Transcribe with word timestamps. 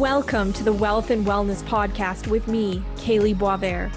Welcome 0.00 0.54
to 0.54 0.64
the 0.64 0.72
Wealth 0.72 1.10
and 1.10 1.26
Wellness 1.26 1.62
Podcast 1.62 2.26
with 2.26 2.48
me, 2.48 2.82
Kaylee 2.96 3.36
Boisvert. 3.36 3.92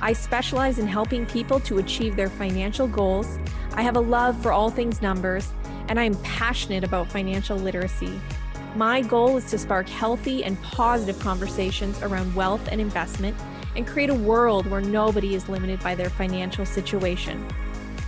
I 0.00 0.12
specialize 0.12 0.78
in 0.78 0.86
helping 0.86 1.26
people 1.26 1.58
to 1.58 1.78
achieve 1.78 2.14
their 2.14 2.30
financial 2.30 2.86
goals. 2.86 3.40
I 3.74 3.82
have 3.82 3.96
a 3.96 4.00
love 4.00 4.40
for 4.40 4.52
all 4.52 4.70
things 4.70 5.02
numbers, 5.02 5.52
and 5.88 5.98
I 5.98 6.04
am 6.04 6.14
passionate 6.22 6.84
about 6.84 7.10
financial 7.10 7.56
literacy. 7.56 8.20
My 8.76 9.02
goal 9.02 9.36
is 9.36 9.50
to 9.50 9.58
spark 9.58 9.88
healthy 9.88 10.44
and 10.44 10.62
positive 10.62 11.18
conversations 11.18 12.00
around 12.02 12.32
wealth 12.36 12.68
and 12.70 12.80
investment 12.80 13.36
and 13.74 13.84
create 13.84 14.10
a 14.10 14.14
world 14.14 14.68
where 14.68 14.80
nobody 14.80 15.34
is 15.34 15.48
limited 15.48 15.80
by 15.80 15.96
their 15.96 16.10
financial 16.10 16.64
situation. 16.64 17.44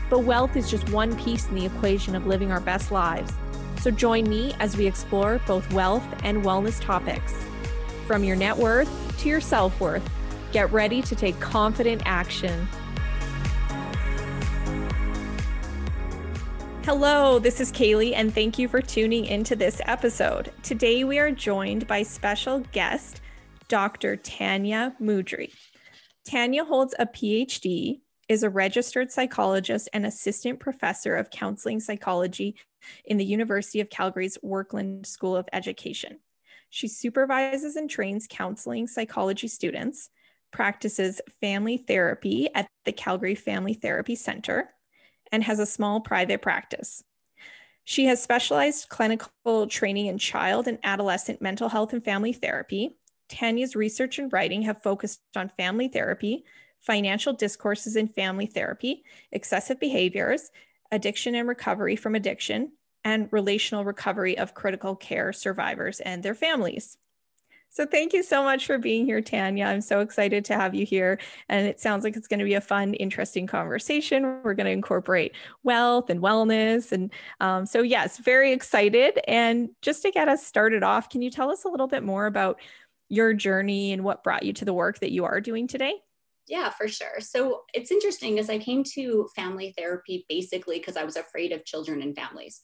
But 0.09 0.20
wealth 0.20 0.54
is 0.54 0.70
just 0.70 0.88
one 0.90 1.16
piece 1.16 1.48
in 1.48 1.56
the 1.56 1.66
equation 1.66 2.14
of 2.14 2.28
living 2.28 2.52
our 2.52 2.60
best 2.60 2.92
lives. 2.92 3.32
So 3.84 3.91
join 3.91 4.27
me 4.30 4.55
as 4.61 4.79
we 4.79 4.87
explore 4.87 5.43
both 5.47 5.70
wealth 5.70 6.06
and 6.24 6.43
wellness 6.43 6.80
topics. 6.80 7.34
From 8.07 8.24
your 8.24 8.34
net 8.34 8.57
worth 8.57 8.88
to 9.19 9.29
your 9.29 9.43
self 9.43 9.79
worth, 9.79 10.02
get 10.52 10.73
ready 10.73 11.02
to 11.02 11.15
take 11.15 11.38
confident 11.38 12.01
action. 12.07 12.66
Hello, 16.87 17.38
this 17.38 17.60
is 17.60 17.70
Kaylee, 17.70 18.15
and 18.15 18.34
thank 18.34 18.59
you 18.59 18.69
for 18.69 18.80
tuning 18.80 19.27
into 19.27 19.55
this 19.55 19.83
episode. 19.85 20.51
Today, 20.62 21.05
we 21.05 21.19
are 21.19 21.30
joined 21.30 21.87
by 21.87 22.05
special 22.05 22.60
guest, 22.73 23.21
Dr. 23.69 24.16
Tanya 24.16 24.96
Mudry. 24.98 25.52
Tanya 26.24 26.65
holds 26.65 26.95
a 26.98 27.04
PhD, 27.04 28.01
is 28.28 28.42
a 28.42 28.50
registered 28.50 29.10
psychologist, 29.10 29.88
and 29.92 30.06
assistant 30.06 30.60
professor 30.60 31.16
of 31.16 31.30
counseling 31.30 31.80
psychology 31.80 32.56
in 33.04 33.16
the 33.16 33.24
University 33.24 33.80
of 33.80 33.90
Calgary's 33.90 34.38
Werklund 34.42 35.06
School 35.06 35.36
of 35.36 35.48
Education. 35.52 36.18
She 36.70 36.88
supervises 36.88 37.76
and 37.76 37.88
trains 37.88 38.26
counseling 38.28 38.86
psychology 38.86 39.48
students, 39.48 40.10
practices 40.52 41.20
family 41.40 41.76
therapy 41.76 42.48
at 42.54 42.68
the 42.84 42.92
Calgary 42.92 43.34
Family 43.34 43.74
Therapy 43.74 44.14
Center, 44.14 44.70
and 45.30 45.42
has 45.42 45.58
a 45.58 45.66
small 45.66 46.00
private 46.00 46.42
practice. 46.42 47.02
She 47.84 48.06
has 48.06 48.22
specialized 48.22 48.88
clinical 48.88 49.66
training 49.66 50.06
in 50.06 50.18
child 50.18 50.66
and 50.66 50.78
adolescent 50.82 51.42
mental 51.42 51.68
health 51.68 51.92
and 51.92 52.04
family 52.04 52.32
therapy. 52.32 52.96
Tanya's 53.28 53.76
research 53.76 54.18
and 54.18 54.32
writing 54.32 54.62
have 54.62 54.82
focused 54.82 55.20
on 55.36 55.50
family 55.56 55.88
therapy, 55.88 56.45
financial 56.85 57.32
discourses 57.32 57.96
in 57.96 58.09
family 58.09 58.46
therapy, 58.46 59.04
excessive 59.32 59.80
behaviors, 59.80 60.51
addiction 60.91 61.35
and 61.35 61.49
recovery 61.49 61.96
from 61.96 62.15
addiction, 62.15 62.73
and 63.04 63.29
relational 63.30 63.85
recovery 63.85 64.38
of 64.38 64.54
critical 64.54 64.94
care 64.94 65.32
survivors 65.32 66.00
and 66.00 66.22
their 66.22 66.34
families. 66.34 66.97
So 67.71 67.84
thank 67.84 68.12
you 68.12 68.22
so 68.22 68.44
much 68.44 68.66
for 68.66 68.78
being 68.78 69.04
here, 69.04 69.21
Tanya. 69.21 69.65
I'm 69.65 69.81
so 69.81 69.99
excited 69.99 70.44
to 70.44 70.54
have 70.54 70.76
you 70.76 70.87
here. 70.87 71.19
And 71.49 71.66
it 71.66 71.81
sounds 71.81 72.04
like 72.04 72.15
it's 72.16 72.28
going 72.28 72.38
to 72.38 72.44
be 72.44 72.54
a 72.54 72.60
fun, 72.60 72.94
interesting 72.94 73.48
conversation. 73.48 74.22
We're 74.44 74.54
going 74.54 74.66
to 74.66 74.71
incorporate 74.71 75.34
wealth 75.65 76.09
and 76.09 76.21
wellness. 76.21 76.93
And 76.93 77.12
um, 77.41 77.66
so, 77.66 77.82
yes, 77.82 78.19
very 78.19 78.53
excited. 78.53 79.19
And 79.26 79.71
just 79.82 80.03
to 80.03 80.12
get 80.12 80.28
us 80.28 80.47
started 80.47 80.84
off, 80.84 81.09
can 81.09 81.21
you 81.21 81.31
tell 81.31 81.50
us 81.50 81.65
a 81.65 81.69
little 81.69 81.88
bit 81.88 82.04
more 82.04 82.26
about 82.26 82.60
your 83.09 83.34
journey 83.34 83.93
and 83.93 84.04
what 84.04 84.22
brought 84.22 84.44
you 84.44 84.53
to 84.53 84.65
the 84.65 84.72
work 84.72 85.00
that 85.00 85.10
you 85.10 85.25
are 85.25 85.41
doing 85.41 85.66
today? 85.66 86.03
Yeah, 86.47 86.70
for 86.70 86.88
sure. 86.88 87.20
So 87.20 87.62
it's 87.72 87.91
interesting 87.91 88.38
as 88.38 88.50
I 88.50 88.59
came 88.59 88.84
to 88.94 89.28
family 89.34 89.74
therapy 89.76 90.26
basically 90.28 90.78
because 90.78 90.96
I 90.96 91.04
was 91.04 91.16
afraid 91.16 91.52
of 91.52 91.64
children 91.64 92.02
and 92.02 92.14
families. 92.14 92.60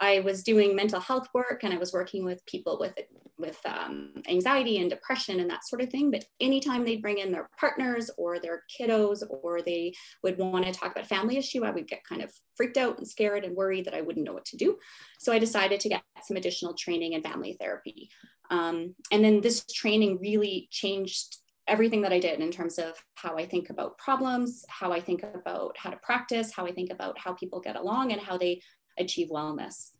I 0.00 0.20
was 0.20 0.42
doing 0.42 0.74
mental 0.74 0.98
health 0.98 1.28
work 1.34 1.60
and 1.62 1.74
I 1.74 1.76
was 1.76 1.92
working 1.92 2.24
with 2.24 2.44
people 2.46 2.78
with 2.80 2.94
with 3.38 3.58
um, 3.64 4.12
anxiety 4.28 4.78
and 4.78 4.90
depression 4.90 5.40
and 5.40 5.48
that 5.50 5.66
sort 5.66 5.82
of 5.82 5.90
thing. 5.90 6.10
But 6.10 6.24
anytime 6.40 6.84
they'd 6.84 7.02
bring 7.02 7.18
in 7.18 7.32
their 7.32 7.48
partners 7.58 8.10
or 8.18 8.38
their 8.38 8.64
kiddos 8.70 9.22
or 9.28 9.62
they 9.62 9.94
would 10.22 10.38
want 10.38 10.66
to 10.66 10.72
talk 10.72 10.92
about 10.92 11.06
family 11.06 11.36
issue, 11.36 11.64
I 11.64 11.70
would 11.70 11.88
get 11.88 12.04
kind 12.04 12.22
of 12.22 12.32
freaked 12.56 12.76
out 12.76 12.98
and 12.98 13.08
scared 13.08 13.44
and 13.44 13.56
worried 13.56 13.86
that 13.86 13.94
I 13.94 14.02
wouldn't 14.02 14.26
know 14.26 14.32
what 14.34 14.44
to 14.46 14.56
do. 14.56 14.78
So 15.18 15.32
I 15.32 15.38
decided 15.38 15.80
to 15.80 15.88
get 15.88 16.02
some 16.22 16.36
additional 16.36 16.74
training 16.74 17.14
in 17.14 17.22
family 17.22 17.56
therapy. 17.58 18.10
Um, 18.50 18.94
and 19.12 19.24
then 19.24 19.40
this 19.40 19.64
training 19.72 20.18
really 20.20 20.68
changed 20.70 21.36
everything 21.70 22.02
that 22.02 22.12
I 22.12 22.18
did 22.18 22.40
in 22.40 22.50
terms 22.50 22.78
of 22.78 22.92
how 23.14 23.36
I 23.38 23.46
think 23.46 23.70
about 23.70 23.96
problems, 23.96 24.64
how 24.68 24.92
I 24.92 25.00
think 25.00 25.22
about 25.22 25.76
how 25.78 25.90
to 25.90 25.96
practice, 25.98 26.52
how 26.52 26.66
I 26.66 26.72
think 26.72 26.90
about 26.90 27.18
how 27.18 27.32
people 27.32 27.60
get 27.60 27.76
along, 27.76 28.12
and 28.12 28.20
how 28.20 28.36
they 28.36 28.60
achieve 28.98 29.28
wellness. 29.30 29.92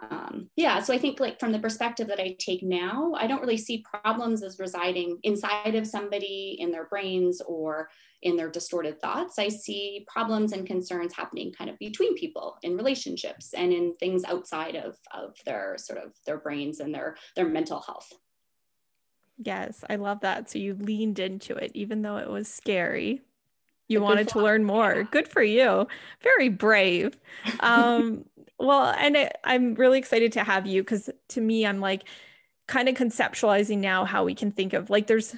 Um, 0.00 0.48
yeah, 0.56 0.80
so 0.80 0.94
I 0.94 0.98
think 0.98 1.18
like 1.18 1.40
from 1.40 1.50
the 1.50 1.58
perspective 1.58 2.06
that 2.08 2.20
I 2.20 2.36
take 2.38 2.62
now, 2.62 3.14
I 3.16 3.26
don't 3.26 3.40
really 3.40 3.56
see 3.56 3.84
problems 4.02 4.42
as 4.42 4.60
residing 4.60 5.18
inside 5.24 5.74
of 5.74 5.86
somebody 5.86 6.56
in 6.60 6.70
their 6.70 6.86
brains 6.86 7.40
or 7.40 7.88
in 8.22 8.36
their 8.36 8.50
distorted 8.50 9.00
thoughts. 9.00 9.38
I 9.38 9.48
see 9.48 10.06
problems 10.06 10.52
and 10.52 10.66
concerns 10.66 11.14
happening 11.14 11.52
kind 11.52 11.70
of 11.70 11.78
between 11.78 12.16
people 12.16 12.58
in 12.62 12.76
relationships 12.76 13.54
and 13.54 13.72
in 13.72 13.94
things 13.96 14.24
outside 14.24 14.76
of, 14.76 14.96
of 15.12 15.36
their 15.44 15.76
sort 15.78 15.98
of 15.98 16.12
their 16.26 16.38
brains 16.38 16.80
and 16.80 16.94
their 16.94 17.16
their 17.34 17.48
mental 17.48 17.80
health. 17.80 18.12
Yes, 19.38 19.84
I 19.88 19.96
love 19.96 20.20
that. 20.20 20.50
So 20.50 20.58
you 20.58 20.74
leaned 20.74 21.18
into 21.18 21.54
it, 21.54 21.70
even 21.74 22.02
though 22.02 22.16
it 22.16 22.28
was 22.28 22.48
scary 22.48 23.22
you 23.88 24.02
wanted 24.02 24.28
to 24.28 24.40
learn 24.40 24.64
more. 24.64 24.94
Yeah. 24.94 25.02
Good 25.10 25.26
for 25.26 25.42
you. 25.42 25.88
Very 26.22 26.50
brave. 26.50 27.18
Um, 27.60 28.26
well, 28.58 28.94
and 28.98 29.16
it, 29.16 29.36
I'm 29.44 29.74
really 29.74 29.98
excited 29.98 30.32
to 30.32 30.44
have 30.44 30.66
you 30.66 30.82
because 30.82 31.10
to 31.28 31.40
me, 31.40 31.66
I'm 31.66 31.80
like 31.80 32.04
kind 32.66 32.88
of 32.88 32.94
conceptualizing 32.94 33.78
now 33.78 34.04
how 34.04 34.24
we 34.24 34.34
can 34.34 34.52
think 34.52 34.74
of 34.74 34.90
like 34.90 35.06
there's 35.06 35.34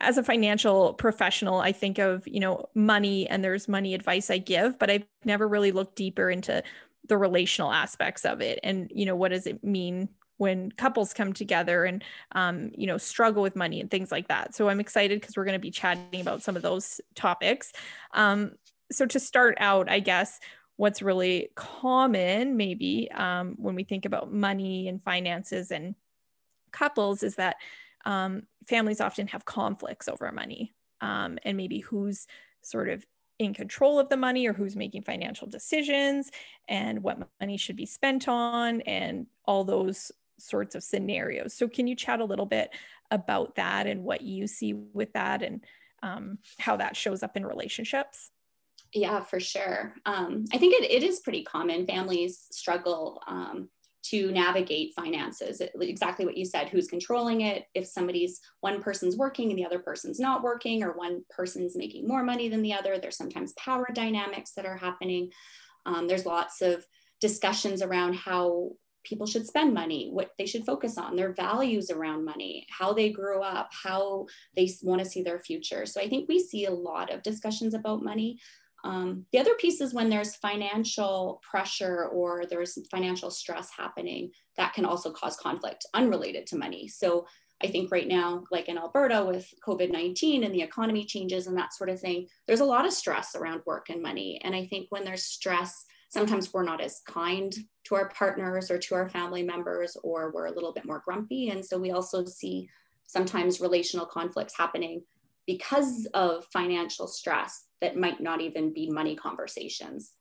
as 0.00 0.16
a 0.16 0.22
financial 0.22 0.94
professional, 0.94 1.58
I 1.58 1.72
think 1.72 1.98
of, 1.98 2.26
you 2.28 2.38
know, 2.38 2.66
money 2.72 3.28
and 3.28 3.42
there's 3.42 3.66
money 3.66 3.94
advice 3.94 4.30
I 4.30 4.38
give, 4.38 4.78
but 4.78 4.90
I've 4.90 5.04
never 5.24 5.48
really 5.48 5.72
looked 5.72 5.96
deeper 5.96 6.30
into 6.30 6.62
the 7.08 7.16
relational 7.16 7.72
aspects 7.72 8.24
of 8.24 8.40
it 8.40 8.60
and, 8.62 8.92
you 8.94 9.06
know, 9.06 9.16
what 9.16 9.32
does 9.32 9.48
it 9.48 9.64
mean 9.64 10.08
when 10.38 10.72
couples 10.72 11.12
come 11.12 11.32
together 11.32 11.84
and 11.84 12.02
um, 12.32 12.70
you 12.76 12.86
know 12.86 12.98
struggle 12.98 13.42
with 13.42 13.54
money 13.54 13.80
and 13.80 13.90
things 13.90 14.10
like 14.10 14.28
that. 14.28 14.54
So 14.54 14.68
i'm 14.68 14.80
excited 14.80 15.20
because 15.20 15.36
we're 15.36 15.44
going 15.44 15.52
to 15.52 15.58
be 15.58 15.70
chatting 15.70 16.20
about 16.20 16.42
some 16.42 16.56
of 16.56 16.62
those 16.62 17.00
topics. 17.14 17.72
Um, 18.14 18.52
so 18.90 19.06
to 19.06 19.20
start 19.20 19.56
out 19.60 19.88
i 19.88 20.00
guess 20.00 20.40
what's 20.76 21.02
really 21.02 21.50
common 21.54 22.56
maybe 22.56 23.10
um, 23.12 23.54
when 23.58 23.74
we 23.74 23.84
think 23.84 24.04
about 24.04 24.32
money 24.32 24.88
and 24.88 25.02
finances 25.02 25.70
and 25.70 25.94
couples 26.72 27.22
is 27.22 27.36
that 27.36 27.56
um, 28.04 28.42
families 28.66 29.00
often 29.00 29.26
have 29.26 29.44
conflicts 29.44 30.08
over 30.08 30.30
money 30.32 30.74
um, 31.00 31.38
and 31.44 31.56
maybe 31.56 31.80
who's 31.80 32.26
sort 32.62 32.88
of 32.88 33.04
in 33.38 33.54
control 33.54 33.98
of 34.00 34.08
the 34.08 34.16
money 34.16 34.46
or 34.46 34.52
who's 34.52 34.76
making 34.76 35.02
financial 35.02 35.46
decisions 35.46 36.30
and 36.68 37.02
what 37.02 37.28
money 37.40 37.56
should 37.56 37.76
be 37.76 37.86
spent 37.86 38.28
on 38.28 38.80
and 38.82 39.26
all 39.44 39.64
those 39.64 40.10
sorts 40.38 40.74
of 40.74 40.82
scenarios. 40.82 41.54
So, 41.54 41.68
can 41.68 41.86
you 41.86 41.94
chat 41.94 42.20
a 42.20 42.24
little 42.24 42.46
bit 42.46 42.70
about 43.10 43.56
that 43.56 43.86
and 43.86 44.04
what 44.04 44.22
you 44.22 44.46
see 44.46 44.74
with 44.74 45.12
that 45.14 45.42
and 45.42 45.64
um, 46.02 46.38
how 46.58 46.76
that 46.76 46.96
shows 46.96 47.22
up 47.22 47.36
in 47.36 47.44
relationships? 47.44 48.30
Yeah, 48.92 49.20
for 49.20 49.40
sure. 49.40 49.94
Um, 50.06 50.44
I 50.52 50.58
think 50.58 50.74
it, 50.74 50.90
it 50.90 51.02
is 51.02 51.20
pretty 51.20 51.44
common. 51.44 51.86
Families 51.86 52.46
struggle 52.50 53.22
um, 53.26 53.68
to 54.04 54.32
navigate 54.32 54.94
finances. 54.94 55.60
It, 55.60 55.72
exactly 55.80 56.24
what 56.24 56.36
you 56.36 56.46
said 56.46 56.68
who's 56.68 56.88
controlling 56.88 57.42
it? 57.42 57.66
If 57.74 57.86
somebody's 57.86 58.40
one 58.60 58.82
person's 58.82 59.16
working 59.16 59.50
and 59.50 59.58
the 59.58 59.66
other 59.66 59.78
person's 59.78 60.18
not 60.18 60.42
working, 60.42 60.82
or 60.82 60.92
one 60.92 61.24
person's 61.28 61.76
making 61.76 62.08
more 62.08 62.22
money 62.22 62.48
than 62.48 62.62
the 62.62 62.72
other, 62.72 62.98
there's 62.98 63.16
sometimes 63.16 63.52
power 63.54 63.88
dynamics 63.92 64.52
that 64.52 64.66
are 64.66 64.76
happening. 64.76 65.30
Um, 65.84 66.06
there's 66.08 66.26
lots 66.26 66.62
of 66.62 66.86
discussions 67.20 67.82
around 67.82 68.14
how 68.14 68.70
people 69.08 69.26
should 69.26 69.46
spend 69.46 69.72
money, 69.72 70.10
what 70.10 70.32
they 70.38 70.46
should 70.46 70.64
focus 70.64 70.98
on, 70.98 71.16
their 71.16 71.32
values 71.32 71.90
around 71.90 72.24
money, 72.24 72.66
how 72.70 72.92
they 72.92 73.10
grew 73.10 73.40
up, 73.40 73.70
how 73.72 74.26
they 74.54 74.68
want 74.82 75.00
to 75.00 75.08
see 75.08 75.22
their 75.22 75.38
future. 75.38 75.86
So 75.86 76.00
I 76.00 76.08
think 76.08 76.28
we 76.28 76.38
see 76.38 76.66
a 76.66 76.70
lot 76.70 77.12
of 77.12 77.22
discussions 77.22 77.74
about 77.74 78.02
money. 78.02 78.38
Um, 78.84 79.24
the 79.32 79.38
other 79.38 79.54
piece 79.54 79.80
is 79.80 79.94
when 79.94 80.08
there's 80.08 80.36
financial 80.36 81.40
pressure 81.48 82.06
or 82.06 82.44
there's 82.48 82.78
financial 82.90 83.30
stress 83.30 83.70
happening, 83.76 84.30
that 84.56 84.74
can 84.74 84.84
also 84.84 85.10
cause 85.10 85.36
conflict 85.36 85.86
unrelated 85.94 86.46
to 86.48 86.58
money. 86.58 86.86
So 86.88 87.26
I 87.62 87.66
think 87.66 87.90
right 87.90 88.06
now, 88.06 88.44
like 88.52 88.68
in 88.68 88.78
Alberta 88.78 89.24
with 89.24 89.52
COVID 89.66 89.90
19 89.90 90.44
and 90.44 90.54
the 90.54 90.62
economy 90.62 91.04
changes 91.04 91.46
and 91.46 91.56
that 91.56 91.74
sort 91.74 91.90
of 91.90 92.00
thing, 92.00 92.28
there's 92.46 92.60
a 92.60 92.64
lot 92.64 92.86
of 92.86 92.92
stress 92.92 93.34
around 93.34 93.62
work 93.66 93.88
and 93.90 94.00
money. 94.00 94.40
And 94.44 94.54
I 94.54 94.66
think 94.66 94.86
when 94.90 95.04
there's 95.04 95.24
stress, 95.24 95.84
sometimes 96.08 96.52
we're 96.52 96.64
not 96.64 96.80
as 96.80 97.00
kind 97.06 97.54
to 97.84 97.94
our 97.94 98.08
partners 98.10 98.70
or 98.70 98.78
to 98.78 98.94
our 98.94 99.08
family 99.08 99.42
members, 99.42 99.96
or 100.02 100.30
we're 100.32 100.46
a 100.46 100.52
little 100.52 100.72
bit 100.72 100.86
more 100.86 101.02
grumpy. 101.04 101.50
And 101.50 101.64
so 101.64 101.78
we 101.78 101.90
also 101.90 102.24
see 102.24 102.68
sometimes 103.06 103.60
relational 103.60 104.06
conflicts 104.06 104.56
happening 104.56 105.02
because 105.46 106.06
of 106.12 106.44
financial 106.52 107.06
stress 107.06 107.66
that 107.80 107.96
might 107.96 108.20
not 108.20 108.40
even 108.40 108.72
be 108.72 108.90
money 108.90 109.16
conversations. 109.16 110.12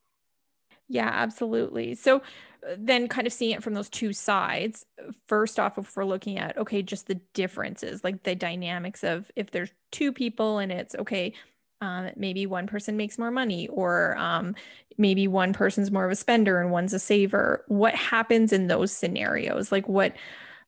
Yeah, 0.88 1.10
absolutely. 1.12 1.96
So 1.96 2.22
uh, 2.66 2.76
then 2.78 3.08
kind 3.08 3.28
of 3.28 3.34
seeing 3.34 3.52
it 3.52 3.64
from 3.64 3.74
those 3.74 3.90
two 3.90 4.14
sides 4.14 4.86
first 5.28 5.60
off 5.60 5.78
if 5.78 5.96
we're 5.96 6.06
looking 6.06 6.40
at 6.40 6.58
okay 6.58 6.82
just 6.82 7.06
the 7.06 7.20
differences 7.34 8.04
like 8.04 8.24
the 8.24 8.34
dynamics 8.34 9.04
of 9.04 9.30
if 9.36 9.52
there's 9.52 9.72
two 9.92 10.12
people 10.12 10.58
and 10.58 10.72
it's 10.72 10.96
okay 10.96 11.34
um, 11.82 12.10
maybe 12.16 12.46
one 12.46 12.68
person 12.68 12.98
makes 12.98 13.18
more 13.18 13.32
money 13.32 13.68
or 13.68 14.18
um, 14.18 14.56
maybe 14.98 15.28
one 15.28 15.54
person's 15.54 15.92
more 15.92 16.06
of 16.06 16.12
a 16.12 16.16
spender 16.16 16.60
and 16.60 16.72
one's 16.72 16.94
a 16.94 17.00
saver 17.00 17.64
what 17.68 17.96
happens 17.96 18.52
in 18.52 18.68
those 18.68 18.92
scenarios 18.92 19.72
like 19.72 19.88
what 19.88 20.14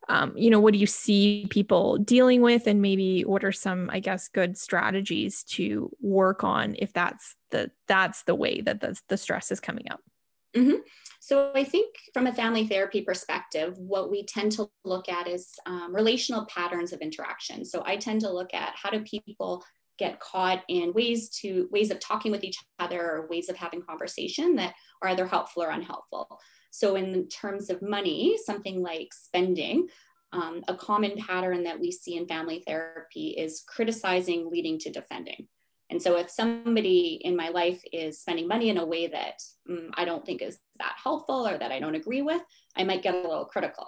um, 0.08 0.34
you 0.36 0.50
know 0.50 0.60
what 0.60 0.74
do 0.74 0.80
you 0.80 0.88
see 0.88 1.46
people 1.50 1.98
dealing 1.98 2.42
with 2.42 2.68
and 2.68 2.82
maybe 2.82 3.24
what 3.24 3.44
are 3.44 3.52
some 3.52 3.90
i 3.92 4.00
guess 4.00 4.28
good 4.28 4.58
strategies 4.58 5.44
to 5.44 5.92
work 6.02 6.44
on 6.44 6.76
if 6.80 6.94
that's 6.94 7.36
the 7.52 7.72
that's 7.88 8.24
the 8.24 8.36
way 8.36 8.62
that 8.62 8.82
the, 8.82 9.00
the 9.08 9.18
stress 9.18 9.52
is 9.52 9.60
coming 9.60 9.90
up 9.90 10.02
mm-hmm. 10.56 10.78
So 11.22 11.52
I 11.54 11.66
think 11.66 11.96
from 12.14 12.28
a 12.28 12.34
family 12.34 12.66
therapy 12.66 13.02
perspective, 13.02 13.78
what 13.78 14.10
we 14.10 14.26
tend 14.26 14.54
to 14.54 14.70
look 14.86 15.10
at 15.10 15.28
is 15.28 15.50
um, 15.66 15.94
relational 15.94 16.46
patterns 16.46 16.94
of 16.94 17.02
interaction. 17.02 17.66
So 17.66 17.84
I 17.86 17.98
tend 17.98 18.22
to 18.22 18.32
look 18.32 18.54
at 18.54 18.74
how 18.76 18.90
do 18.90 19.02
people 19.02 19.64
get 20.00 20.20
caught 20.20 20.64
in 20.70 20.94
ways 20.94 21.30
to 21.42 21.68
ways 21.72 21.92
of 21.92 22.00
talking 22.00 22.32
with 22.32 22.44
each 22.44 22.58
other 22.80 23.02
or 23.02 23.28
ways 23.30 23.50
of 23.50 23.58
having 23.58 23.82
conversation 23.82 24.56
that 24.56 24.74
are 25.02 25.10
either 25.10 25.28
helpful 25.28 25.62
or 25.62 25.70
unhelpful. 25.70 26.40
So 26.72 26.96
in 26.96 27.28
terms 27.28 27.70
of 27.70 27.82
money, 27.82 28.38
something 28.44 28.82
like 28.82 29.14
spending, 29.14 29.88
um, 30.32 30.64
a 30.68 30.76
common 30.76 31.18
pattern 31.18 31.64
that 31.64 31.80
we 31.80 31.92
see 31.92 32.16
in 32.16 32.28
family 32.28 32.64
therapy 32.66 33.30
is 33.30 33.64
criticizing 33.68 34.50
leading 34.50 34.80
to 34.80 34.92
defending. 34.92 35.48
And 35.90 36.02
so 36.02 36.18
if 36.18 36.30
somebody 36.30 37.20
in 37.24 37.36
my 37.36 37.50
life 37.50 37.82
is 37.92 38.22
spending 38.22 38.48
money 38.48 38.70
in 38.70 38.78
a 38.78 38.86
way 38.86 39.08
that 39.08 39.42
mm, 39.70 39.90
I 39.96 40.06
don't 40.06 40.24
think 40.24 40.42
is 40.42 40.60
that 40.78 40.96
helpful 41.04 41.48
or 41.48 41.58
that 41.58 41.72
I 41.72 41.80
don't 41.80 41.96
agree 41.96 42.22
with, 42.22 42.42
I 42.76 42.84
might 42.84 43.02
get 43.02 43.16
a 43.16 43.28
little 43.28 43.46
critical. 43.46 43.88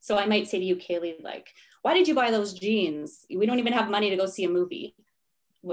So 0.00 0.16
I 0.16 0.26
might 0.26 0.48
say 0.48 0.58
to 0.58 0.64
you, 0.64 0.76
Kaylee, 0.76 1.22
like, 1.22 1.48
why 1.82 1.94
did 1.94 2.08
you 2.08 2.14
buy 2.14 2.30
those 2.30 2.54
jeans? 2.54 3.24
We 3.34 3.46
don't 3.46 3.58
even 3.58 3.74
have 3.74 3.90
money 3.90 4.10
to 4.10 4.16
go 4.16 4.26
see 4.26 4.44
a 4.44 4.48
movie. 4.48 4.96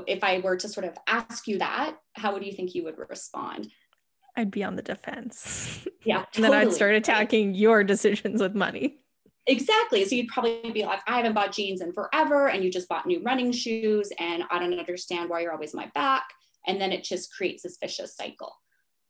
If 0.07 0.24
I 0.24 0.39
were 0.39 0.57
to 0.57 0.68
sort 0.68 0.86
of 0.86 0.97
ask 1.07 1.47
you 1.47 1.59
that, 1.59 1.97
how 2.13 2.33
would 2.33 2.45
you 2.45 2.53
think 2.53 2.75
you 2.75 2.83
would 2.83 2.97
respond? 3.09 3.71
I'd 4.36 4.51
be 4.51 4.63
on 4.63 4.75
the 4.75 4.81
defense. 4.81 5.88
Yeah. 6.06 6.25
and 6.36 6.44
then 6.44 6.53
I'd 6.53 6.71
start 6.71 6.95
attacking 6.95 7.56
your 7.56 7.83
decisions 7.83 8.41
with 8.41 8.56
money. 8.56 9.00
Exactly. 9.47 10.06
So 10.06 10.15
you'd 10.15 10.27
probably 10.27 10.71
be 10.71 10.86
like, 10.86 11.01
I 11.07 11.18
haven't 11.18 11.33
bought 11.33 11.51
jeans 11.51 11.81
in 11.81 11.91
forever, 11.91 12.50
and 12.50 12.63
you 12.63 12.69
just 12.69 12.88
bought 12.88 13.07
new 13.07 13.21
running 13.24 13.51
shoes, 13.51 14.12
and 14.19 14.44
I 14.51 14.59
don't 14.59 14.77
understand 14.77 15.30
why 15.30 15.41
you're 15.41 15.53
always 15.53 15.74
my 15.74 15.88
back. 15.95 16.24
And 16.68 16.80
then 16.80 16.92
it 16.92 17.03
just 17.03 17.33
creates 17.33 17.63
this 17.63 17.77
vicious 17.81 18.15
cycle. 18.15 18.53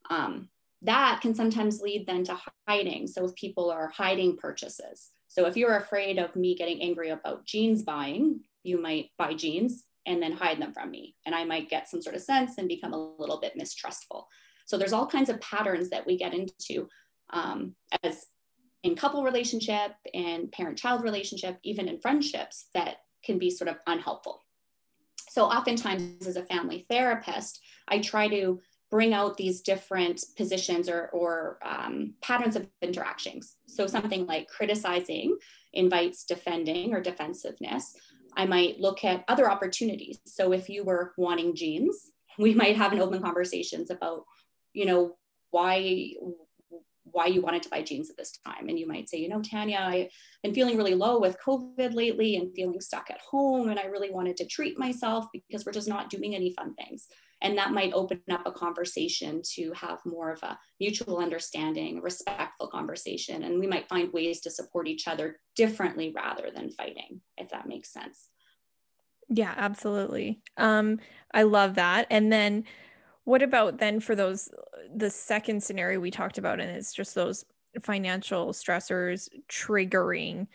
Um, 0.10 0.50
that 0.84 1.20
can 1.22 1.36
sometimes 1.36 1.82
lead 1.82 2.08
then 2.08 2.24
to 2.24 2.40
hiding. 2.68 3.06
So 3.08 3.26
if 3.26 3.36
people 3.36 3.70
are 3.70 3.90
hiding 3.90 4.38
purchases. 4.38 5.10
So 5.28 5.46
if 5.46 5.58
you're 5.58 5.76
afraid 5.76 6.18
of 6.18 6.36
me 6.36 6.56
getting 6.56 6.82
angry 6.82 7.10
about 7.10 7.46
jeans 7.46 7.84
buying, 7.84 8.40
you 8.64 8.82
might 8.82 9.10
buy 9.18 9.34
jeans 9.34 9.84
and 10.10 10.22
then 10.22 10.34
hide 10.34 10.60
them 10.60 10.74
from 10.74 10.92
me. 10.92 11.16
And 11.26 11.34
I 11.34 11.46
might 11.46 11.70
get 11.70 11.88
some 11.88 12.02
sort 12.02 12.16
of 12.16 12.22
sense 12.22 12.58
and 12.58 12.68
become 12.68 12.94
a 12.94 13.16
little 13.18 13.40
bit 13.40 13.56
mistrustful. 13.56 14.28
So 14.66 14.78
there's 14.78 14.94
all 14.94 15.08
kinds 15.08 15.30
of 15.30 15.40
patterns 15.40 15.90
that 15.92 16.06
we 16.06 16.18
get 16.18 16.34
into 16.34 16.90
um, 17.32 17.76
as 18.04 18.26
in 18.84 18.96
couple 18.96 19.24
relationship 19.24 19.92
and 20.14 20.52
parent-child 20.52 21.04
relationship, 21.04 21.60
even 21.64 21.88
in 21.88 22.00
friendships 22.00 22.68
that 22.74 22.98
can 23.24 23.38
be 23.38 23.50
sort 23.50 23.70
of 23.70 23.78
unhelpful. 23.88 24.44
So 25.30 25.46
oftentimes 25.46 26.26
as 26.26 26.38
a 26.38 26.46
family 26.46 26.86
therapist, 26.90 27.62
I 27.88 28.00
try 28.00 28.28
to 28.30 28.60
bring 28.90 29.14
out 29.14 29.38
these 29.38 29.62
different 29.62 30.24
positions 30.36 30.90
or, 30.90 31.10
or 31.14 31.60
um, 31.64 32.16
patterns 32.22 32.56
of 32.56 32.68
interactions. 32.82 33.58
So 33.68 33.86
something 33.86 34.26
like 34.26 34.48
criticizing 34.48 35.38
invites 35.74 36.24
defending 36.24 36.94
or 36.94 37.02
defensiveness. 37.02 37.94
I 38.36 38.46
might 38.46 38.80
look 38.80 39.04
at 39.04 39.24
other 39.28 39.50
opportunities. 39.50 40.20
So 40.26 40.52
if 40.52 40.70
you 40.70 40.84
were 40.84 41.14
wanting 41.18 41.56
jeans, 41.56 42.12
we 42.38 42.54
might 42.54 42.78
have 42.78 42.94
an 42.94 43.02
open 43.02 43.22
conversations 43.22 43.90
about, 43.90 44.24
you 44.74 44.86
know, 44.86 45.18
why 45.52 46.14
why 47.12 47.26
you 47.26 47.42
wanted 47.42 47.64
to 47.64 47.70
buy 47.70 47.82
jeans 47.82 48.10
at 48.12 48.18
this 48.18 48.38
time. 48.46 48.70
And 48.70 48.78
you 48.78 48.88
might 48.88 49.10
say, 49.10 49.18
you 49.18 49.30
know, 49.30 49.42
Tanya, 49.42 49.80
I've 49.80 50.10
been 50.44 50.54
feeling 50.54 50.78
really 50.78 50.94
low 50.94 51.20
with 51.20 51.38
COVID 51.44 51.96
lately 51.96 52.36
and 52.36 52.54
feeling 52.54 52.80
stuck 52.82 53.10
at 53.10 53.20
home. 53.20 53.70
And 53.70 53.80
I 53.80 53.86
really 53.86 54.12
wanted 54.12 54.38
to 54.38 54.46
treat 54.46 54.78
myself 54.78 55.26
because 55.34 55.66
we're 55.66 55.72
just 55.72 55.88
not 55.88 56.12
doing 56.12 56.36
any 56.36 56.54
fun 56.54 56.76
things. 56.76 57.08
And 57.42 57.58
that 57.58 57.72
might 57.72 57.94
open 57.94 58.22
up 58.30 58.46
a 58.46 58.52
conversation 58.52 59.42
to 59.54 59.72
have 59.74 60.00
more 60.06 60.32
of 60.32 60.44
a 60.44 60.58
mutual 60.80 61.20
understanding, 61.20 62.02
respectful 62.02 62.68
conversation. 62.68 63.44
And 63.44 63.60
we 63.60 63.68
might 63.68 63.88
find 63.88 64.12
ways 64.12 64.42
to 64.42 64.52
support 64.52 64.88
each 64.88 65.08
other 65.08 65.40
differently 65.56 66.12
rather 66.16 66.52
than 66.54 66.72
fighting, 66.72 67.22
if 67.38 67.50
that 67.50 67.68
makes 67.68 67.94
sense. 67.94 68.30
Yeah, 69.30 69.54
absolutely. 69.56 70.42
Um, 70.58 71.00
I 71.34 71.44
love 71.44 71.76
that. 71.76 72.08
And 72.10 72.32
then 72.32 72.66
what 73.24 73.44
about 73.44 73.78
then 73.78 74.00
for 74.00 74.16
those 74.16 74.50
the 74.94 75.10
second 75.10 75.62
scenario 75.62 76.00
we 76.00 76.10
talked 76.10 76.40
about 76.40 76.60
and 76.60 76.72
it's 76.72 76.94
just 76.94 77.14
those 77.14 77.46
financial 77.84 78.48
stressors 78.48 79.30
triggering 79.48 80.48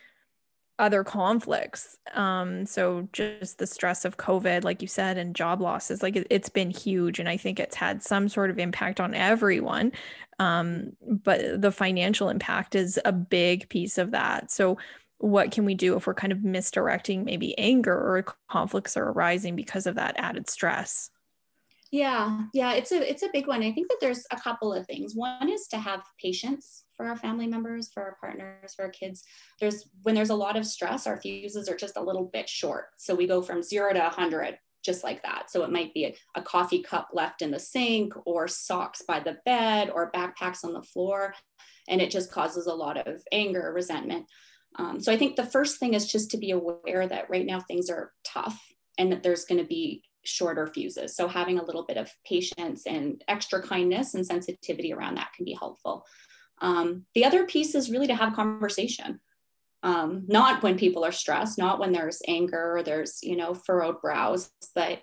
other 0.79 1.05
conflicts 1.05 1.99
um 2.15 2.67
so 2.67 3.09
just 3.12 3.59
the 3.59 3.67
stress 3.67 4.05
of 4.05 4.17
covid 4.17 4.65
like 4.65 4.82
you 4.82 4.88
said 4.88 5.17
and 5.17 5.37
job 5.37 5.61
losses 5.61 6.03
like 6.03 6.17
it, 6.17 6.26
has 6.32 6.49
been 6.49 6.71
huge 6.71 7.21
and 7.21 7.29
i 7.29 7.37
think 7.37 7.61
it's 7.61 7.76
had 7.76 8.03
some 8.03 8.29
sort 8.29 8.50
of 8.50 8.59
impact 8.59 8.99
on 8.99 9.15
everyone 9.15 9.93
um 10.41 10.91
but 11.03 11.61
the 11.61 11.71
financial 11.71 12.29
impact 12.29 12.75
is 12.75 12.99
a 13.05 13.12
big 13.12 13.69
piece 13.69 13.99
of 13.99 14.11
that 14.11 14.50
so 14.50 14.76
what 15.19 15.53
can 15.53 15.65
we 15.65 15.75
do 15.75 15.97
if 15.97 16.09
we're 16.09 16.15
kind 16.15 16.32
of 16.32 16.43
misdirecting 16.43 17.25
maybe 17.25 17.56
anger 17.56 17.94
or 17.94 18.25
conflicts 18.50 18.97
are 18.97 19.11
arising 19.11 19.55
because 19.55 19.87
of 19.87 19.94
that 19.94 20.15
added 20.19 20.50
stress 20.50 21.11
yeah, 21.91 22.41
yeah, 22.53 22.73
it's 22.73 22.91
a 22.91 23.09
it's 23.09 23.23
a 23.23 23.29
big 23.32 23.47
one. 23.47 23.62
I 23.62 23.70
think 23.70 23.87
that 23.88 23.99
there's 24.00 24.27
a 24.32 24.37
couple 24.37 24.73
of 24.73 24.85
things. 24.85 25.15
One 25.15 25.49
is 25.49 25.69
to 25.69 25.79
have 25.79 26.03
patience 26.20 26.83
for 26.96 27.06
our 27.06 27.17
family 27.17 27.46
members, 27.46 27.91
for 27.93 28.02
our 28.02 28.17
partners, 28.20 28.75
for 28.75 28.85
our 28.85 28.91
kids. 28.91 29.25
There's 29.61 29.88
when 30.02 30.14
there's 30.14 30.31
a 30.31 30.35
lot 30.35 30.56
of 30.56 30.67
stress, 30.67 31.06
our 31.06 31.20
fuses 31.20 31.69
are 31.69 31.76
just 31.76 31.96
a 31.96 32.02
little 32.02 32.31
bit 32.32 32.48
short. 32.48 32.86
So 32.96 33.15
we 33.15 33.27
go 33.27 33.43
from 33.43 33.63
zero 33.63 33.93
to 33.93 34.01
100 34.01 34.58
just 34.84 35.03
like 35.03 35.22
that. 35.22 35.51
So 35.51 35.65
it 35.65 35.70
might 35.70 35.94
be 35.94 36.05
a, 36.05 36.15
a 36.34 36.43
coffee 36.43 36.82
cup 36.82 37.08
left 37.13 37.43
in 37.43 37.51
the 37.51 37.58
sink, 37.58 38.13
or 38.27 38.46
socks 38.46 39.03
by 39.08 39.19
the 39.19 39.39
bed, 39.44 39.91
or 39.91 40.13
backpacks 40.13 40.63
on 40.63 40.74
the 40.74 40.82
floor, 40.82 41.34
and 41.89 42.01
it 42.01 42.10
just 42.10 42.31
causes 42.31 42.67
a 42.67 42.74
lot 42.74 43.08
of 43.08 43.22
anger, 43.32 43.72
resentment. 43.74 44.27
Um, 44.77 45.01
so 45.01 45.13
I 45.13 45.17
think 45.17 45.36
the 45.36 45.46
first 45.46 45.79
thing 45.79 45.94
is 45.94 46.10
just 46.10 46.31
to 46.32 46.36
be 46.36 46.51
aware 46.51 47.08
that 47.08 47.31
right 47.31 47.46
now 47.46 47.60
things 47.60 47.89
are 47.91 48.13
tough 48.24 48.60
and 48.98 49.10
that 49.13 49.22
there's 49.22 49.44
going 49.44 49.60
to 49.60 49.67
be 49.67 50.03
shorter 50.24 50.67
fuses. 50.67 51.15
So 51.15 51.29
having 51.29 51.58
a 51.58 51.65
little 51.65 51.84
bit 51.84 51.96
of 51.96 52.10
patience 52.27 52.86
and 52.86 53.22
extra 53.29 53.63
kindness 53.63 54.15
and 54.15 54.27
sensitivity 54.27 54.93
around 54.93 55.17
that 55.17 55.32
can 55.34 55.44
be 55.44 55.56
helpful. 55.58 56.05
Um, 56.61 57.05
the 57.15 57.25
other 57.25 57.44
piece 57.44 57.75
is 57.75 57.91
really 57.91 58.06
to 58.06 58.15
have 58.15 58.34
conversation. 58.34 59.20
Um, 59.82 60.25
not 60.29 60.63
when 60.63 60.79
people 60.79 61.05
are 61.05 61.13
stressed, 61.13 61.58
not 61.58 61.79
when 61.79 61.93
there's 61.93 62.23
anger 62.27 62.77
or 62.77 62.82
there's, 62.82 63.23
you 63.23 63.37
know, 63.37 63.53
furrowed 63.55 64.01
brows, 64.01 64.51
but 64.75 65.03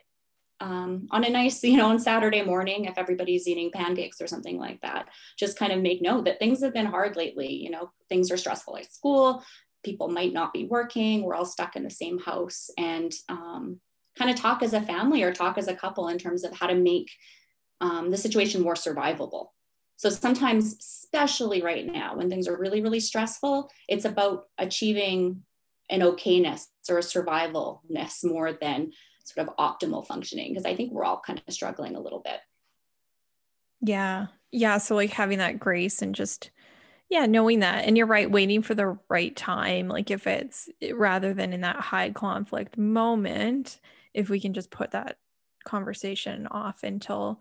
um, 0.59 1.07
on 1.11 1.23
a 1.23 1.29
nice, 1.29 1.63
you 1.63 1.77
know, 1.77 1.89
on 1.89 1.99
Saturday 1.99 2.43
morning, 2.43 2.85
if 2.85 2.97
everybody's 2.97 3.47
eating 3.47 3.71
pancakes 3.71 4.21
or 4.21 4.27
something 4.27 4.57
like 4.57 4.79
that, 4.81 5.07
just 5.37 5.57
kind 5.57 5.71
of 5.71 5.81
make 5.81 6.01
note 6.01 6.25
that 6.25 6.39
things 6.39 6.63
have 6.63 6.73
been 6.73 6.85
hard 6.85 7.15
lately. 7.15 7.53
You 7.53 7.71
know, 7.71 7.91
things 8.09 8.31
are 8.31 8.37
stressful 8.37 8.77
at 8.77 8.91
school. 8.91 9.43
People 9.83 10.09
might 10.09 10.33
not 10.33 10.53
be 10.53 10.65
working. 10.65 11.23
We're 11.23 11.35
all 11.35 11.45
stuck 11.45 11.75
in 11.75 11.83
the 11.83 11.89
same 11.89 12.19
house. 12.19 12.69
And 12.77 13.13
um, 13.29 13.79
kind 14.17 14.29
of 14.29 14.37
talk 14.37 14.61
as 14.61 14.73
a 14.73 14.81
family 14.81 15.23
or 15.23 15.33
talk 15.33 15.57
as 15.57 15.67
a 15.67 15.75
couple 15.75 16.07
in 16.07 16.17
terms 16.17 16.43
of 16.43 16.53
how 16.53 16.67
to 16.67 16.75
make 16.75 17.09
um, 17.79 18.11
the 18.11 18.17
situation 18.17 18.61
more 18.61 18.75
survivable. 18.75 19.47
So 20.01 20.09
sometimes, 20.09 20.77
especially 20.79 21.61
right 21.61 21.85
now, 21.85 22.15
when 22.15 22.27
things 22.27 22.47
are 22.47 22.57
really, 22.57 22.81
really 22.81 22.99
stressful, 22.99 23.69
it's 23.87 24.03
about 24.03 24.47
achieving 24.57 25.43
an 25.91 25.99
okayness 25.99 26.65
or 26.89 26.97
a 26.97 27.01
survivalness 27.01 28.23
more 28.23 28.51
than 28.51 28.93
sort 29.23 29.47
of 29.47 29.55
optimal 29.57 30.07
functioning. 30.07 30.53
Because 30.53 30.65
I 30.65 30.75
think 30.75 30.91
we're 30.91 31.03
all 31.03 31.21
kind 31.23 31.39
of 31.47 31.53
struggling 31.53 31.95
a 31.95 31.99
little 31.99 32.21
bit. 32.25 32.39
Yeah. 33.79 34.25
Yeah. 34.51 34.79
So, 34.79 34.95
like 34.95 35.11
having 35.11 35.37
that 35.37 35.59
grace 35.59 36.01
and 36.01 36.15
just, 36.15 36.49
yeah, 37.07 37.27
knowing 37.27 37.59
that. 37.59 37.85
And 37.85 37.95
you're 37.95 38.07
right, 38.07 38.31
waiting 38.31 38.63
for 38.63 38.73
the 38.73 38.97
right 39.07 39.35
time. 39.35 39.87
Like 39.87 40.09
if 40.09 40.25
it's 40.25 40.67
rather 40.95 41.35
than 41.35 41.53
in 41.53 41.61
that 41.61 41.75
high 41.79 42.09
conflict 42.09 42.75
moment, 42.75 43.79
if 44.15 44.31
we 44.31 44.39
can 44.39 44.55
just 44.55 44.71
put 44.71 44.89
that 44.91 45.19
conversation 45.63 46.47
off 46.47 46.81
until 46.81 47.39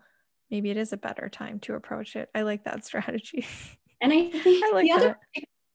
maybe 0.51 0.69
it 0.69 0.77
is 0.77 0.93
a 0.93 0.97
better 0.97 1.29
time 1.29 1.59
to 1.61 1.73
approach 1.73 2.15
it. 2.15 2.29
I 2.35 2.43
like 2.43 2.65
that 2.65 2.85
strategy. 2.89 3.47
And 4.01 4.11
I 4.11 4.29
think 4.29 4.63
I 4.65 4.71
like 4.73 4.85
the 4.85 4.91
other 4.91 5.19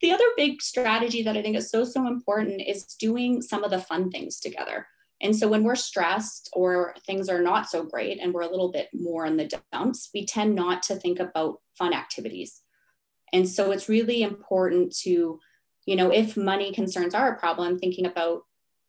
the 0.02 0.12
other 0.12 0.24
big 0.36 0.60
strategy 0.60 1.22
that 1.22 1.36
I 1.36 1.42
think 1.42 1.56
is 1.56 1.70
so 1.70 1.84
so 1.84 2.06
important 2.06 2.60
is 2.60 2.84
doing 3.00 3.40
some 3.40 3.64
of 3.64 3.70
the 3.70 3.80
fun 3.80 4.10
things 4.10 4.38
together. 4.38 4.86
And 5.22 5.34
so 5.34 5.48
when 5.48 5.64
we're 5.64 5.76
stressed 5.76 6.50
or 6.52 6.94
things 7.06 7.30
are 7.30 7.40
not 7.40 7.70
so 7.70 7.82
great 7.82 8.20
and 8.20 8.34
we're 8.34 8.42
a 8.42 8.50
little 8.50 8.70
bit 8.70 8.88
more 8.92 9.24
in 9.24 9.38
the 9.38 9.50
dumps, 9.72 10.10
we 10.12 10.26
tend 10.26 10.54
not 10.54 10.82
to 10.84 10.96
think 10.96 11.18
about 11.18 11.60
fun 11.78 11.94
activities. 11.94 12.62
and 13.32 13.48
so 13.48 13.72
it's 13.72 13.88
really 13.88 14.22
important 14.22 14.94
to 15.04 15.40
you 15.86 15.96
know 15.96 16.10
if 16.10 16.36
money 16.36 16.72
concerns 16.72 17.14
are 17.14 17.32
a 17.32 17.38
problem 17.38 17.78
thinking 17.78 18.06
about 18.06 18.42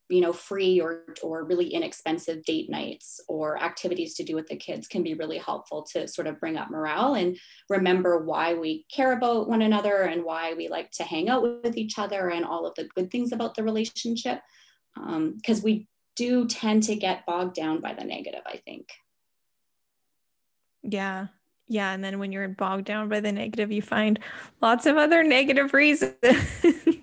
you 0.10 0.22
know 0.22 0.32
free 0.32 0.80
or 0.80 1.06
or 1.22 1.44
really 1.44 1.68
inexpensive 1.68 2.44
date 2.46 2.70
nights 2.70 3.20
or 3.28 3.62
activities 3.62 4.16
to 4.16 4.24
do 4.24 4.36
with 4.36 4.48
the 4.48 4.56
kids 4.56 4.88
can 4.88 5.04
be 5.04 5.14
really 5.14 5.38
helpful 5.38 5.84
to 5.84 6.08
sort 6.08 6.28
of 6.28 6.40
bring 6.40 6.58
up 6.58 6.70
morale 6.70 7.16
and 7.16 7.38
remember 7.70 8.24
why 8.24 8.54
we 8.54 8.86
care 8.94 9.12
about 9.12 9.50
one 9.50 9.62
another 9.62 10.04
and 10.04 10.24
why 10.24 10.54
we 10.54 10.70
like 10.70 10.92
to 10.92 11.04
hang 11.04 11.30
out 11.30 11.44
with 11.64 11.78
each 11.78 12.00
other 12.00 12.30
and 12.30 12.46
all 12.46 12.66
of 12.66 12.74
the 12.76 12.88
good 12.96 13.12
things 13.12 13.32
about 13.32 13.56
the 13.56 13.64
relationship. 13.64 14.40
Because 14.96 15.60
um, 15.60 15.64
we 15.64 15.88
do 16.18 16.48
tend 16.48 16.84
to 16.84 16.96
get 16.96 17.26
bogged 17.26 17.54
down 17.54 17.80
by 17.80 17.94
the 17.94 18.04
negative 18.04 18.42
i 18.46 18.58
think. 18.58 18.90
Yeah. 20.84 21.28
Yeah. 21.70 21.92
And 21.92 22.02
then 22.02 22.18
when 22.18 22.32
you're 22.32 22.48
bogged 22.48 22.86
down 22.86 23.10
by 23.10 23.20
the 23.20 23.32
negative 23.32 23.72
you 23.72 23.82
find 23.82 24.20
lots 24.62 24.86
of 24.86 24.98
other 24.98 25.24
negative 25.24 25.74
reasons 25.74 26.14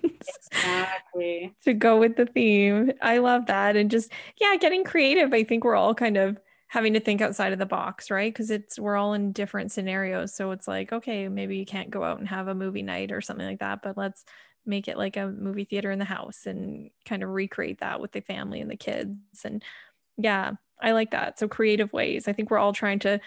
exactly. 0.51 1.53
to 1.63 1.73
go 1.73 1.99
with 1.99 2.15
the 2.15 2.25
theme. 2.25 2.91
I 3.01 3.19
love 3.19 3.47
that 3.47 3.75
and 3.75 3.89
just 3.91 4.11
yeah 4.39 4.55
getting 4.57 4.83
creative 4.83 5.33
i 5.33 5.43
think 5.43 5.63
we're 5.63 5.75
all 5.75 5.95
kind 5.95 6.17
of 6.17 6.37
having 6.67 6.93
to 6.93 6.99
think 6.99 7.21
outside 7.21 7.53
of 7.53 7.59
the 7.59 7.65
box 7.65 8.09
right? 8.11 8.33
Because 8.33 8.51
it's 8.51 8.77
we're 8.79 8.97
all 8.97 9.13
in 9.13 9.31
different 9.31 9.71
scenarios 9.71 10.35
so 10.35 10.51
it's 10.51 10.67
like 10.67 10.91
okay 10.91 11.27
maybe 11.27 11.57
you 11.57 11.65
can't 11.65 11.91
go 11.91 12.03
out 12.03 12.19
and 12.19 12.27
have 12.27 12.47
a 12.47 12.55
movie 12.55 12.81
night 12.81 13.11
or 13.11 13.21
something 13.21 13.45
like 13.45 13.59
that 13.59 13.81
but 13.81 13.97
let's 13.97 14.25
make 14.65 14.87
it 14.87 14.97
like 14.97 15.15
a 15.15 15.27
movie 15.27 15.65
theater 15.65 15.91
in 15.91 15.99
the 15.99 16.05
house 16.05 16.45
and 16.45 16.89
kind 17.05 17.21
of 17.23 17.29
recreate 17.29 17.79
that 17.81 18.01
with 18.01 18.11
the 18.11 18.21
family 18.21 18.61
and 18.61 18.71
the 18.71 18.75
kids 18.75 19.15
and 19.43 19.63
yeah 20.17 20.53
i 20.81 20.91
like 20.91 21.11
that. 21.11 21.39
So 21.39 21.47
creative 21.47 21.93
ways. 21.93 22.27
I 22.27 22.33
think 22.33 22.51
we're 22.51 22.57
all 22.57 22.73
trying 22.73 22.99
to 22.99 23.19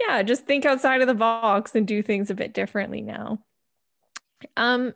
yeah 0.00 0.22
just 0.22 0.46
think 0.46 0.64
outside 0.64 1.00
of 1.00 1.06
the 1.06 1.14
box 1.14 1.74
and 1.74 1.86
do 1.86 2.02
things 2.02 2.30
a 2.30 2.34
bit 2.34 2.52
differently 2.52 3.00
now 3.00 3.38
um 4.56 4.92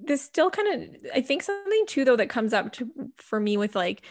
this 0.00 0.22
still 0.22 0.50
kind 0.50 0.82
of 0.82 0.96
i 1.14 1.20
think 1.20 1.42
something 1.42 1.84
too 1.86 2.04
though 2.04 2.16
that 2.16 2.28
comes 2.28 2.52
up 2.52 2.72
to 2.72 2.90
for 3.16 3.40
me 3.40 3.56
with 3.56 3.74
like 3.74 4.02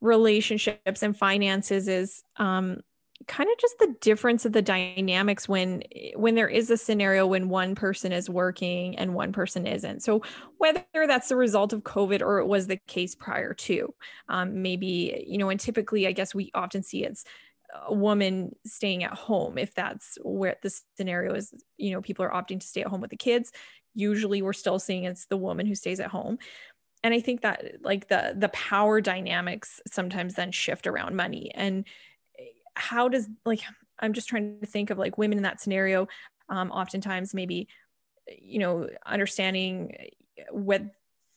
relationships 0.00 1.02
and 1.02 1.16
finances 1.16 1.88
is 1.88 2.22
um 2.36 2.80
kind 3.26 3.48
of 3.50 3.58
just 3.58 3.78
the 3.78 3.94
difference 4.00 4.44
of 4.44 4.52
the 4.52 4.62
dynamics 4.62 5.48
when 5.48 5.82
when 6.14 6.34
there 6.34 6.48
is 6.48 6.70
a 6.70 6.76
scenario 6.76 7.26
when 7.26 7.48
one 7.48 7.74
person 7.74 8.12
is 8.12 8.28
working 8.28 8.96
and 8.98 9.14
one 9.14 9.32
person 9.32 9.66
isn't. 9.66 10.02
So 10.02 10.22
whether 10.58 10.82
that's 10.92 11.28
the 11.28 11.36
result 11.36 11.72
of 11.72 11.82
covid 11.82 12.20
or 12.20 12.38
it 12.38 12.46
was 12.46 12.66
the 12.66 12.76
case 12.76 13.14
prior 13.14 13.54
to 13.54 13.94
um, 14.28 14.62
maybe 14.62 15.24
you 15.26 15.38
know 15.38 15.48
and 15.48 15.58
typically 15.58 16.06
i 16.06 16.12
guess 16.12 16.34
we 16.34 16.50
often 16.54 16.82
see 16.82 17.04
it's 17.04 17.24
a 17.88 17.94
woman 17.94 18.54
staying 18.64 19.02
at 19.02 19.12
home 19.12 19.58
if 19.58 19.74
that's 19.74 20.18
where 20.22 20.56
the 20.62 20.70
scenario 20.96 21.34
is 21.34 21.52
you 21.76 21.92
know 21.92 22.00
people 22.00 22.24
are 22.24 22.30
opting 22.30 22.60
to 22.60 22.66
stay 22.66 22.82
at 22.82 22.86
home 22.86 23.00
with 23.00 23.10
the 23.10 23.16
kids 23.16 23.50
usually 23.96 24.42
we're 24.42 24.52
still 24.52 24.78
seeing 24.78 25.04
it's 25.04 25.26
the 25.26 25.36
woman 25.36 25.66
who 25.66 25.74
stays 25.74 25.98
at 25.98 26.10
home. 26.10 26.38
And 27.02 27.14
i 27.14 27.20
think 27.20 27.42
that 27.42 27.76
like 27.82 28.08
the 28.08 28.34
the 28.36 28.48
power 28.48 29.00
dynamics 29.00 29.80
sometimes 29.86 30.34
then 30.34 30.52
shift 30.52 30.86
around 30.86 31.16
money. 31.16 31.50
And 31.54 31.84
eh, 32.38 32.44
how 32.74 33.08
does 33.08 33.28
like 33.44 33.62
i'm 33.98 34.12
just 34.12 34.28
trying 34.28 34.60
to 34.60 34.66
think 34.66 34.90
of 34.90 34.98
like 34.98 35.18
women 35.18 35.38
in 35.38 35.44
that 35.44 35.60
scenario 35.60 36.08
um, 36.48 36.70
oftentimes 36.70 37.34
maybe 37.34 37.68
you 38.38 38.58
know 38.58 38.88
understanding 39.04 39.92
what 40.50 40.82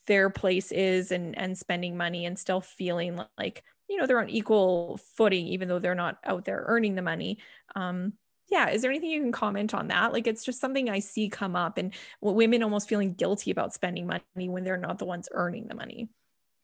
their 0.08 0.30
place 0.30 0.72
is 0.72 1.12
and 1.12 1.38
and 1.38 1.58
spending 1.58 1.96
money 1.96 2.26
and 2.26 2.38
still 2.38 2.62
feeling 2.62 3.20
like 3.38 3.64
you 3.88 3.98
know 3.98 4.08
they're 4.08 4.20
on 4.20 4.30
equal 4.30 5.00
footing 5.16 5.48
even 5.48 5.68
though 5.68 5.80
they're 5.80 5.96
not 5.96 6.18
out 6.26 6.46
there 6.46 6.64
earning 6.68 6.96
the 6.96 7.02
money. 7.02 7.40
Um, 7.76 8.14
yeah 8.50 8.70
is 8.70 8.82
there 8.82 8.92
anything 8.92 9.10
you 9.10 9.22
can 9.22 9.32
comment 9.32 9.74
on 9.74 9.88
that? 9.88 10.14
Like 10.14 10.28
it's 10.28 10.44
just 10.44 10.60
something 10.60 10.90
i 10.90 11.00
see 11.00 11.30
come 11.30 11.56
up 11.56 11.78
and 11.78 11.94
women 12.22 12.64
almost 12.64 12.90
feeling 12.90 13.14
guilty 13.14 13.52
about 13.52 13.74
spending 13.74 14.08
money 14.08 14.50
when 14.50 14.64
they're 14.64 14.78
not 14.78 15.00
the 15.00 15.06
ones 15.06 15.30
earning 15.32 15.68
the 15.68 15.76
money. 15.76 16.10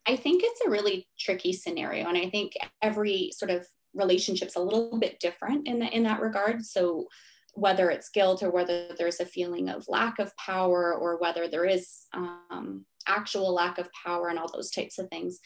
I 0.07 0.15
think 0.15 0.43
it's 0.45 0.61
a 0.65 0.69
really 0.69 1.07
tricky 1.19 1.53
scenario 1.53 2.07
and 2.07 2.17
i 2.17 2.29
think 2.29 2.53
every 2.81 3.31
sort 3.33 3.51
of 3.51 3.67
relationship's 3.95 4.55
a 4.55 4.61
little 4.61 4.99
bit 4.99 5.19
different 5.19 5.67
in, 5.67 5.79
the, 5.79 5.87
in 5.87 6.03
that 6.03 6.19
regard. 6.19 6.63
So 6.63 7.07
whether 7.53 7.89
it's 7.89 8.09
guilt 8.09 8.43
or 8.43 8.51
whether 8.51 8.89
there's 8.97 9.21
a 9.21 9.25
feeling 9.25 9.69
of 9.69 9.87
lack 9.87 10.19
of 10.19 10.35
power 10.35 10.93
or 10.93 11.17
whether 11.17 11.47
there 11.47 11.65
is 11.65 12.05
um, 12.13 12.85
actual 13.07 13.53
lack 13.53 13.77
of 13.77 13.89
power 14.03 14.27
and 14.27 14.37
all 14.37 14.51
those 14.51 14.71
types 14.71 14.99
of 14.99 15.07
things 15.09 15.39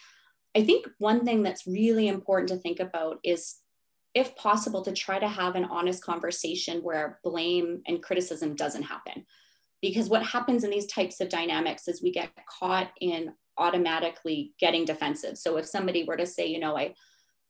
i 0.56 0.64
think 0.64 0.88
one 0.98 1.24
thing 1.24 1.44
that's 1.44 1.68
really 1.68 2.08
important 2.08 2.50
to 2.50 2.58
think 2.58 2.80
about 2.80 3.20
is 3.24 3.58
if 4.14 4.36
possible, 4.36 4.84
to 4.84 4.92
try 4.92 5.20
to 5.20 5.28
have 5.28 5.56
an 5.56 5.66
honest 5.66 6.04
conversation 6.04 6.82
where 6.82 7.20
blame 7.24 7.82
and 7.88 8.02
criticism 8.02 8.56
doesn't 8.56 8.84
happen. 8.84 9.26
Because 9.82 10.10
what 10.10 10.24
happens 10.24 10.64
in 10.64 10.72
these 10.72 10.88
types 10.88 11.22
of 11.22 11.30
dynamics 11.30 11.88
is 11.88 12.02
we 12.02 12.12
get 12.12 12.32
caught 12.60 12.90
in 13.00 13.34
automatically 13.58 14.54
getting 14.60 14.86
defensive. 14.86 15.38
So 15.38 15.58
if 15.58 15.66
somebody 15.66 16.04
were 16.04 16.18
to 16.18 16.26
say, 16.26 16.48
you 16.48 16.60
know, 16.60 16.78
I, 16.78 16.96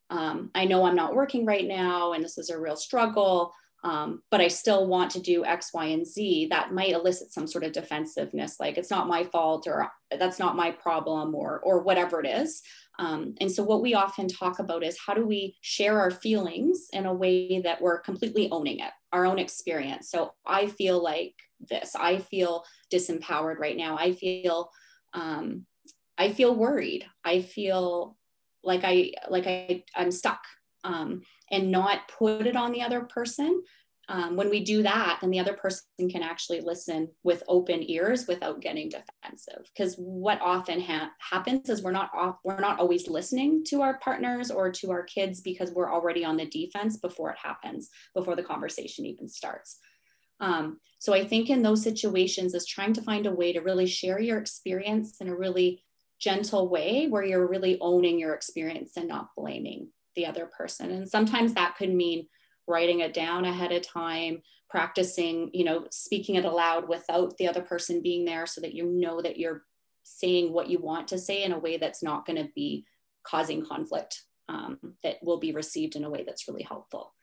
um, 0.09 0.51
I 0.53 0.65
know 0.65 0.83
I'm 0.83 0.95
not 0.95 1.15
working 1.15 1.45
right 1.45 1.67
now 1.67 2.13
and 2.13 2.23
this 2.23 2.37
is 2.37 2.49
a 2.49 2.59
real 2.59 2.75
struggle, 2.75 3.53
um, 3.83 4.21
but 4.29 4.41
I 4.41 4.49
still 4.49 4.87
want 4.87 5.11
to 5.11 5.21
do 5.21 5.45
X, 5.45 5.73
Y, 5.73 5.85
and 5.85 6.05
Z, 6.05 6.47
that 6.49 6.73
might 6.73 6.91
elicit 6.91 7.31
some 7.31 7.47
sort 7.47 7.63
of 7.63 7.71
defensiveness, 7.71 8.59
like 8.59 8.77
it's 8.77 8.91
not 8.91 9.07
my 9.07 9.23
fault 9.23 9.67
or 9.67 9.89
that's 10.17 10.39
not 10.39 10.55
my 10.55 10.71
problem 10.71 11.33
or 11.33 11.59
or 11.59 11.81
whatever 11.81 12.19
it 12.19 12.27
is. 12.27 12.61
Um, 12.97 13.35
and 13.39 13.49
so 13.49 13.63
what 13.63 13.81
we 13.81 13.93
often 13.93 14.27
talk 14.27 14.59
about 14.59 14.83
is 14.83 14.99
how 14.99 15.13
do 15.13 15.25
we 15.25 15.55
share 15.61 15.99
our 15.99 16.11
feelings 16.11 16.87
in 16.91 17.05
a 17.05 17.13
way 17.13 17.61
that 17.61 17.81
we're 17.81 18.01
completely 18.01 18.49
owning 18.51 18.79
it, 18.79 18.91
our 19.13 19.25
own 19.25 19.39
experience. 19.39 20.11
So 20.11 20.33
I 20.45 20.67
feel 20.67 21.01
like 21.01 21.35
this. 21.69 21.95
I 21.95 22.17
feel 22.17 22.65
disempowered 22.91 23.57
right 23.57 23.77
now. 23.77 23.97
I 23.97 24.11
feel 24.13 24.69
um, 25.13 25.65
I 26.17 26.33
feel 26.33 26.53
worried. 26.53 27.05
I 27.23 27.41
feel 27.41 28.17
like 28.63 28.81
I 28.83 29.13
like 29.29 29.47
I 29.47 29.83
I'm 29.95 30.11
stuck 30.11 30.41
um, 30.83 31.21
and 31.51 31.71
not 31.71 32.07
put 32.17 32.47
it 32.47 32.55
on 32.55 32.71
the 32.71 32.81
other 32.81 33.01
person. 33.01 33.63
Um, 34.07 34.35
when 34.35 34.49
we 34.49 34.63
do 34.63 34.81
that, 34.81 35.19
then 35.21 35.29
the 35.29 35.39
other 35.39 35.53
person 35.53 35.83
can 36.09 36.23
actually 36.23 36.61
listen 36.61 37.09
with 37.23 37.43
open 37.47 37.87
ears 37.87 38.25
without 38.27 38.59
getting 38.59 38.89
defensive. 38.89 39.69
Because 39.71 39.95
what 39.97 40.41
often 40.41 40.81
ha- 40.81 41.11
happens 41.19 41.69
is 41.69 41.83
we're 41.83 41.91
not 41.91 42.09
off, 42.15 42.37
we're 42.43 42.59
not 42.59 42.79
always 42.79 43.07
listening 43.07 43.63
to 43.65 43.83
our 43.83 43.99
partners 43.99 44.49
or 44.49 44.71
to 44.71 44.89
our 44.89 45.03
kids 45.03 45.41
because 45.41 45.69
we're 45.71 45.93
already 45.93 46.25
on 46.25 46.37
the 46.37 46.47
defense 46.47 46.97
before 46.97 47.29
it 47.29 47.37
happens, 47.37 47.89
before 48.15 48.35
the 48.35 48.41
conversation 48.41 49.05
even 49.05 49.29
starts. 49.29 49.77
Um, 50.39 50.79
so 50.97 51.13
I 51.13 51.23
think 51.23 51.51
in 51.51 51.61
those 51.61 51.83
situations 51.83 52.55
is 52.55 52.65
trying 52.65 52.93
to 52.93 53.03
find 53.03 53.27
a 53.27 53.31
way 53.31 53.53
to 53.53 53.59
really 53.59 53.85
share 53.85 54.19
your 54.19 54.39
experience 54.39 55.17
in 55.21 55.27
a 55.27 55.35
really 55.35 55.83
gentle 56.19 56.67
way 56.67 57.07
where 57.07 57.23
you're 57.23 57.47
really 57.47 57.77
owning 57.79 58.19
your 58.19 58.33
experience 58.33 58.93
and 58.97 59.07
not 59.07 59.29
blaming 59.37 59.89
the 60.19 60.25
other 60.25 60.47
person. 60.47 60.91
And 60.91 61.09
sometimes 61.09 61.53
that 61.53 61.77
could 61.77 61.93
mean 61.93 62.27
writing 62.67 62.99
it 62.99 63.13
down 63.13 63.45
ahead 63.45 63.71
of 63.71 63.87
time, 63.87 64.41
practicing, 64.69 65.49
you 65.53 65.63
know, 65.63 65.85
speaking 65.91 66.35
it 66.35 66.43
aloud 66.43 66.89
without 66.89 67.37
the 67.37 67.47
other 67.47 67.61
person 67.61 68.01
being 68.01 68.25
there 68.25 68.45
so 68.45 68.59
that 68.59 68.73
you 68.73 68.85
know 68.85 69.21
that 69.21 69.39
you're 69.39 69.63
saying 70.03 70.51
what 70.51 70.69
you 70.69 70.77
want 70.77 71.07
to 71.07 71.17
say 71.17 71.43
in 71.43 71.53
a 71.53 71.59
way 71.59 71.77
that's 71.77 72.03
not 72.03 72.25
going 72.25 72.35
to 72.35 72.49
be 72.53 72.85
causing 73.23 73.65
conflict, 73.65 74.23
um, 74.49 74.77
that 75.03 75.23
will 75.23 75.39
be 75.39 75.53
received 75.53 75.95
in 75.95 76.03
a 76.03 76.09
way 76.09 76.23
that's 76.25 76.49
really 76.49 76.63
helpful. 76.63 77.13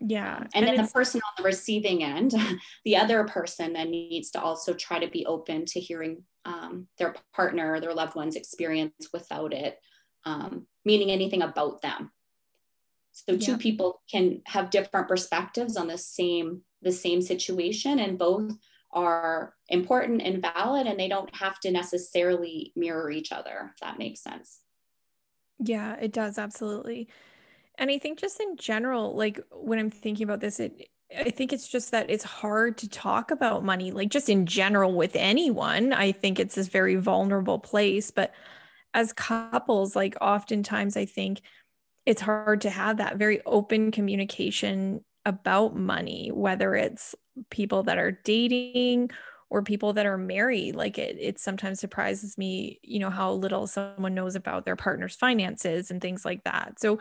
Yeah. 0.00 0.36
And, 0.36 0.48
and 0.54 0.66
then 0.66 0.84
the 0.84 0.92
person 0.92 1.22
on 1.24 1.32
the 1.38 1.44
receiving 1.44 2.04
end, 2.04 2.34
the 2.84 2.96
other 2.96 3.24
person 3.24 3.72
then 3.72 3.90
needs 3.90 4.30
to 4.32 4.40
also 4.40 4.74
try 4.74 4.98
to 4.98 5.10
be 5.10 5.24
open 5.24 5.64
to 5.66 5.80
hearing 5.80 6.24
um, 6.44 6.88
their 6.98 7.14
partner, 7.32 7.80
their 7.80 7.94
loved 7.94 8.16
one's 8.16 8.36
experience 8.36 9.08
without 9.14 9.54
it 9.54 9.78
um, 10.26 10.66
meaning 10.84 11.10
anything 11.10 11.42
about 11.42 11.82
them. 11.82 12.10
So 13.12 13.36
two 13.36 13.52
yeah. 13.52 13.58
people 13.58 14.02
can 14.10 14.42
have 14.46 14.70
different 14.70 15.08
perspectives 15.08 15.76
on 15.76 15.86
the 15.86 15.98
same 15.98 16.62
the 16.82 16.92
same 16.92 17.22
situation, 17.22 17.98
and 17.98 18.18
both 18.18 18.52
are 18.92 19.54
important 19.68 20.20
and 20.20 20.42
valid, 20.42 20.86
and 20.86 20.98
they 20.98 21.08
don't 21.08 21.34
have 21.34 21.58
to 21.60 21.70
necessarily 21.70 22.72
mirror 22.76 23.10
each 23.10 23.32
other. 23.32 23.70
If 23.72 23.80
that 23.80 23.98
makes 23.98 24.20
sense. 24.20 24.60
Yeah, 25.58 25.94
it 25.94 26.12
does 26.12 26.38
absolutely. 26.38 27.08
And 27.78 27.90
I 27.90 27.98
think 27.98 28.18
just 28.18 28.40
in 28.40 28.56
general, 28.56 29.16
like 29.16 29.40
when 29.50 29.78
I'm 29.78 29.90
thinking 29.90 30.24
about 30.24 30.40
this, 30.40 30.60
it 30.60 30.90
I 31.16 31.30
think 31.30 31.52
it's 31.52 31.68
just 31.68 31.90
that 31.90 32.10
it's 32.10 32.24
hard 32.24 32.78
to 32.78 32.88
talk 32.88 33.30
about 33.30 33.64
money, 33.64 33.92
like 33.92 34.08
just 34.08 34.28
in 34.28 34.46
general 34.46 34.94
with 34.94 35.14
anyone. 35.14 35.92
I 35.92 36.12
think 36.12 36.40
it's 36.40 36.54
this 36.54 36.68
very 36.68 36.96
vulnerable 36.96 37.58
place, 37.58 38.10
but 38.10 38.32
as 38.94 39.12
couples, 39.12 39.94
like 39.96 40.16
oftentimes 40.20 40.96
I 40.96 41.04
think 41.04 41.42
it's 42.06 42.20
hard 42.20 42.60
to 42.62 42.70
have 42.70 42.98
that 42.98 43.16
very 43.16 43.42
open 43.46 43.90
communication 43.90 45.04
about 45.26 45.74
money, 45.76 46.30
whether 46.32 46.74
it's 46.74 47.14
people 47.50 47.82
that 47.84 47.98
are 47.98 48.12
dating 48.24 49.10
or 49.50 49.62
people 49.62 49.92
that 49.94 50.06
are 50.06 50.18
married. 50.18 50.76
Like 50.76 50.98
it, 50.98 51.16
it 51.18 51.38
sometimes 51.38 51.80
surprises 51.80 52.36
me, 52.36 52.78
you 52.82 52.98
know, 52.98 53.10
how 53.10 53.32
little 53.32 53.66
someone 53.66 54.14
knows 54.14 54.36
about 54.36 54.64
their 54.64 54.76
partner's 54.76 55.16
finances 55.16 55.90
and 55.90 56.00
things 56.00 56.24
like 56.24 56.44
that. 56.44 56.80
So, 56.80 56.98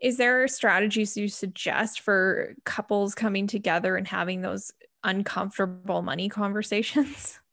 is 0.00 0.18
there 0.18 0.46
strategies 0.48 1.16
you 1.16 1.28
suggest 1.28 2.00
for 2.00 2.54
couples 2.64 3.14
coming 3.14 3.46
together 3.46 3.96
and 3.96 4.06
having 4.06 4.42
those 4.42 4.70
uncomfortable 5.04 6.02
money 6.02 6.28
conversations? 6.28 7.40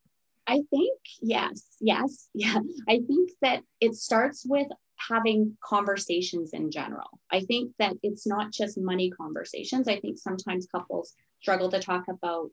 I 0.48 0.62
think 0.70 1.00
yes, 1.22 1.64
yes, 1.80 2.30
yeah. 2.34 2.60
I 2.88 3.00
think 3.08 3.32
that 3.42 3.64
it 3.80 3.96
starts 3.96 4.46
with 4.46 4.68
having 4.98 5.58
conversations 5.64 6.52
in 6.54 6.72
general. 6.72 7.20
I 7.32 7.42
think 7.42 7.72
that 7.80 7.94
it's 8.04 8.28
not 8.28 8.52
just 8.52 8.78
money 8.78 9.10
conversations. 9.10 9.88
I 9.88 10.00
think 10.00 10.18
sometimes 10.18 10.68
couples 10.68 11.14
struggle 11.42 11.70
to 11.72 11.80
talk 11.80 12.06
about 12.10 12.50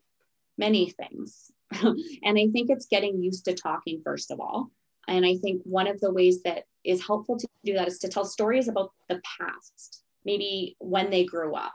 many 0.57 0.89
things. 0.89 1.51
and 1.81 2.37
I 2.37 2.47
think 2.51 2.69
it's 2.69 2.87
getting 2.87 3.21
used 3.21 3.45
to 3.45 3.53
talking, 3.53 4.01
first 4.03 4.31
of 4.31 4.39
all. 4.39 4.71
And 5.07 5.25
I 5.25 5.35
think 5.35 5.61
one 5.63 5.87
of 5.87 5.99
the 5.99 6.13
ways 6.13 6.43
that 6.43 6.63
is 6.83 7.05
helpful 7.05 7.37
to 7.37 7.47
do 7.63 7.73
that 7.73 7.87
is 7.87 7.99
to 7.99 8.07
tell 8.07 8.25
stories 8.25 8.67
about 8.67 8.91
the 9.09 9.21
past, 9.39 10.03
maybe 10.25 10.75
when 10.79 11.09
they 11.09 11.25
grew 11.25 11.55
up. 11.55 11.73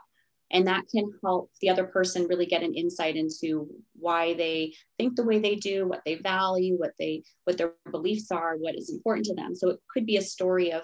And 0.51 0.67
that 0.67 0.85
can 0.89 1.11
help 1.23 1.51
the 1.61 1.69
other 1.69 1.85
person 1.85 2.27
really 2.27 2.45
get 2.45 2.63
an 2.63 2.73
insight 2.73 3.15
into 3.17 3.67
why 3.93 4.33
they 4.33 4.73
think 4.97 5.15
the 5.15 5.25
way 5.25 5.39
they 5.39 5.55
do, 5.55 5.87
what 5.87 6.03
they 6.05 6.15
value, 6.15 6.77
what 6.77 6.93
they 6.97 7.23
what 7.43 7.57
their 7.57 7.73
beliefs 7.91 8.31
are, 8.31 8.55
what 8.55 8.75
is 8.75 8.89
important 8.89 9.25
to 9.25 9.35
them. 9.35 9.55
So 9.55 9.69
it 9.69 9.79
could 9.89 10.05
be 10.05 10.17
a 10.17 10.21
story 10.21 10.71
of 10.71 10.83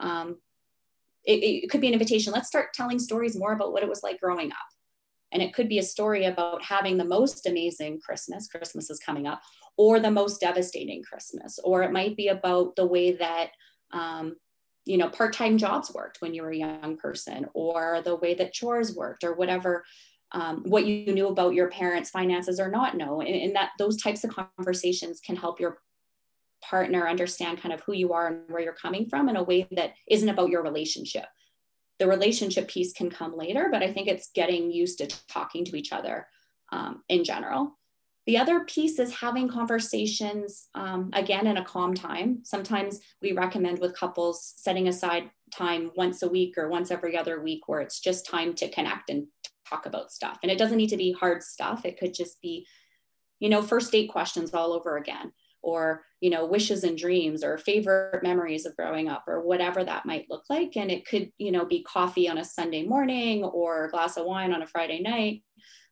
um, 0.00 0.38
it, 1.24 1.42
it 1.44 1.70
could 1.70 1.80
be 1.80 1.86
an 1.86 1.92
invitation. 1.92 2.32
Let's 2.32 2.48
start 2.48 2.74
telling 2.74 2.98
stories 2.98 3.36
more 3.36 3.52
about 3.52 3.72
what 3.72 3.82
it 3.82 3.88
was 3.88 4.02
like 4.02 4.20
growing 4.20 4.50
up 4.50 4.58
and 5.34 5.42
it 5.42 5.52
could 5.52 5.68
be 5.68 5.80
a 5.80 5.82
story 5.82 6.26
about 6.26 6.62
having 6.62 6.96
the 6.96 7.04
most 7.04 7.46
amazing 7.46 8.00
Christmas, 8.00 8.46
Christmas 8.46 8.88
is 8.88 9.00
coming 9.00 9.26
up, 9.26 9.42
or 9.76 9.98
the 9.98 10.10
most 10.10 10.40
devastating 10.40 11.02
Christmas. 11.02 11.58
Or 11.64 11.82
it 11.82 11.92
might 11.92 12.16
be 12.16 12.28
about 12.28 12.76
the 12.76 12.86
way 12.86 13.12
that, 13.16 13.50
um, 13.92 14.36
you 14.84 14.98
know, 14.98 15.08
part 15.08 15.32
time 15.32 15.58
jobs 15.58 15.92
worked 15.92 16.20
when 16.20 16.34
you 16.34 16.42
were 16.42 16.50
a 16.50 16.56
young 16.56 16.96
person, 16.96 17.46
or 17.54 18.02
the 18.04 18.16
way 18.16 18.34
that 18.34 18.52
chores 18.52 18.94
worked, 18.94 19.24
or 19.24 19.34
whatever. 19.34 19.84
Um, 20.32 20.64
what 20.64 20.84
you 20.86 21.12
knew 21.12 21.28
about 21.28 21.54
your 21.54 21.68
parents' 21.70 22.10
finances 22.10 22.58
or 22.58 22.68
not 22.68 22.96
know, 22.96 23.20
and, 23.20 23.34
and 23.34 23.56
that 23.56 23.70
those 23.78 24.02
types 24.02 24.24
of 24.24 24.34
conversations 24.34 25.20
can 25.20 25.36
help 25.36 25.60
your 25.60 25.78
partner 26.60 27.06
understand 27.06 27.60
kind 27.60 27.72
of 27.72 27.80
who 27.82 27.92
you 27.92 28.14
are 28.14 28.28
and 28.28 28.40
where 28.48 28.62
you're 28.62 28.72
coming 28.72 29.06
from 29.08 29.28
in 29.28 29.36
a 29.36 29.42
way 29.42 29.68
that 29.72 29.92
isn't 30.08 30.28
about 30.28 30.48
your 30.48 30.62
relationship 30.62 31.26
the 31.98 32.06
relationship 32.06 32.68
piece 32.68 32.92
can 32.92 33.10
come 33.10 33.36
later, 33.36 33.68
but 33.70 33.82
I 33.82 33.92
think 33.92 34.08
it's 34.08 34.30
getting 34.34 34.72
used 34.72 34.98
to 34.98 35.06
talking 35.28 35.64
to 35.66 35.76
each 35.76 35.92
other 35.92 36.26
um, 36.72 37.02
in 37.08 37.24
general. 37.24 37.78
The 38.26 38.38
other 38.38 38.60
piece 38.60 38.98
is 38.98 39.12
having 39.12 39.48
conversations, 39.48 40.68
um, 40.74 41.10
again, 41.12 41.46
in 41.46 41.58
a 41.58 41.64
calm 41.64 41.94
time. 41.94 42.40
Sometimes 42.42 43.00
we 43.20 43.32
recommend 43.32 43.78
with 43.78 43.96
couples 43.96 44.54
setting 44.56 44.88
aside 44.88 45.30
time 45.54 45.90
once 45.94 46.22
a 46.22 46.28
week 46.28 46.56
or 46.56 46.68
once 46.68 46.90
every 46.90 47.18
other 47.18 47.42
week 47.42 47.68
where 47.68 47.80
it's 47.80 48.00
just 48.00 48.26
time 48.26 48.54
to 48.54 48.70
connect 48.70 49.10
and 49.10 49.26
talk 49.68 49.84
about 49.84 50.10
stuff. 50.10 50.38
And 50.42 50.50
it 50.50 50.58
doesn't 50.58 50.78
need 50.78 50.88
to 50.90 50.96
be 50.96 51.12
hard 51.12 51.42
stuff, 51.42 51.84
it 51.84 51.98
could 51.98 52.14
just 52.14 52.40
be, 52.40 52.66
you 53.40 53.50
know, 53.50 53.62
first 53.62 53.92
date 53.92 54.10
questions 54.10 54.54
all 54.54 54.72
over 54.72 54.96
again 54.96 55.32
or 55.64 56.04
you 56.20 56.30
know 56.30 56.44
wishes 56.44 56.84
and 56.84 56.96
dreams 56.96 57.42
or 57.42 57.56
favorite 57.58 58.22
memories 58.22 58.66
of 58.66 58.76
growing 58.76 59.08
up 59.08 59.24
or 59.26 59.40
whatever 59.40 59.82
that 59.82 60.06
might 60.06 60.26
look 60.28 60.44
like 60.50 60.76
and 60.76 60.90
it 60.90 61.06
could 61.06 61.32
you 61.38 61.50
know 61.50 61.64
be 61.64 61.82
coffee 61.82 62.28
on 62.28 62.38
a 62.38 62.44
sunday 62.44 62.84
morning 62.84 63.42
or 63.42 63.86
a 63.86 63.90
glass 63.90 64.16
of 64.16 64.26
wine 64.26 64.52
on 64.52 64.62
a 64.62 64.66
friday 64.66 65.00
night 65.00 65.42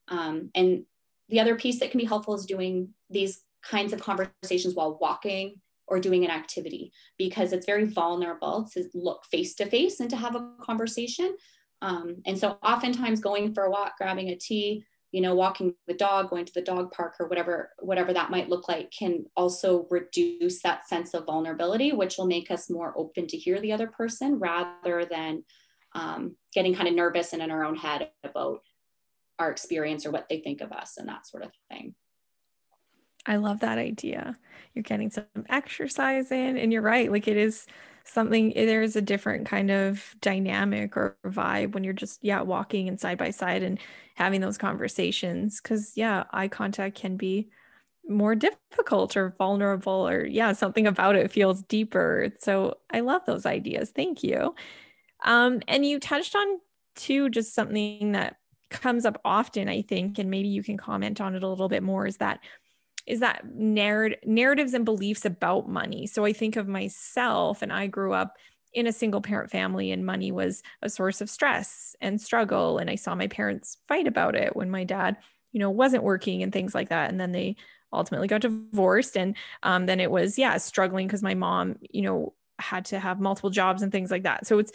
um, 0.08 0.50
and 0.54 0.84
the 1.32 1.40
other 1.40 1.56
piece 1.56 1.80
that 1.80 1.90
can 1.90 1.98
be 1.98 2.04
helpful 2.04 2.34
is 2.34 2.44
doing 2.44 2.90
these 3.08 3.40
kinds 3.64 3.92
of 3.92 4.00
conversations 4.00 4.74
while 4.74 4.98
walking 5.00 5.60
or 5.88 5.98
doing 5.98 6.24
an 6.24 6.30
activity 6.30 6.92
because 7.16 7.52
it's 7.52 7.66
very 7.66 7.86
vulnerable 7.86 8.68
to 8.72 8.84
look 8.94 9.24
face 9.30 9.54
to 9.54 9.66
face 9.66 9.98
and 10.00 10.10
to 10.10 10.16
have 10.16 10.36
a 10.36 10.50
conversation. 10.60 11.34
Um, 11.80 12.16
and 12.26 12.38
so 12.38 12.58
oftentimes 12.62 13.20
going 13.20 13.54
for 13.54 13.64
a 13.64 13.70
walk 13.70 13.94
grabbing 13.98 14.28
a 14.28 14.36
tea 14.36 14.84
you 15.10 15.20
know 15.20 15.34
walking 15.34 15.74
the 15.86 15.94
dog 15.94 16.30
going 16.30 16.44
to 16.44 16.54
the 16.54 16.62
dog 16.62 16.90
park 16.92 17.16
or 17.20 17.28
whatever 17.28 17.70
whatever 17.80 18.12
that 18.12 18.30
might 18.30 18.48
look 18.48 18.68
like 18.68 18.90
can 18.96 19.24
also 19.36 19.86
reduce 19.90 20.62
that 20.62 20.88
sense 20.88 21.12
of 21.12 21.26
vulnerability 21.26 21.92
which 21.92 22.16
will 22.16 22.26
make 22.26 22.50
us 22.50 22.70
more 22.70 22.94
open 22.96 23.26
to 23.26 23.36
hear 23.36 23.60
the 23.60 23.72
other 23.72 23.88
person 23.88 24.38
rather 24.38 25.04
than 25.04 25.44
um, 25.94 26.36
getting 26.54 26.74
kind 26.74 26.88
of 26.88 26.94
nervous 26.94 27.32
and 27.32 27.42
in 27.42 27.50
our 27.50 27.64
own 27.64 27.76
head 27.76 28.10
about 28.24 28.60
our 29.42 29.50
experience 29.50 30.06
or 30.06 30.10
what 30.10 30.28
they 30.28 30.40
think 30.40 30.60
of 30.60 30.72
us 30.72 30.96
and 30.96 31.08
that 31.08 31.26
sort 31.26 31.42
of 31.42 31.50
thing. 31.68 31.94
I 33.26 33.36
love 33.36 33.60
that 33.60 33.78
idea. 33.78 34.36
You're 34.74 34.82
getting 34.82 35.10
some 35.10 35.26
exercise 35.48 36.32
in 36.32 36.56
and 36.56 36.72
you're 36.72 36.82
right 36.82 37.10
like 37.10 37.28
it 37.28 37.36
is 37.36 37.66
something 38.04 38.56
eh, 38.56 38.66
there's 38.66 38.96
a 38.96 39.02
different 39.02 39.46
kind 39.46 39.70
of 39.70 40.14
dynamic 40.20 40.96
or 40.96 41.16
vibe 41.24 41.72
when 41.72 41.84
you're 41.84 41.92
just 41.92 42.18
yeah 42.24 42.40
walking 42.40 42.88
and 42.88 42.98
side 42.98 43.18
by 43.18 43.30
side 43.30 43.62
and 43.62 43.78
having 44.16 44.40
those 44.40 44.58
conversations 44.58 45.60
because 45.60 45.92
yeah 45.96 46.24
eye 46.32 46.48
contact 46.48 46.96
can 46.96 47.16
be 47.16 47.48
more 48.08 48.34
difficult 48.34 49.16
or 49.16 49.34
vulnerable 49.38 50.08
or 50.08 50.26
yeah 50.26 50.52
something 50.52 50.86
about 50.86 51.14
it 51.14 51.30
feels 51.30 51.62
deeper. 51.64 52.32
So 52.40 52.78
i 52.90 53.00
love 53.00 53.22
those 53.26 53.46
ideas. 53.46 53.90
Thank 53.94 54.22
you. 54.24 54.54
Um, 55.24 55.60
and 55.68 55.86
you 55.86 56.00
touched 56.00 56.34
on 56.34 56.58
too 56.96 57.30
just 57.30 57.54
something 57.54 58.12
that 58.12 58.36
comes 58.72 59.04
up 59.04 59.20
often 59.24 59.68
i 59.68 59.82
think 59.82 60.18
and 60.18 60.30
maybe 60.30 60.48
you 60.48 60.62
can 60.62 60.76
comment 60.76 61.20
on 61.20 61.34
it 61.34 61.42
a 61.42 61.48
little 61.48 61.68
bit 61.68 61.82
more 61.82 62.06
is 62.06 62.16
that 62.16 62.40
is 63.06 63.20
that 63.20 63.44
narrative 63.54 64.18
narratives 64.24 64.74
and 64.74 64.84
beliefs 64.84 65.24
about 65.24 65.68
money. 65.68 66.06
So 66.06 66.24
I 66.24 66.32
think 66.32 66.56
of 66.56 66.68
myself 66.68 67.62
and 67.62 67.72
I 67.72 67.86
grew 67.86 68.12
up 68.12 68.36
in 68.72 68.86
a 68.86 68.92
single 68.92 69.20
parent 69.20 69.50
family 69.50 69.90
and 69.90 70.06
money 70.06 70.32
was 70.32 70.62
a 70.80 70.88
source 70.88 71.20
of 71.20 71.28
stress 71.28 71.94
and 72.00 72.20
struggle 72.20 72.78
and 72.78 72.88
I 72.88 72.94
saw 72.94 73.14
my 73.14 73.26
parents 73.26 73.76
fight 73.88 74.06
about 74.06 74.34
it 74.34 74.56
when 74.56 74.70
my 74.70 74.84
dad, 74.84 75.16
you 75.52 75.60
know, 75.60 75.70
wasn't 75.70 76.04
working 76.04 76.42
and 76.42 76.52
things 76.52 76.74
like 76.74 76.88
that 76.88 77.10
and 77.10 77.20
then 77.20 77.32
they 77.32 77.56
ultimately 77.92 78.28
got 78.28 78.40
divorced 78.40 79.16
and 79.16 79.36
um, 79.62 79.86
then 79.86 80.00
it 80.00 80.10
was 80.10 80.38
yeah, 80.38 80.56
struggling 80.56 81.06
because 81.06 81.22
my 81.22 81.34
mom, 81.34 81.76
you 81.90 82.02
know, 82.02 82.34
had 82.58 82.84
to 82.86 82.98
have 82.98 83.20
multiple 83.20 83.50
jobs 83.50 83.82
and 83.82 83.92
things 83.92 84.10
like 84.10 84.22
that. 84.22 84.46
So 84.46 84.58
it's 84.58 84.72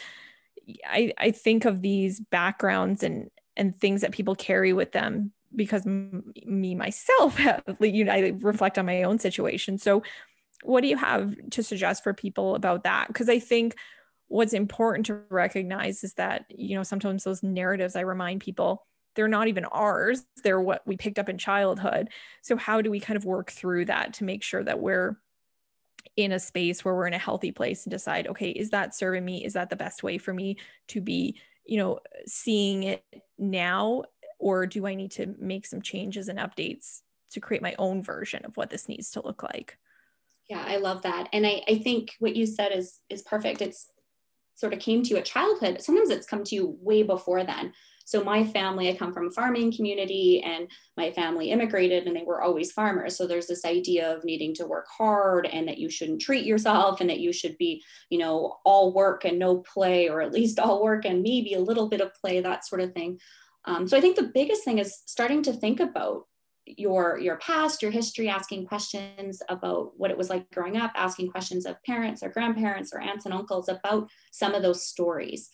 I 0.86 1.12
I 1.18 1.30
think 1.30 1.64
of 1.64 1.80
these 1.80 2.20
backgrounds 2.20 3.02
and 3.02 3.30
and 3.58 3.78
things 3.78 4.00
that 4.00 4.12
people 4.12 4.34
carry 4.34 4.72
with 4.72 4.92
them 4.92 5.32
because 5.54 5.86
m- 5.86 6.32
me 6.46 6.74
myself 6.74 7.36
have, 7.38 7.62
you 7.80 8.04
know 8.04 8.12
i 8.12 8.32
reflect 8.40 8.78
on 8.78 8.86
my 8.86 9.02
own 9.02 9.18
situation. 9.18 9.76
So 9.76 10.02
what 10.62 10.80
do 10.80 10.88
you 10.88 10.96
have 10.96 11.36
to 11.50 11.62
suggest 11.62 12.02
for 12.02 12.14
people 12.14 12.54
about 12.54 12.84
that? 12.84 13.08
Because 13.08 13.28
i 13.28 13.38
think 13.38 13.74
what's 14.28 14.52
important 14.52 15.06
to 15.06 15.20
recognize 15.30 16.04
is 16.04 16.14
that 16.14 16.44
you 16.50 16.76
know 16.76 16.82
sometimes 16.82 17.24
those 17.24 17.42
narratives 17.42 17.96
i 17.96 18.00
remind 18.00 18.42
people 18.42 18.86
they're 19.14 19.26
not 19.26 19.48
even 19.48 19.64
ours 19.64 20.26
they're 20.44 20.60
what 20.60 20.82
we 20.86 20.96
picked 20.96 21.18
up 21.18 21.28
in 21.28 21.38
childhood. 21.38 22.08
So 22.42 22.56
how 22.56 22.80
do 22.82 22.90
we 22.90 23.00
kind 23.00 23.16
of 23.16 23.24
work 23.24 23.50
through 23.50 23.86
that 23.86 24.14
to 24.14 24.24
make 24.24 24.42
sure 24.42 24.62
that 24.62 24.78
we're 24.78 25.16
in 26.16 26.32
a 26.32 26.38
space 26.38 26.84
where 26.84 26.94
we're 26.94 27.06
in 27.06 27.14
a 27.14 27.18
healthy 27.18 27.52
place 27.52 27.84
and 27.84 27.90
decide 27.90 28.28
okay 28.28 28.50
is 28.50 28.70
that 28.70 28.94
serving 28.94 29.24
me? 29.24 29.44
Is 29.44 29.54
that 29.54 29.70
the 29.70 29.76
best 29.76 30.02
way 30.02 30.18
for 30.18 30.32
me 30.32 30.56
to 30.88 31.00
be 31.00 31.36
you 31.68 31.76
know 31.76 32.00
seeing 32.26 32.82
it 32.82 33.04
now 33.38 34.02
or 34.38 34.66
do 34.66 34.86
I 34.86 34.94
need 34.94 35.10
to 35.12 35.34
make 35.38 35.66
some 35.66 35.82
changes 35.82 36.28
and 36.28 36.38
updates 36.38 37.00
to 37.32 37.40
create 37.40 37.62
my 37.62 37.74
own 37.78 38.02
version 38.02 38.44
of 38.44 38.56
what 38.56 38.70
this 38.70 38.88
needs 38.88 39.10
to 39.12 39.22
look 39.24 39.42
like? 39.42 39.76
Yeah, 40.48 40.64
I 40.66 40.76
love 40.76 41.02
that. 41.02 41.28
And 41.32 41.46
I, 41.46 41.62
I 41.68 41.78
think 41.78 42.14
what 42.20 42.34
you 42.34 42.46
said 42.46 42.72
is 42.72 43.00
is 43.10 43.22
perfect. 43.22 43.60
It's 43.60 43.88
sort 44.54 44.72
of 44.72 44.80
came 44.80 45.02
to 45.02 45.10
you 45.10 45.16
at 45.18 45.24
childhood. 45.24 45.82
Sometimes 45.82 46.10
it's 46.10 46.26
come 46.26 46.42
to 46.44 46.54
you 46.54 46.76
way 46.80 47.02
before 47.02 47.44
then. 47.44 47.72
So 48.08 48.24
my 48.24 48.42
family, 48.42 48.88
I 48.88 48.96
come 48.96 49.12
from 49.12 49.26
a 49.26 49.30
farming 49.30 49.70
community 49.70 50.42
and 50.42 50.70
my 50.96 51.10
family 51.10 51.50
immigrated 51.50 52.06
and 52.06 52.16
they 52.16 52.22
were 52.22 52.40
always 52.40 52.72
farmers. 52.72 53.18
So 53.18 53.26
there's 53.26 53.46
this 53.46 53.66
idea 53.66 54.16
of 54.16 54.24
needing 54.24 54.54
to 54.54 54.66
work 54.66 54.86
hard 54.88 55.44
and 55.44 55.68
that 55.68 55.76
you 55.76 55.90
shouldn't 55.90 56.22
treat 56.22 56.46
yourself 56.46 57.02
and 57.02 57.10
that 57.10 57.20
you 57.20 57.34
should 57.34 57.58
be, 57.58 57.84
you 58.08 58.16
know, 58.16 58.56
all 58.64 58.94
work 58.94 59.26
and 59.26 59.38
no 59.38 59.58
play, 59.58 60.08
or 60.08 60.22
at 60.22 60.32
least 60.32 60.58
all 60.58 60.82
work 60.82 61.04
and 61.04 61.22
maybe 61.22 61.52
a 61.52 61.60
little 61.60 61.90
bit 61.90 62.00
of 62.00 62.14
play, 62.14 62.40
that 62.40 62.66
sort 62.66 62.80
of 62.80 62.94
thing. 62.94 63.20
Um, 63.66 63.86
so 63.86 63.94
I 63.94 64.00
think 64.00 64.16
the 64.16 64.32
biggest 64.32 64.64
thing 64.64 64.78
is 64.78 65.02
starting 65.04 65.42
to 65.42 65.52
think 65.52 65.78
about 65.78 66.22
your 66.64 67.18
your 67.18 67.36
past, 67.36 67.82
your 67.82 67.90
history, 67.90 68.30
asking 68.30 68.68
questions 68.68 69.42
about 69.50 69.92
what 69.98 70.10
it 70.10 70.16
was 70.16 70.30
like 70.30 70.50
growing 70.50 70.78
up, 70.78 70.92
asking 70.94 71.30
questions 71.30 71.66
of 71.66 71.82
parents 71.82 72.22
or 72.22 72.30
grandparents 72.30 72.90
or 72.94 73.00
aunts 73.00 73.26
and 73.26 73.34
uncles 73.34 73.68
about 73.68 74.08
some 74.32 74.54
of 74.54 74.62
those 74.62 74.86
stories. 74.86 75.50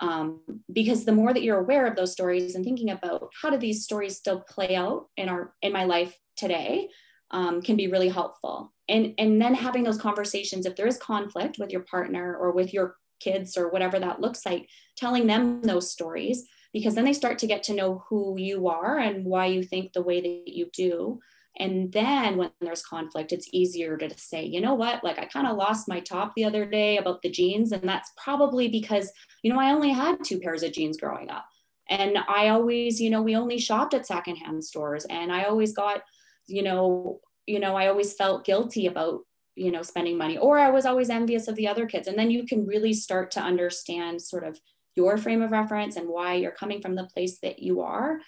Um, 0.00 0.40
because 0.72 1.04
the 1.04 1.12
more 1.12 1.32
that 1.32 1.42
you're 1.42 1.58
aware 1.58 1.86
of 1.86 1.96
those 1.96 2.12
stories 2.12 2.54
and 2.54 2.64
thinking 2.64 2.90
about 2.90 3.30
how 3.40 3.50
do 3.50 3.56
these 3.56 3.84
stories 3.84 4.16
still 4.16 4.40
play 4.40 4.76
out 4.76 5.08
in 5.16 5.28
our 5.28 5.54
in 5.60 5.72
my 5.72 5.84
life 5.84 6.16
today 6.36 6.88
um, 7.32 7.60
can 7.62 7.76
be 7.76 7.88
really 7.88 8.08
helpful 8.08 8.72
and 8.88 9.14
and 9.18 9.42
then 9.42 9.54
having 9.54 9.82
those 9.82 10.00
conversations 10.00 10.66
if 10.66 10.76
there 10.76 10.86
is 10.86 10.98
conflict 10.98 11.58
with 11.58 11.70
your 11.70 11.82
partner 11.82 12.36
or 12.36 12.52
with 12.52 12.72
your 12.72 12.96
kids 13.18 13.56
or 13.56 13.70
whatever 13.70 13.98
that 13.98 14.20
looks 14.20 14.46
like 14.46 14.68
telling 14.96 15.26
them 15.26 15.60
those 15.62 15.90
stories 15.90 16.44
because 16.72 16.94
then 16.94 17.04
they 17.04 17.12
start 17.12 17.38
to 17.38 17.46
get 17.46 17.62
to 17.64 17.74
know 17.74 18.04
who 18.08 18.38
you 18.38 18.68
are 18.68 18.98
and 18.98 19.24
why 19.24 19.46
you 19.46 19.62
think 19.62 19.92
the 19.92 20.02
way 20.02 20.20
that 20.20 20.52
you 20.52 20.68
do. 20.72 21.18
And 21.58 21.92
then 21.92 22.36
when 22.36 22.50
there's 22.60 22.82
conflict, 22.82 23.32
it's 23.32 23.48
easier 23.52 23.96
to 23.96 24.18
say, 24.18 24.44
you 24.44 24.60
know 24.60 24.74
what, 24.74 25.02
like 25.02 25.18
I 25.18 25.26
kind 25.26 25.46
of 25.46 25.56
lost 25.56 25.88
my 25.88 26.00
top 26.00 26.32
the 26.36 26.44
other 26.44 26.64
day 26.64 26.98
about 26.98 27.22
the 27.22 27.30
jeans. 27.30 27.72
And 27.72 27.88
that's 27.88 28.12
probably 28.22 28.68
because, 28.68 29.10
you 29.42 29.52
know, 29.52 29.58
I 29.60 29.72
only 29.72 29.90
had 29.90 30.22
two 30.24 30.38
pairs 30.40 30.62
of 30.62 30.72
jeans 30.72 30.96
growing 30.98 31.30
up. 31.30 31.44
and 31.88 32.18
i 32.28 32.48
always 32.48 33.00
you 33.00 33.10
know 33.10 33.22
we 33.22 33.34
only 33.36 33.58
shopped 33.58 33.94
at 33.94 34.06
secondhand 34.06 34.62
stores 34.62 35.06
and 35.08 35.32
i 35.32 35.44
always 35.44 35.72
got 35.72 36.02
you 36.46 36.62
know 36.62 37.20
you 37.46 37.58
know 37.58 37.74
i 37.76 37.86
always 37.88 38.12
felt 38.14 38.44
guilty 38.44 38.86
about 38.86 39.20
you 39.54 39.70
know 39.70 39.82
spending 39.82 40.16
money 40.16 40.38
or 40.38 40.58
i 40.58 40.70
was 40.70 40.86
always 40.86 41.10
envious 41.10 41.48
of 41.48 41.56
the 41.56 41.66
other 41.68 41.86
kids 41.86 42.08
and 42.08 42.18
then 42.18 42.30
you 42.30 42.46
can 42.46 42.66
really 42.66 42.92
start 42.92 43.30
to 43.30 43.40
understand 43.40 44.20
sort 44.20 44.44
of 44.44 44.60
your 44.96 45.16
frame 45.16 45.42
of 45.42 45.52
reference 45.52 45.96
and 45.96 46.08
why 46.08 46.34
you're 46.34 46.50
coming 46.52 46.80
from 46.82 46.94
the 46.94 47.04
place 47.04 47.38
that 47.40 47.58
you 47.58 47.80
are 47.80 48.20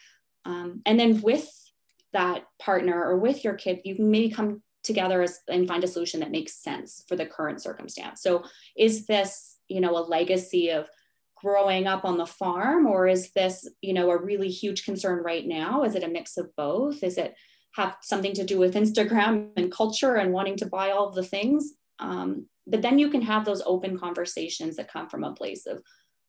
um, 0.45 0.81
and 0.87 0.99
then 0.99 1.21
with 1.21 1.49
that 2.13 2.45
partner 2.59 3.03
or 3.03 3.19
with 3.19 3.45
your 3.45 3.55
kid 3.55 3.81
you 3.85 3.95
can 3.95 4.11
maybe 4.11 4.31
come 4.31 4.63
together 4.83 5.23
as, 5.23 5.41
and 5.49 5.69
find 5.69 5.85
a 5.85 5.89
solution 5.89 6.21
that 6.21 6.31
makes 6.31 6.63
sense 6.63 7.05
for 7.07 7.17
the 7.17 7.27
current 7.27 7.63
circumstance. 7.63 8.23
So 8.23 8.45
is 8.77 9.07
this 9.07 9.59
you 9.69 9.81
know 9.81 9.97
a 9.97 10.01
legacy 10.01 10.71
of 10.71 10.89
growing 11.37 11.87
up 11.87 12.05
on 12.05 12.19
the 12.19 12.27
farm 12.27 12.87
or 12.87 13.07
is 13.07 13.31
this 13.33 13.69
you 13.81 13.95
know 13.95 14.11
a 14.11 14.23
really 14.23 14.49
huge 14.49 14.85
concern 14.85 15.23
right 15.23 15.47
now? 15.47 15.85
Is 15.85 15.95
it 15.95 16.05
a 16.05 16.09
mix 16.09 16.37
of 16.37 16.55
both? 16.57 17.03
Is 17.03 17.19
it 17.19 17.35
have 17.77 17.97
something 18.03 18.35
to 18.35 18.45
do 18.45 18.59
with 18.59 18.75
instagram 18.75 19.51
and 19.57 19.71
culture 19.71 20.17
and 20.17 20.33
wanting 20.33 20.57
to 20.57 20.67
buy 20.67 20.91
all 20.91 21.11
the 21.11 21.23
things? 21.23 21.75
Um, 22.01 22.47
but 22.67 22.83
then 22.83 22.99
you 22.99 23.11
can 23.11 23.23
have 23.23 23.45
those 23.45 23.63
open 23.65 23.99
conversations 23.99 24.77
that 24.77 24.93
come 24.93 25.09
from 25.09 25.25
a 25.25 25.35
place 25.35 25.67
of 25.67 25.83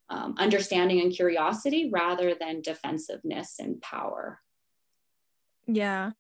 um, 0.10 0.36
understanding 0.38 1.00
and 1.02 1.12
curiosity 1.12 1.90
rather 1.92 2.36
than 2.40 2.62
defensiveness 2.62 3.56
and 3.60 3.82
power 3.82 4.40
yeah 5.68 6.12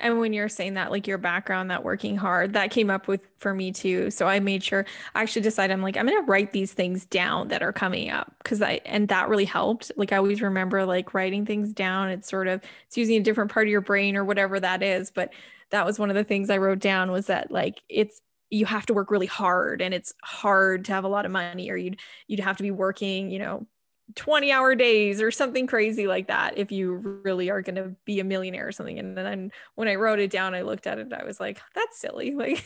and 0.00 0.18
when 0.18 0.32
you're 0.32 0.48
saying 0.48 0.74
that, 0.74 0.90
like 0.90 1.06
your 1.06 1.18
background, 1.18 1.70
that 1.70 1.84
working 1.84 2.16
hard, 2.16 2.54
that 2.54 2.70
came 2.70 2.90
up 2.90 3.08
with 3.08 3.20
for 3.38 3.54
me 3.54 3.72
too. 3.72 4.10
So 4.10 4.26
I 4.26 4.40
made 4.40 4.62
sure 4.64 4.86
I 5.14 5.22
actually 5.22 5.42
decided 5.42 5.72
I'm 5.72 5.82
like, 5.82 5.96
I'm 5.96 6.08
to 6.08 6.22
write 6.26 6.52
these 6.52 6.72
things 6.72 7.06
down 7.06 7.48
that 7.48 7.62
are 7.62 7.72
coming 7.72 8.10
up 8.10 8.34
because 8.38 8.62
I, 8.62 8.80
and 8.86 9.08
that 9.08 9.28
really 9.28 9.44
helped. 9.44 9.92
Like 9.96 10.12
I 10.12 10.16
always 10.18 10.42
remember 10.42 10.84
like 10.84 11.14
writing 11.14 11.46
things 11.46 11.72
down. 11.72 12.10
It's 12.10 12.28
sort 12.28 12.48
of, 12.48 12.62
it's 12.86 12.96
using 12.98 13.16
a 13.16 13.22
different 13.22 13.52
part 13.52 13.66
of 13.66 13.70
your 13.70 13.82
brain 13.82 14.16
or 14.16 14.24
whatever 14.24 14.60
that 14.60 14.82
is. 14.82 15.10
But 15.12 15.32
that 15.70 15.86
was 15.86 15.98
one 15.98 16.10
of 16.10 16.16
the 16.16 16.24
things 16.24 16.50
I 16.50 16.58
wrote 16.58 16.80
down 16.80 17.12
was 17.12 17.26
that 17.26 17.50
like 17.52 17.80
it's, 17.88 18.20
you 18.50 18.66
have 18.66 18.86
to 18.86 18.94
work 18.94 19.10
really 19.10 19.26
hard 19.26 19.82
and 19.82 19.94
it's 19.94 20.14
hard 20.22 20.84
to 20.86 20.92
have 20.92 21.04
a 21.04 21.08
lot 21.08 21.26
of 21.26 21.32
money 21.32 21.70
or 21.70 21.76
you'd 21.76 21.98
you'd 22.28 22.40
have 22.40 22.56
to 22.56 22.62
be 22.62 22.70
working 22.70 23.30
you 23.30 23.38
know 23.38 23.66
20 24.16 24.52
hour 24.52 24.74
days 24.74 25.20
or 25.20 25.30
something 25.30 25.66
crazy 25.66 26.06
like 26.06 26.28
that 26.28 26.58
if 26.58 26.70
you 26.70 26.92
really 27.24 27.50
are 27.50 27.62
going 27.62 27.74
to 27.76 27.94
be 28.04 28.20
a 28.20 28.24
millionaire 28.24 28.68
or 28.68 28.72
something. 28.72 28.98
And 28.98 29.16
then 29.16 29.50
when 29.76 29.88
i 29.88 29.94
wrote 29.94 30.18
it 30.18 30.30
down 30.30 30.54
i 30.54 30.60
looked 30.60 30.86
at 30.86 30.98
it 30.98 31.12
i 31.12 31.24
was 31.24 31.40
like 31.40 31.60
that's 31.74 31.98
silly. 31.98 32.34
Like 32.44 32.62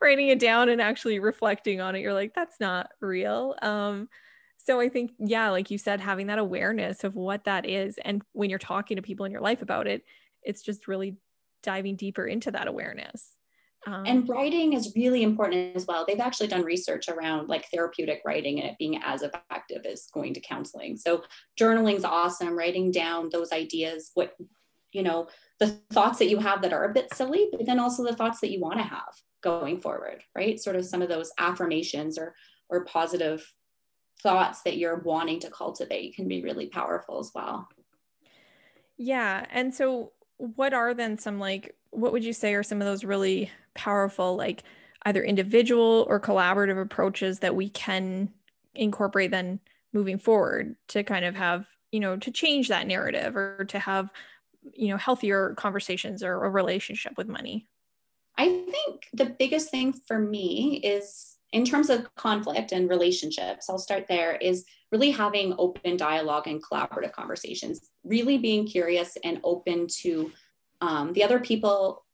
writing 0.00 0.28
it 0.28 0.38
down 0.38 0.70
and 0.70 0.80
actually 0.80 1.18
reflecting 1.18 1.80
on 1.80 1.94
it 1.94 2.00
you're 2.00 2.14
like 2.14 2.34
that's 2.34 2.58
not 2.58 2.90
real. 3.00 3.54
Um 3.60 4.08
so 4.64 4.80
i 4.80 4.88
think 4.88 5.12
yeah 5.18 5.50
like 5.50 5.70
you 5.70 5.78
said 5.78 6.00
having 6.00 6.28
that 6.28 6.38
awareness 6.38 7.04
of 7.04 7.14
what 7.14 7.44
that 7.44 7.66
is 7.66 7.98
and 8.04 8.22
when 8.32 8.48
you're 8.48 8.58
talking 8.58 8.96
to 8.96 9.02
people 9.02 9.26
in 9.26 9.32
your 9.32 9.40
life 9.40 9.60
about 9.60 9.86
it 9.86 10.04
it's 10.42 10.62
just 10.62 10.88
really 10.88 11.16
diving 11.62 11.96
deeper 11.96 12.26
into 12.26 12.50
that 12.50 12.68
awareness 12.68 13.32
um, 13.86 14.04
and 14.06 14.28
writing 14.28 14.74
is 14.74 14.92
really 14.94 15.22
important 15.22 15.76
as 15.76 15.86
well. 15.86 16.04
They've 16.06 16.20
actually 16.20 16.46
done 16.48 16.62
research 16.62 17.08
around 17.08 17.48
like 17.48 17.66
therapeutic 17.70 18.22
writing 18.24 18.60
and 18.60 18.70
it 18.70 18.78
being 18.78 19.00
as 19.02 19.22
effective 19.22 19.84
as 19.84 20.08
going 20.12 20.34
to 20.34 20.40
counseling. 20.40 20.96
So 20.96 21.24
journaling 21.58 21.96
is 21.96 22.04
awesome, 22.04 22.56
writing 22.56 22.92
down 22.92 23.28
those 23.30 23.52
ideas, 23.52 24.12
what, 24.14 24.34
you 24.92 25.02
know, 25.02 25.28
the 25.58 25.68
thoughts 25.92 26.18
that 26.20 26.28
you 26.28 26.38
have 26.38 26.62
that 26.62 26.72
are 26.72 26.84
a 26.84 26.92
bit 26.92 27.12
silly, 27.14 27.48
but 27.50 27.66
then 27.66 27.80
also 27.80 28.04
the 28.04 28.14
thoughts 28.14 28.40
that 28.40 28.50
you 28.50 28.60
want 28.60 28.78
to 28.78 28.84
have 28.84 29.14
going 29.42 29.80
forward, 29.80 30.22
right? 30.36 30.60
Sort 30.60 30.76
of 30.76 30.84
some 30.84 31.02
of 31.02 31.08
those 31.08 31.32
affirmations 31.38 32.18
or 32.18 32.34
or 32.68 32.84
positive 32.84 33.52
thoughts 34.22 34.62
that 34.62 34.78
you're 34.78 35.00
wanting 35.00 35.40
to 35.40 35.50
cultivate 35.50 36.14
can 36.14 36.28
be 36.28 36.42
really 36.42 36.66
powerful 36.66 37.18
as 37.18 37.30
well. 37.34 37.68
Yeah. 38.96 39.44
And 39.50 39.74
so 39.74 40.12
what 40.36 40.72
are 40.72 40.94
then 40.94 41.18
some 41.18 41.38
like 41.38 41.74
what 41.92 42.12
would 42.12 42.24
you 42.24 42.32
say 42.32 42.54
are 42.54 42.62
some 42.62 42.80
of 42.80 42.86
those 42.86 43.04
really 43.04 43.50
powerful 43.74 44.34
like 44.36 44.64
either 45.04 45.22
individual 45.22 46.06
or 46.08 46.18
collaborative 46.18 46.80
approaches 46.80 47.38
that 47.40 47.54
we 47.54 47.68
can 47.68 48.28
incorporate 48.74 49.30
then 49.30 49.60
moving 49.92 50.18
forward 50.18 50.74
to 50.88 51.04
kind 51.04 51.24
of 51.24 51.34
have 51.34 51.66
you 51.92 52.00
know 52.00 52.16
to 52.16 52.30
change 52.30 52.68
that 52.68 52.86
narrative 52.86 53.36
or 53.36 53.64
to 53.68 53.78
have 53.78 54.10
you 54.74 54.88
know 54.88 54.96
healthier 54.96 55.54
conversations 55.56 56.22
or 56.22 56.44
a 56.44 56.50
relationship 56.50 57.12
with 57.16 57.28
money? 57.28 57.68
I 58.38 58.46
think 58.48 59.06
the 59.12 59.26
biggest 59.26 59.70
thing 59.70 59.92
for 59.92 60.18
me 60.18 60.80
is 60.82 61.36
in 61.52 61.64
terms 61.66 61.90
of 61.90 62.14
conflict 62.14 62.72
and 62.72 62.88
relationships 62.88 63.68
i'll 63.68 63.78
start 63.78 64.06
there 64.08 64.36
is 64.36 64.64
really 64.90 65.10
having 65.10 65.54
open 65.58 65.96
dialogue 65.96 66.46
and 66.48 66.62
collaborative 66.62 67.12
conversations 67.12 67.90
really 68.04 68.38
being 68.38 68.66
curious 68.66 69.16
and 69.22 69.40
open 69.44 69.86
to 69.86 70.32
um, 70.82 71.12
the 71.12 71.22
other 71.22 71.38
people 71.38 72.04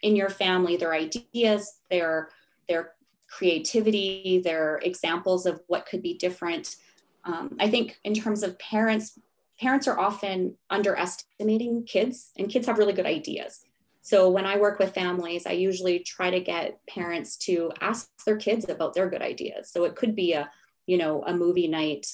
in 0.00 0.16
your 0.16 0.30
family, 0.30 0.76
their 0.76 0.94
ideas, 0.94 1.80
their 1.90 2.30
their 2.68 2.94
creativity, 3.28 4.40
their 4.42 4.80
examples 4.82 5.44
of 5.44 5.60
what 5.66 5.86
could 5.86 6.02
be 6.02 6.14
different. 6.14 6.76
Um, 7.24 7.56
I 7.60 7.68
think 7.68 7.98
in 8.04 8.14
terms 8.14 8.42
of 8.42 8.58
parents, 8.58 9.18
parents 9.60 9.86
are 9.86 9.98
often 9.98 10.56
underestimating 10.70 11.84
kids, 11.84 12.30
and 12.38 12.48
kids 12.48 12.66
have 12.66 12.78
really 12.78 12.92
good 12.94 13.06
ideas. 13.06 13.60
So 14.00 14.30
when 14.30 14.46
I 14.46 14.56
work 14.56 14.78
with 14.78 14.94
families, 14.94 15.46
I 15.46 15.52
usually 15.52 15.98
try 15.98 16.30
to 16.30 16.40
get 16.40 16.80
parents 16.86 17.36
to 17.38 17.72
ask 17.80 18.10
their 18.24 18.36
kids 18.36 18.68
about 18.68 18.94
their 18.94 19.08
good 19.08 19.22
ideas. 19.22 19.70
So 19.70 19.84
it 19.84 19.96
could 19.96 20.14
be 20.14 20.32
a, 20.32 20.50
you 20.86 20.98
know, 20.98 21.22
a 21.26 21.34
movie 21.34 21.68
night 21.68 22.06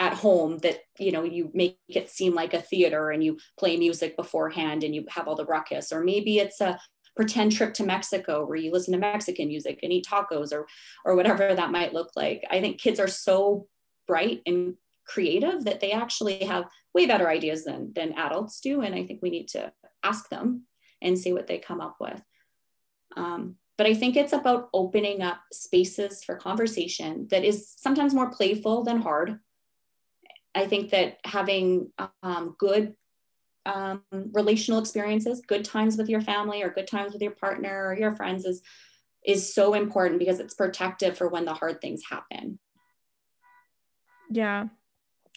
at 0.00 0.14
home 0.14 0.56
that 0.58 0.78
you 0.98 1.12
know 1.12 1.22
you 1.22 1.50
make 1.52 1.78
it 1.88 2.10
seem 2.10 2.34
like 2.34 2.54
a 2.54 2.60
theater 2.60 3.10
and 3.10 3.22
you 3.22 3.36
play 3.58 3.76
music 3.76 4.16
beforehand 4.16 4.82
and 4.82 4.94
you 4.94 5.04
have 5.10 5.28
all 5.28 5.36
the 5.36 5.44
ruckus 5.44 5.92
or 5.92 6.02
maybe 6.02 6.38
it's 6.38 6.60
a 6.62 6.80
pretend 7.14 7.52
trip 7.52 7.74
to 7.74 7.84
Mexico 7.84 8.46
where 8.46 8.56
you 8.56 8.72
listen 8.72 8.92
to 8.92 8.98
Mexican 8.98 9.48
music 9.48 9.80
and 9.82 9.92
eat 9.92 10.06
tacos 10.06 10.52
or 10.52 10.66
or 11.04 11.14
whatever 11.14 11.54
that 11.54 11.70
might 11.70 11.92
look 11.92 12.10
like. 12.16 12.42
I 12.50 12.60
think 12.60 12.80
kids 12.80 12.98
are 12.98 13.08
so 13.08 13.68
bright 14.06 14.40
and 14.46 14.74
creative 15.06 15.64
that 15.64 15.80
they 15.80 15.92
actually 15.92 16.44
have 16.44 16.64
way 16.94 17.06
better 17.06 17.28
ideas 17.28 17.64
than 17.64 17.92
than 17.94 18.14
adults 18.14 18.60
do 18.60 18.80
and 18.80 18.94
I 18.94 19.04
think 19.04 19.20
we 19.22 19.30
need 19.30 19.48
to 19.48 19.70
ask 20.02 20.30
them 20.30 20.62
and 21.02 21.18
see 21.18 21.34
what 21.34 21.46
they 21.46 21.58
come 21.58 21.82
up 21.82 21.96
with. 22.00 22.22
Um, 23.16 23.56
but 23.76 23.86
I 23.86 23.92
think 23.92 24.16
it's 24.16 24.32
about 24.32 24.70
opening 24.72 25.20
up 25.20 25.40
spaces 25.52 26.24
for 26.24 26.36
conversation 26.36 27.26
that 27.30 27.44
is 27.44 27.74
sometimes 27.76 28.14
more 28.14 28.30
playful 28.30 28.82
than 28.84 29.00
hard. 29.00 29.40
I 30.54 30.66
think 30.66 30.90
that 30.90 31.18
having 31.24 31.92
um, 32.22 32.56
good 32.58 32.94
um, 33.66 34.02
relational 34.10 34.80
experiences, 34.80 35.42
good 35.46 35.64
times 35.64 35.96
with 35.96 36.08
your 36.08 36.20
family 36.20 36.62
or 36.62 36.70
good 36.70 36.88
times 36.88 37.12
with 37.12 37.22
your 37.22 37.32
partner 37.32 37.86
or 37.86 37.96
your 37.96 38.12
friends 38.12 38.44
is 38.44 38.62
is 39.24 39.54
so 39.54 39.74
important 39.74 40.18
because 40.18 40.40
it's 40.40 40.54
protective 40.54 41.16
for 41.16 41.28
when 41.28 41.44
the 41.44 41.52
hard 41.52 41.80
things 41.80 42.02
happen. 42.08 42.58
Yeah. 44.30 44.68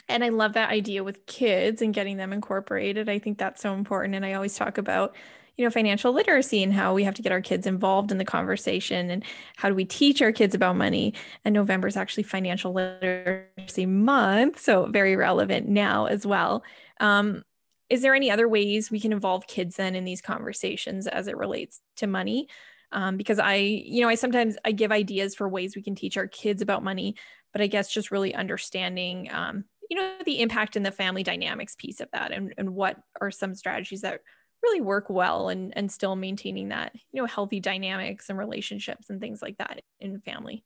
And 0.07 0.23
I 0.23 0.29
love 0.29 0.53
that 0.53 0.69
idea 0.69 1.03
with 1.03 1.25
kids 1.25 1.81
and 1.81 1.93
getting 1.93 2.17
them 2.17 2.31
incorporated. 2.31 3.09
I 3.09 3.19
think 3.19 3.37
that's 3.37 3.61
so 3.61 3.73
important. 3.73 4.15
And 4.15 4.25
I 4.25 4.33
always 4.33 4.55
talk 4.55 4.77
about, 4.77 5.15
you 5.57 5.63
know, 5.63 5.69
financial 5.69 6.13
literacy 6.13 6.63
and 6.63 6.73
how 6.73 6.93
we 6.93 7.03
have 7.03 7.13
to 7.15 7.21
get 7.21 7.31
our 7.31 7.41
kids 7.41 7.67
involved 7.67 8.11
in 8.11 8.17
the 8.17 8.25
conversation 8.25 9.09
and 9.09 9.23
how 9.55 9.69
do 9.69 9.75
we 9.75 9.85
teach 9.85 10.21
our 10.21 10.31
kids 10.31 10.55
about 10.55 10.75
money. 10.75 11.13
And 11.45 11.53
November 11.53 11.87
is 11.87 11.97
actually 11.97 12.23
financial 12.23 12.73
literacy 12.73 13.85
month. 13.85 14.59
So 14.59 14.87
very 14.87 15.15
relevant 15.15 15.67
now 15.67 16.05
as 16.05 16.25
well. 16.25 16.63
Um, 16.99 17.43
is 17.89 18.01
there 18.01 18.15
any 18.15 18.31
other 18.31 18.49
ways 18.49 18.89
we 18.89 18.99
can 18.99 19.13
involve 19.13 19.45
kids 19.45 19.75
then 19.75 19.95
in 19.95 20.03
these 20.03 20.21
conversations 20.21 21.05
as 21.05 21.27
it 21.27 21.37
relates 21.37 21.81
to 21.97 22.07
money 22.07 22.47
um, 22.91 23.17
because 23.17 23.39
i 23.39 23.55
you 23.55 24.01
know 24.01 24.09
i 24.09 24.15
sometimes 24.15 24.57
i 24.65 24.71
give 24.71 24.91
ideas 24.91 25.35
for 25.35 25.47
ways 25.47 25.75
we 25.75 25.83
can 25.83 25.93
teach 25.93 26.17
our 26.17 26.27
kids 26.27 26.61
about 26.61 26.83
money 26.83 27.15
but 27.51 27.61
i 27.61 27.67
guess 27.67 27.93
just 27.93 28.09
really 28.09 28.33
understanding 28.33 29.29
um, 29.31 29.65
you 29.89 29.97
know 29.97 30.13
the 30.25 30.41
impact 30.41 30.75
in 30.75 30.83
the 30.83 30.91
family 30.91 31.23
dynamics 31.23 31.75
piece 31.77 31.99
of 31.99 32.09
that 32.13 32.31
and, 32.31 32.53
and 32.57 32.73
what 32.73 32.97
are 33.21 33.31
some 33.31 33.53
strategies 33.53 34.01
that 34.01 34.21
really 34.63 34.81
work 34.81 35.09
well 35.09 35.49
and 35.49 35.75
and 35.75 35.91
still 35.91 36.15
maintaining 36.15 36.69
that 36.69 36.93
you 37.11 37.21
know 37.21 37.27
healthy 37.27 37.59
dynamics 37.59 38.29
and 38.29 38.37
relationships 38.37 39.09
and 39.09 39.19
things 39.19 39.41
like 39.41 39.57
that 39.57 39.81
in 39.99 40.19
family. 40.21 40.63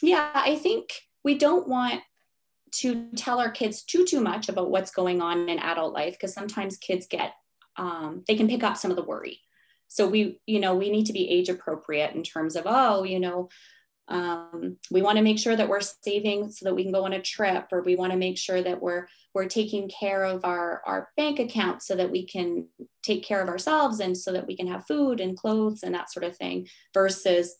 Yeah 0.00 0.30
i 0.34 0.56
think 0.56 0.92
we 1.24 1.36
don't 1.36 1.68
want 1.68 2.02
to 2.70 3.10
tell 3.16 3.40
our 3.40 3.50
kids 3.50 3.82
too 3.82 4.04
too 4.04 4.20
much 4.20 4.48
about 4.48 4.70
what's 4.70 4.90
going 4.90 5.20
on 5.20 5.48
in 5.48 5.58
adult 5.58 5.92
life 5.92 6.14
because 6.14 6.34
sometimes 6.34 6.76
kids 6.76 7.06
get 7.06 7.34
um, 7.76 8.24
they 8.26 8.34
can 8.34 8.48
pick 8.48 8.62
up 8.62 8.76
some 8.76 8.90
of 8.90 8.96
the 8.96 9.04
worry. 9.04 9.40
So 9.88 10.06
we 10.06 10.40
you 10.46 10.60
know 10.60 10.74
we 10.74 10.90
need 10.90 11.06
to 11.06 11.12
be 11.12 11.28
age 11.28 11.48
appropriate 11.48 12.14
in 12.14 12.22
terms 12.22 12.56
of 12.56 12.64
oh 12.66 13.04
you 13.04 13.20
know 13.20 13.48
um, 14.08 14.78
we 14.90 15.02
want 15.02 15.18
to 15.18 15.24
make 15.24 15.38
sure 15.38 15.54
that 15.54 15.68
we're 15.68 15.80
saving 15.80 16.50
so 16.50 16.64
that 16.64 16.74
we 16.74 16.82
can 16.82 16.92
go 16.92 17.04
on 17.04 17.12
a 17.12 17.20
trip 17.20 17.66
or 17.72 17.82
we 17.82 17.94
want 17.94 18.12
to 18.12 18.18
make 18.18 18.38
sure 18.38 18.62
that 18.62 18.80
we're 18.80 19.06
we're 19.34 19.46
taking 19.46 19.88
care 19.88 20.24
of 20.24 20.44
our 20.44 20.82
our 20.86 21.10
bank 21.16 21.38
account 21.38 21.82
so 21.82 21.94
that 21.94 22.10
we 22.10 22.26
can 22.26 22.66
take 23.02 23.22
care 23.22 23.42
of 23.42 23.48
ourselves 23.48 24.00
and 24.00 24.16
so 24.16 24.32
that 24.32 24.46
we 24.46 24.56
can 24.56 24.66
have 24.66 24.86
food 24.86 25.20
and 25.20 25.36
clothes 25.36 25.82
and 25.82 25.94
that 25.94 26.10
sort 26.10 26.24
of 26.24 26.36
thing 26.36 26.66
versus 26.94 27.56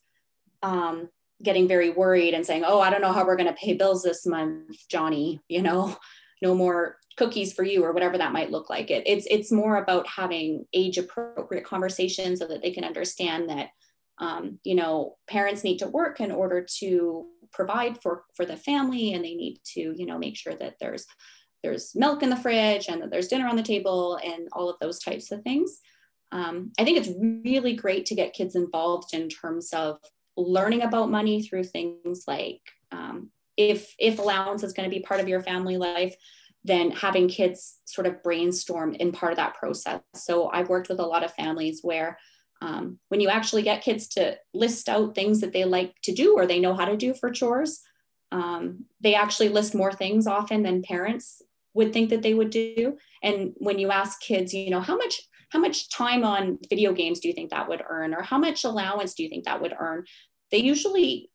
um, 0.63 1.09
getting 1.43 1.69
very 1.69 1.91
worried 1.91 2.35
and 2.35 2.47
saying, 2.47 2.65
"Oh, 2.67 2.81
I 2.81 2.91
don't 2.91 3.03
know 3.03 3.13
how 3.13 3.27
we're 3.27 3.37
going 3.37 3.49
to 3.49 3.61
pay 3.61 3.75
bills 3.75 4.03
this 4.03 4.25
month, 4.25 4.77
Johnny." 4.89 5.41
You 5.49 5.63
know, 5.63 5.97
no 6.43 6.55
more 6.55 6.97
cookies 7.19 7.53
for 7.53 7.65
you 7.65 7.85
or 7.85 7.93
whatever 7.93 8.17
that 8.17 8.33
might 8.33 8.53
look 8.53 8.71
like 8.71 8.93
it 8.93 9.03
it's 9.05 9.27
it's 9.29 9.51
more 9.51 9.79
about 9.79 10.07
having 10.07 10.65
age 10.73 10.99
appropriate 10.99 11.65
conversations 11.65 12.39
so 12.39 12.47
that 12.47 12.63
they 12.63 12.71
can 12.71 12.85
understand 12.85 13.49
that 13.49 13.71
um, 14.21 14.59
you 14.65 14.75
know 14.75 15.17
parents 15.29 15.65
need 15.65 15.79
to 15.79 15.89
work 15.89 16.21
in 16.21 16.33
order 16.33 16.67
to 16.79 17.27
provide 17.53 18.01
for 18.03 18.25
for 18.35 18.45
the 18.45 18.57
family 18.57 19.13
and 19.13 19.25
they 19.25 19.35
need 19.35 19.59
to 19.65 19.95
you 19.97 20.07
know 20.07 20.19
make 20.19 20.37
sure 20.37 20.55
that 20.55 20.75
there's 20.81 21.07
there's 21.63 21.95
milk 21.95 22.23
in 22.23 22.31
the 22.31 22.37
fridge 22.37 22.87
and 22.89 23.03
that 23.03 23.11
there's 23.11 23.29
dinner 23.29 23.49
on 23.49 23.57
the 23.57 23.63
table 23.63 24.19
and 24.25 24.49
all 24.53 24.71
of 24.71 24.77
those 24.81 25.01
types 25.01 25.33
of 25.33 25.43
things. 25.43 25.81
Um, 26.31 26.73
i 26.79 26.85
think 26.85 26.99
it's 26.99 27.09
really 27.43 27.75
great 27.75 28.05
to 28.07 28.15
get 28.15 28.35
kids 28.35 28.55
involved 28.55 29.15
in 29.15 29.31
terms 29.31 29.73
of 29.73 29.99
learning 30.37 30.83
about 30.83 31.11
money 31.11 31.43
through 31.43 31.65
things 31.65 32.25
like 32.29 32.61
um, 32.93 33.31
if 33.57 33.95
if 33.99 34.19
allowance 34.19 34.63
is 34.63 34.75
going 34.75 34.89
to 34.89 34.95
be 34.95 35.03
part 35.03 35.21
of 35.21 35.29
your 35.29 35.41
family 35.41 35.79
life 35.79 36.15
then 36.65 36.91
having 36.91 37.29
kids 37.29 37.79
sort 37.87 38.07
of 38.07 38.23
brainstorm 38.23 38.93
in 38.95 39.11
part 39.11 39.33
of 39.33 39.37
that 39.37 39.55
process. 39.55 40.03
So 40.15 40.51
i've 40.53 40.69
worked 40.69 40.91
with 40.91 41.01
a 41.01 41.07
lot 41.07 41.25
of 41.25 41.33
families 41.33 41.81
where 41.83 42.19
um, 42.61 42.99
when 43.09 43.21
you 43.21 43.29
actually 43.29 43.63
get 43.63 43.83
kids 43.83 44.09
to 44.09 44.37
list 44.53 44.89
out 44.89 45.15
things 45.15 45.41
that 45.41 45.53
they 45.53 45.65
like 45.65 45.95
to 46.03 46.13
do 46.13 46.35
or 46.37 46.47
they 46.47 46.61
know 46.61 46.75
how 46.75 46.85
to 46.85 46.97
do 46.97 47.15
for 47.15 47.31
chores 47.31 47.81
um, 48.33 48.85
they 49.01 49.15
actually 49.15 49.49
list 49.49 49.75
more 49.75 49.93
things 49.93 50.27
often 50.27 50.63
than 50.63 50.83
parents 50.83 51.43
would 51.75 51.93
think 51.93 52.11
that 52.11 52.23
they 52.23 52.35
would 52.35 52.51
do. 52.51 52.99
And 53.23 53.53
when 53.57 53.79
you 53.79 53.91
ask 53.91 54.21
kids 54.21 54.53
you 54.53 54.71
know 54.71 54.81
how 54.81 54.97
much 54.97 55.21
how 55.51 55.61
much 55.61 55.89
time 55.91 56.25
on 56.25 56.59
video 56.69 56.93
games 56.93 57.21
do 57.21 57.29
you 57.29 57.35
think 57.35 57.51
that 57.51 57.69
would 57.69 57.83
earn? 57.89 58.13
Or 58.13 58.21
how 58.23 58.37
much 58.37 58.65
allowance 58.65 59.15
do 59.15 59.23
you 59.23 59.31
think 59.31 59.45
that 59.45 59.63
would 59.63 59.75
earn? 59.79 60.05
They 60.51 60.59
usually 60.59 61.31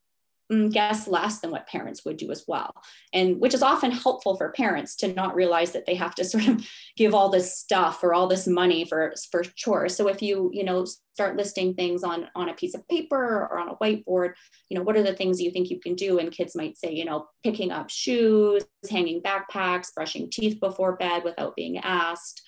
guess 0.69 1.07
less 1.07 1.39
than 1.39 1.51
what 1.51 1.67
parents 1.67 2.03
would 2.05 2.17
do 2.17 2.31
as 2.31 2.45
well. 2.47 2.73
And 3.13 3.39
which 3.39 3.53
is 3.53 3.63
often 3.63 3.91
helpful 3.91 4.35
for 4.37 4.51
parents 4.51 4.95
to 4.97 5.13
not 5.13 5.35
realize 5.35 5.71
that 5.71 5.85
they 5.85 5.95
have 5.95 6.15
to 6.15 6.25
sort 6.25 6.47
of 6.47 6.67
give 6.95 7.13
all 7.13 7.29
this 7.29 7.57
stuff 7.57 8.03
or 8.03 8.13
all 8.13 8.27
this 8.27 8.47
money 8.47 8.85
for 8.85 9.13
for 9.31 9.43
chores. 9.43 9.95
So 9.95 10.07
if 10.07 10.21
you 10.21 10.49
you 10.53 10.63
know 10.63 10.85
start 11.13 11.37
listing 11.37 11.73
things 11.73 12.03
on 12.03 12.27
on 12.35 12.49
a 12.49 12.53
piece 12.53 12.75
of 12.75 12.87
paper 12.87 13.47
or 13.51 13.59
on 13.59 13.69
a 13.69 13.75
whiteboard 13.75 14.33
you 14.69 14.77
know 14.77 14.83
what 14.83 14.97
are 14.97 15.03
the 15.03 15.13
things 15.13 15.41
you 15.41 15.51
think 15.51 15.69
you 15.69 15.79
can 15.79 15.95
do? 15.95 16.19
And 16.19 16.31
kids 16.31 16.55
might 16.55 16.77
say 16.77 16.91
you 16.91 17.05
know 17.05 17.27
picking 17.43 17.71
up 17.71 17.89
shoes 17.89 18.63
hanging 18.89 19.21
backpacks 19.21 19.93
brushing 19.93 20.29
teeth 20.29 20.59
before 20.59 20.97
bed 20.97 21.23
without 21.23 21.55
being 21.55 21.77
asked 21.77 22.41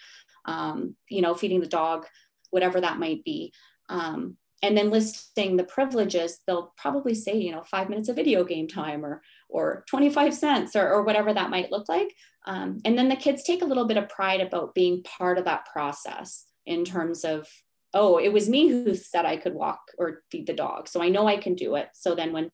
um, 0.45 0.95
you 1.09 1.21
know 1.21 1.33
feeding 1.33 1.59
the 1.59 1.67
dog 1.67 2.05
whatever 2.51 2.79
that 2.79 2.99
might 2.99 3.23
be. 3.23 3.51
Um, 3.89 4.37
and 4.65 4.75
then 4.75 4.89
listing 4.89 5.55
the 5.55 5.63
privileges 5.63 6.39
they'll 6.47 6.73
probably 6.77 7.13
say 7.13 7.37
you 7.37 7.51
know 7.51 7.63
five 7.63 7.87
minutes 7.87 8.09
of 8.09 8.15
video 8.15 8.43
game 8.43 8.67
time 8.67 9.05
or 9.05 9.21
or 9.47 9.85
25 9.87 10.33
cents 10.33 10.75
or, 10.75 10.89
or 10.89 11.03
whatever 11.03 11.33
that 11.33 11.49
might 11.49 11.71
look 11.71 11.87
like. 11.87 12.13
Um, 12.47 12.79
and 12.83 12.97
then 12.97 13.07
the 13.09 13.15
kids 13.15 13.43
take 13.43 13.61
a 13.61 13.65
little 13.65 13.85
bit 13.85 13.97
of 13.97 14.09
pride 14.09 14.41
about 14.41 14.75
being 14.75 15.03
part 15.03 15.37
of 15.37 15.45
that 15.45 15.65
process 15.71 16.45
in 16.65 16.83
terms 16.83 17.23
of 17.23 17.47
oh 17.93 18.17
it 18.17 18.33
was 18.33 18.49
me 18.49 18.67
who 18.67 18.95
said 18.95 19.23
i 19.25 19.37
could 19.37 19.53
walk 19.53 19.79
or 19.99 20.23
feed 20.31 20.47
the 20.47 20.53
dog 20.53 20.87
so 20.87 21.01
i 21.01 21.09
know 21.09 21.27
i 21.27 21.37
can 21.37 21.55
do 21.55 21.75
it. 21.75 21.89
So 21.93 22.15
then 22.15 22.33
when 22.33 22.49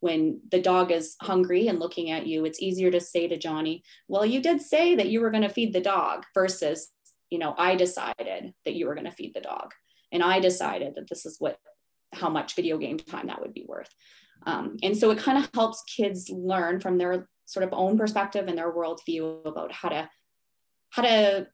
when 0.00 0.40
the 0.50 0.60
dog 0.60 0.92
is 0.92 1.16
hungry 1.20 1.68
and 1.68 1.80
looking 1.80 2.10
at 2.10 2.26
you 2.26 2.44
it's 2.44 2.62
easier 2.62 2.90
to 2.90 3.00
say 3.00 3.26
to 3.26 3.36
johnny 3.36 3.82
well 4.08 4.24
you 4.24 4.40
did 4.40 4.60
say 4.60 4.94
that 4.94 5.08
you 5.08 5.20
were 5.20 5.30
going 5.30 5.42
to 5.42 5.48
feed 5.48 5.72
the 5.72 5.80
dog 5.80 6.24
versus 6.34 6.88
you 7.30 7.38
know 7.38 7.54
i 7.58 7.74
decided 7.74 8.52
that 8.64 8.74
you 8.74 8.86
were 8.86 8.94
going 8.94 9.10
to 9.10 9.18
feed 9.18 9.32
the 9.34 9.40
dog 9.40 9.72
and 10.12 10.22
I 10.22 10.40
decided 10.40 10.94
that 10.94 11.08
this 11.08 11.26
is 11.26 11.36
what 11.38 11.58
how 12.12 12.28
much 12.30 12.54
video 12.54 12.78
game 12.78 12.98
time 12.98 13.26
that 13.26 13.40
would 13.40 13.52
be 13.52 13.66
worth. 13.66 13.92
Um, 14.44 14.76
and 14.82 14.96
so 14.96 15.10
it 15.10 15.18
kind 15.18 15.38
of 15.38 15.50
helps 15.54 15.82
kids 15.84 16.30
learn 16.30 16.80
from 16.80 16.98
their 16.98 17.28
sort 17.46 17.64
of 17.64 17.72
own 17.72 17.98
perspective 17.98 18.46
and 18.48 18.58
their 18.58 18.72
worldview 18.72 19.44
about 19.44 19.72
how 19.72 19.88
to 19.88 20.08
how 20.90 21.02
to 21.02 21.48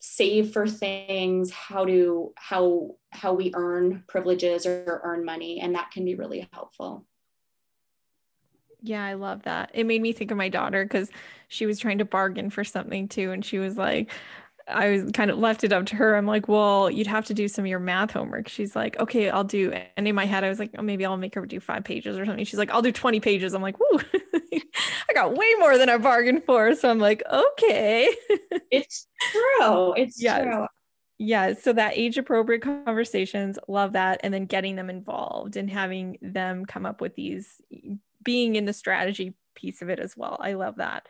save 0.00 0.52
for 0.52 0.66
things, 0.66 1.50
how 1.52 1.84
to 1.84 2.32
how 2.36 2.96
how 3.10 3.34
we 3.34 3.52
earn 3.54 4.04
privileges 4.08 4.66
or 4.66 5.00
earn 5.04 5.24
money, 5.24 5.60
and 5.60 5.74
that 5.74 5.90
can 5.90 6.04
be 6.04 6.14
really 6.14 6.48
helpful. 6.52 7.06
Yeah, 8.82 9.04
I 9.04 9.14
love 9.14 9.44
that. 9.44 9.70
It 9.74 9.86
made 9.86 10.02
me 10.02 10.12
think 10.12 10.32
of 10.32 10.36
my 10.36 10.48
daughter 10.48 10.84
because 10.84 11.08
she 11.46 11.66
was 11.66 11.78
trying 11.78 11.98
to 11.98 12.04
bargain 12.04 12.50
for 12.50 12.64
something 12.64 13.06
too. 13.06 13.30
And 13.30 13.44
she 13.44 13.58
was 13.58 13.76
like, 13.78 14.10
I 14.74 14.90
was 14.90 15.10
kind 15.12 15.30
of 15.30 15.38
left 15.38 15.64
it 15.64 15.72
up 15.72 15.86
to 15.86 15.96
her. 15.96 16.16
I'm 16.16 16.26
like, 16.26 16.48
well, 16.48 16.90
you'd 16.90 17.06
have 17.06 17.24
to 17.26 17.34
do 17.34 17.48
some 17.48 17.64
of 17.64 17.68
your 17.68 17.78
math 17.78 18.12
homework. 18.12 18.48
She's 18.48 18.74
like, 18.74 18.98
okay, 18.98 19.30
I'll 19.30 19.44
do. 19.44 19.72
And 19.96 20.08
in 20.08 20.14
my 20.14 20.26
head, 20.26 20.44
I 20.44 20.48
was 20.48 20.58
like, 20.58 20.70
oh, 20.78 20.82
maybe 20.82 21.04
I'll 21.04 21.16
make 21.16 21.34
her 21.34 21.44
do 21.46 21.60
five 21.60 21.84
pages 21.84 22.18
or 22.18 22.26
something. 22.26 22.44
She's 22.44 22.58
like, 22.58 22.70
I'll 22.70 22.82
do 22.82 22.92
20 22.92 23.20
pages. 23.20 23.54
I'm 23.54 23.62
like, 23.62 23.78
whoo, 23.78 24.00
I 24.52 25.12
got 25.14 25.34
way 25.34 25.46
more 25.58 25.78
than 25.78 25.88
I 25.88 25.98
bargained 25.98 26.44
for. 26.44 26.74
So 26.74 26.90
I'm 26.90 26.98
like, 26.98 27.22
okay. 27.30 28.14
it's 28.70 29.06
true. 29.30 29.94
It's 29.94 30.20
yes. 30.20 30.42
true. 30.42 30.66
Yeah. 31.18 31.54
So 31.54 31.72
that 31.72 31.96
age 31.96 32.18
appropriate 32.18 32.62
conversations, 32.62 33.58
love 33.68 33.92
that. 33.92 34.20
And 34.22 34.34
then 34.34 34.46
getting 34.46 34.76
them 34.76 34.90
involved 34.90 35.56
and 35.56 35.70
having 35.70 36.18
them 36.20 36.64
come 36.66 36.86
up 36.86 37.00
with 37.00 37.14
these, 37.14 37.60
being 38.22 38.56
in 38.56 38.64
the 38.64 38.72
strategy 38.72 39.34
piece 39.54 39.82
of 39.82 39.88
it 39.88 40.00
as 40.00 40.16
well. 40.16 40.36
I 40.40 40.54
love 40.54 40.76
that. 40.76 41.06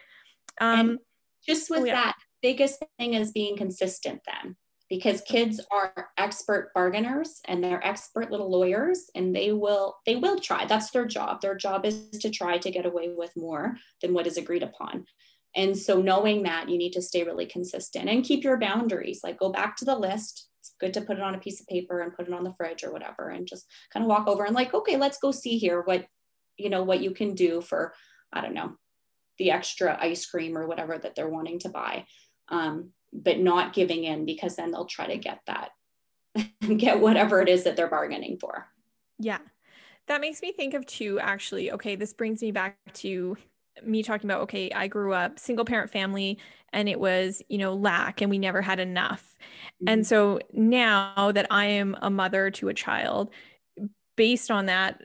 Um, 0.61 0.81
and 0.81 0.99
just 1.47 1.71
with 1.71 1.81
oh, 1.81 1.85
yeah. 1.85 1.95
that, 1.95 2.17
biggest 2.43 2.83
thing 2.99 3.15
is 3.15 3.33
being 3.33 3.57
consistent 3.57 4.21
then 4.27 4.57
because 4.93 5.23
kids 5.23 5.59
are 5.71 6.11
expert 6.19 6.71
bargainers 6.75 7.41
and 7.47 7.65
they're 7.65 7.83
expert 7.83 8.31
little 8.31 8.51
lawyers 8.51 9.11
and 9.15 9.35
they 9.35 9.51
will 9.51 9.97
they 10.05 10.17
will 10.17 10.39
try. 10.39 10.67
That's 10.67 10.91
their 10.91 11.07
job. 11.07 11.41
Their 11.41 11.55
job 11.55 11.87
is 11.87 12.11
to 12.21 12.29
try 12.29 12.59
to 12.59 12.71
get 12.71 12.85
away 12.85 13.09
with 13.17 13.33
more 13.35 13.79
than 14.03 14.13
what 14.13 14.27
is 14.27 14.37
agreed 14.37 14.63
upon. 14.63 15.07
And 15.57 15.79
so 15.79 16.03
knowing 16.03 16.43
that 16.43 16.69
you 16.69 16.77
need 16.77 16.93
to 16.93 17.01
stay 17.01 17.25
really 17.25 17.47
consistent 17.47 18.11
and 18.11 18.23
keep 18.23 18.45
your 18.45 18.59
boundaries 18.59 19.21
like 19.25 19.39
go 19.39 19.51
back 19.51 19.77
to 19.77 19.87
the 19.87 19.99
list. 19.99 20.49
It's 20.61 20.75
good 20.79 20.93
to 20.95 21.01
put 21.01 21.17
it 21.17 21.23
on 21.23 21.35
a 21.35 21.41
piece 21.41 21.61
of 21.61 21.67
paper 21.69 22.01
and 22.01 22.15
put 22.15 22.29
it 22.29 22.35
on 22.35 22.45
the 22.45 22.53
fridge 22.59 22.85
or 22.85 22.93
whatever 22.93 23.31
and 23.31 23.49
just 23.49 23.67
kind 23.93 24.05
of 24.05 24.11
walk 24.11 24.29
over 24.29 24.45
and 24.45 24.55
like 24.55 24.75
okay 24.75 24.97
let's 24.97 25.19
go 25.19 25.33
see 25.33 25.59
here 25.59 25.81
what 25.81 26.07
you 26.57 26.69
know 26.69 26.85
what 26.85 27.03
you 27.03 27.11
can 27.11 27.35
do 27.35 27.61
for 27.61 27.93
i 28.33 28.41
don't 28.41 28.55
know 28.55 28.77
the 29.39 29.51
extra 29.51 29.99
ice 30.01 30.25
cream 30.27 30.57
or 30.57 30.69
whatever 30.69 30.97
that 30.97 31.17
they're 31.17 31.29
wanting 31.29 31.59
to 31.59 31.69
buy 31.69 32.05
um, 32.53 32.91
but 33.13 33.39
not 33.39 33.73
giving 33.73 34.05
in 34.05 34.25
because 34.25 34.55
then 34.55 34.71
they'll 34.71 34.85
try 34.85 35.07
to 35.09 35.17
get 35.17 35.41
that, 35.47 35.71
get 36.77 37.01
whatever 37.01 37.41
it 37.41 37.49
is 37.49 37.65
that 37.65 37.75
they're 37.77 37.89
bargaining 37.89 38.39
for. 38.39 38.69
Yeah. 39.19 39.39
That 40.07 40.21
makes 40.21 40.43
me 40.43 40.53
think 40.53 40.75
of 40.75 40.87
two 40.87 41.19
actually. 41.19 41.73
Okay, 41.73 41.97
this 41.97 42.13
brings 42.13 42.43
me 42.43 42.53
back 42.53 42.77
to 42.95 43.37
me 43.83 44.03
talking 44.03 44.29
about 44.29 44.43
okay, 44.43 44.71
I 44.71 44.87
grew 44.87 45.13
up 45.15 45.39
single 45.39 45.65
parent 45.65 45.91
family 45.91 46.39
and 46.73 46.89
it 46.89 46.99
was, 46.99 47.43
you 47.49 47.59
know, 47.59 47.75
lack 47.75 48.21
and 48.21 48.31
we 48.31 48.39
never 48.39 48.63
had 48.63 48.81
enough. 48.81 49.37
Mm-hmm. 49.77 49.89
And 49.89 50.07
so 50.07 50.41
now 50.53 51.33
that 51.33 51.47
I 51.51 51.67
am 51.67 51.97
a 52.03 52.11
mother 52.11 52.51
to 52.53 52.69
a 52.69 52.75
child, 52.75 53.31
based 54.17 54.51
on 54.51 54.67
that, 54.67 55.03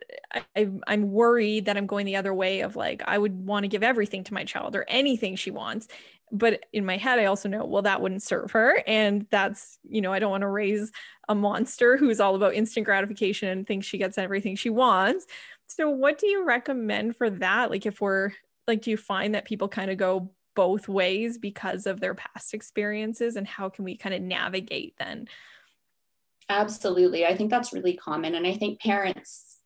I, 0.55 0.69
am 0.87 1.11
worried 1.11 1.65
that 1.65 1.77
I'm 1.77 1.87
going 1.87 2.05
the 2.05 2.17
other 2.17 2.33
way 2.33 2.61
of 2.61 2.75
like, 2.75 3.01
I 3.05 3.17
would 3.17 3.45
want 3.45 3.63
to 3.63 3.69
give 3.69 3.83
everything 3.83 4.23
to 4.25 4.33
my 4.33 4.43
child 4.43 4.75
or 4.75 4.85
anything 4.87 5.35
she 5.35 5.51
wants 5.51 5.87
but 6.31 6.65
in 6.73 6.85
my 6.85 6.97
head 6.97 7.19
i 7.19 7.25
also 7.25 7.47
know 7.47 7.65
well 7.65 7.81
that 7.81 8.01
wouldn't 8.01 8.23
serve 8.23 8.51
her. 8.51 8.83
And 8.85 9.25
that's 9.29 9.79
you 9.87 10.01
know 10.01 10.13
i 10.13 10.19
don't 10.19 10.31
want 10.31 10.41
to 10.41 10.47
raise 10.47 10.91
a 11.29 11.35
monster 11.35 11.97
who's 11.97 12.19
all 12.19 12.35
about 12.35 12.53
instant 12.53 12.85
gratification 12.85 13.49
and 13.49 13.67
thinks 13.67 13.87
she 13.87 13.97
gets 13.97 14.17
everything 14.17 14.55
she 14.55 14.69
wants. 14.69 15.25
So 15.67 15.89
what 15.89 16.17
do 16.17 16.27
you 16.27 16.45
recommend 16.45 17.17
for 17.17 17.29
that? 17.29 17.69
Like 17.69 17.85
if 17.85 18.01
we're 18.01 18.31
like 18.67 18.81
do 18.81 18.91
you 18.91 18.97
find 18.97 19.35
that 19.35 19.45
people 19.45 19.67
kind 19.67 19.91
of 19.91 19.97
go 19.97 20.31
both 20.55 20.87
ways 20.87 21.37
because 21.37 21.85
of 21.85 21.99
their 21.99 22.15
past 22.15 22.53
experiences? 22.53 23.35
And 23.35 23.47
how 23.47 23.69
can 23.69 23.85
we 23.85 23.95
kind 23.95 24.15
of 24.15 24.21
navigate 24.21 24.95
then? 24.97 25.27
Absolutely. 26.49 27.25
I 27.25 27.35
think 27.35 27.49
that's 27.49 27.73
really 27.73 27.95
common. 27.95 28.35
And 28.35 28.47
i 28.47 28.53
think 28.53 28.79
parents 28.79 29.56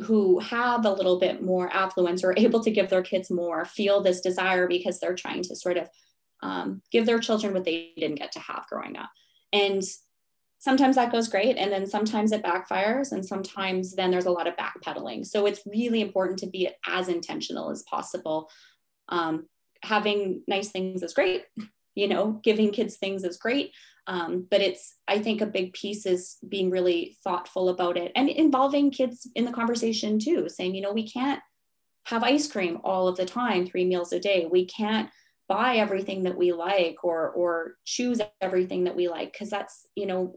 who 0.00 0.38
have 0.38 0.84
a 0.84 0.92
little 0.92 1.18
bit 1.18 1.42
more 1.42 1.70
affluence 1.72 2.24
or 2.24 2.34
able 2.36 2.62
to 2.64 2.70
give 2.70 2.88
their 2.88 3.02
kids 3.02 3.30
more 3.30 3.64
feel 3.64 4.02
this 4.02 4.20
desire 4.20 4.66
because 4.66 4.98
they're 4.98 5.14
trying 5.14 5.42
to 5.42 5.54
sort 5.54 5.76
of 5.76 5.88
um, 6.42 6.82
give 6.90 7.06
their 7.06 7.20
children 7.20 7.52
what 7.52 7.64
they 7.64 7.92
didn't 7.96 8.18
get 8.18 8.32
to 8.32 8.40
have 8.40 8.66
growing 8.68 8.96
up. 8.96 9.10
And 9.52 9.82
sometimes 10.58 10.96
that 10.96 11.12
goes 11.12 11.28
great. 11.28 11.56
And 11.56 11.70
then 11.70 11.86
sometimes 11.86 12.32
it 12.32 12.42
backfires. 12.42 13.12
And 13.12 13.24
sometimes 13.24 13.94
then 13.94 14.10
there's 14.10 14.26
a 14.26 14.30
lot 14.30 14.46
of 14.46 14.54
backpedaling. 14.56 15.26
So 15.26 15.46
it's 15.46 15.60
really 15.66 16.00
important 16.00 16.38
to 16.40 16.46
be 16.46 16.70
as 16.86 17.08
intentional 17.08 17.70
as 17.70 17.82
possible. 17.82 18.48
Um, 19.08 19.46
having 19.82 20.42
nice 20.46 20.70
things 20.70 21.02
is 21.02 21.14
great, 21.14 21.42
you 21.94 22.08
know, 22.08 22.40
giving 22.42 22.72
kids 22.72 22.96
things 22.96 23.24
is 23.24 23.36
great. 23.36 23.72
Um, 24.06 24.46
but 24.50 24.60
it's, 24.60 24.96
I 25.06 25.20
think, 25.20 25.40
a 25.40 25.46
big 25.46 25.72
piece 25.74 26.06
is 26.06 26.38
being 26.48 26.70
really 26.70 27.16
thoughtful 27.22 27.68
about 27.68 27.96
it 27.96 28.10
and 28.16 28.28
involving 28.28 28.90
kids 28.90 29.28
in 29.36 29.44
the 29.44 29.52
conversation 29.52 30.18
too, 30.18 30.48
saying, 30.48 30.74
you 30.74 30.80
know, 30.80 30.92
we 30.92 31.08
can't 31.08 31.40
have 32.06 32.24
ice 32.24 32.50
cream 32.50 32.78
all 32.82 33.06
of 33.06 33.16
the 33.16 33.24
time, 33.24 33.66
three 33.66 33.84
meals 33.84 34.12
a 34.12 34.18
day. 34.18 34.48
We 34.50 34.66
can't 34.66 35.08
buy 35.48 35.76
everything 35.76 36.22
that 36.22 36.36
we 36.36 36.52
like 36.52 37.04
or 37.04 37.30
or 37.30 37.76
choose 37.84 38.20
everything 38.40 38.84
that 38.84 38.96
we 38.96 39.08
like 39.08 39.32
because 39.32 39.50
that's 39.50 39.86
you 39.94 40.06
know 40.06 40.36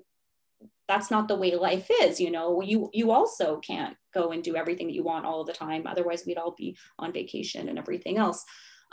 that's 0.88 1.10
not 1.10 1.28
the 1.28 1.36
way 1.36 1.56
life 1.56 1.90
is 2.02 2.20
you 2.20 2.32
know 2.32 2.62
you 2.62 2.90
you 2.94 3.12
also 3.12 3.58
can't 3.60 3.96
go 4.14 4.32
and 4.32 4.44
do 4.44 4.56
everything 4.56 4.88
that 4.88 4.94
you 4.94 5.04
want 5.04 5.26
all 5.26 5.42
of 5.42 5.48
the 5.48 5.54
time 5.54 5.88
otherwise 5.88 6.24
we'd 6.26 6.38
all 6.38 6.56
be 6.58 6.76
on 7.00 7.14
vacation 7.14 7.70
and 7.70 7.80
everything 7.80 8.18
else 8.18 8.44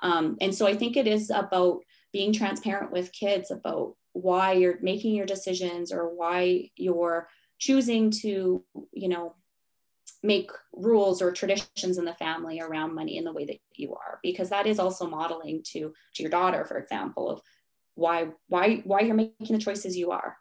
um, 0.02 0.36
and 0.40 0.54
so 0.54 0.66
i 0.66 0.74
think 0.74 0.96
it 0.96 1.06
is 1.06 1.30
about 1.30 1.80
being 2.12 2.32
transparent 2.32 2.92
with 2.92 3.12
kids 3.12 3.50
about 3.50 3.94
why 4.12 4.52
you're 4.52 4.78
making 4.82 5.14
your 5.14 5.26
decisions 5.26 5.92
or 5.92 6.14
why 6.14 6.68
you're 6.76 7.28
choosing 7.58 8.10
to 8.10 8.64
you 8.92 9.08
know 9.08 9.34
make 10.22 10.50
rules 10.72 11.20
or 11.20 11.32
traditions 11.32 11.98
in 11.98 12.04
the 12.04 12.14
family 12.14 12.60
around 12.60 12.94
money 12.94 13.16
in 13.16 13.24
the 13.24 13.32
way 13.32 13.44
that 13.44 13.58
you 13.74 13.94
are. 13.94 14.20
Because 14.22 14.50
that 14.50 14.66
is 14.66 14.78
also 14.78 15.06
modeling 15.08 15.62
to 15.72 15.92
to 16.14 16.22
your 16.22 16.30
daughter 16.30 16.64
for 16.64 16.78
example 16.78 17.28
of 17.28 17.40
why 17.94 18.28
why 18.48 18.82
why 18.84 19.00
you're 19.00 19.14
making 19.14 19.56
the 19.56 19.58
choices 19.58 19.96
you 19.96 20.10
are. 20.10 20.36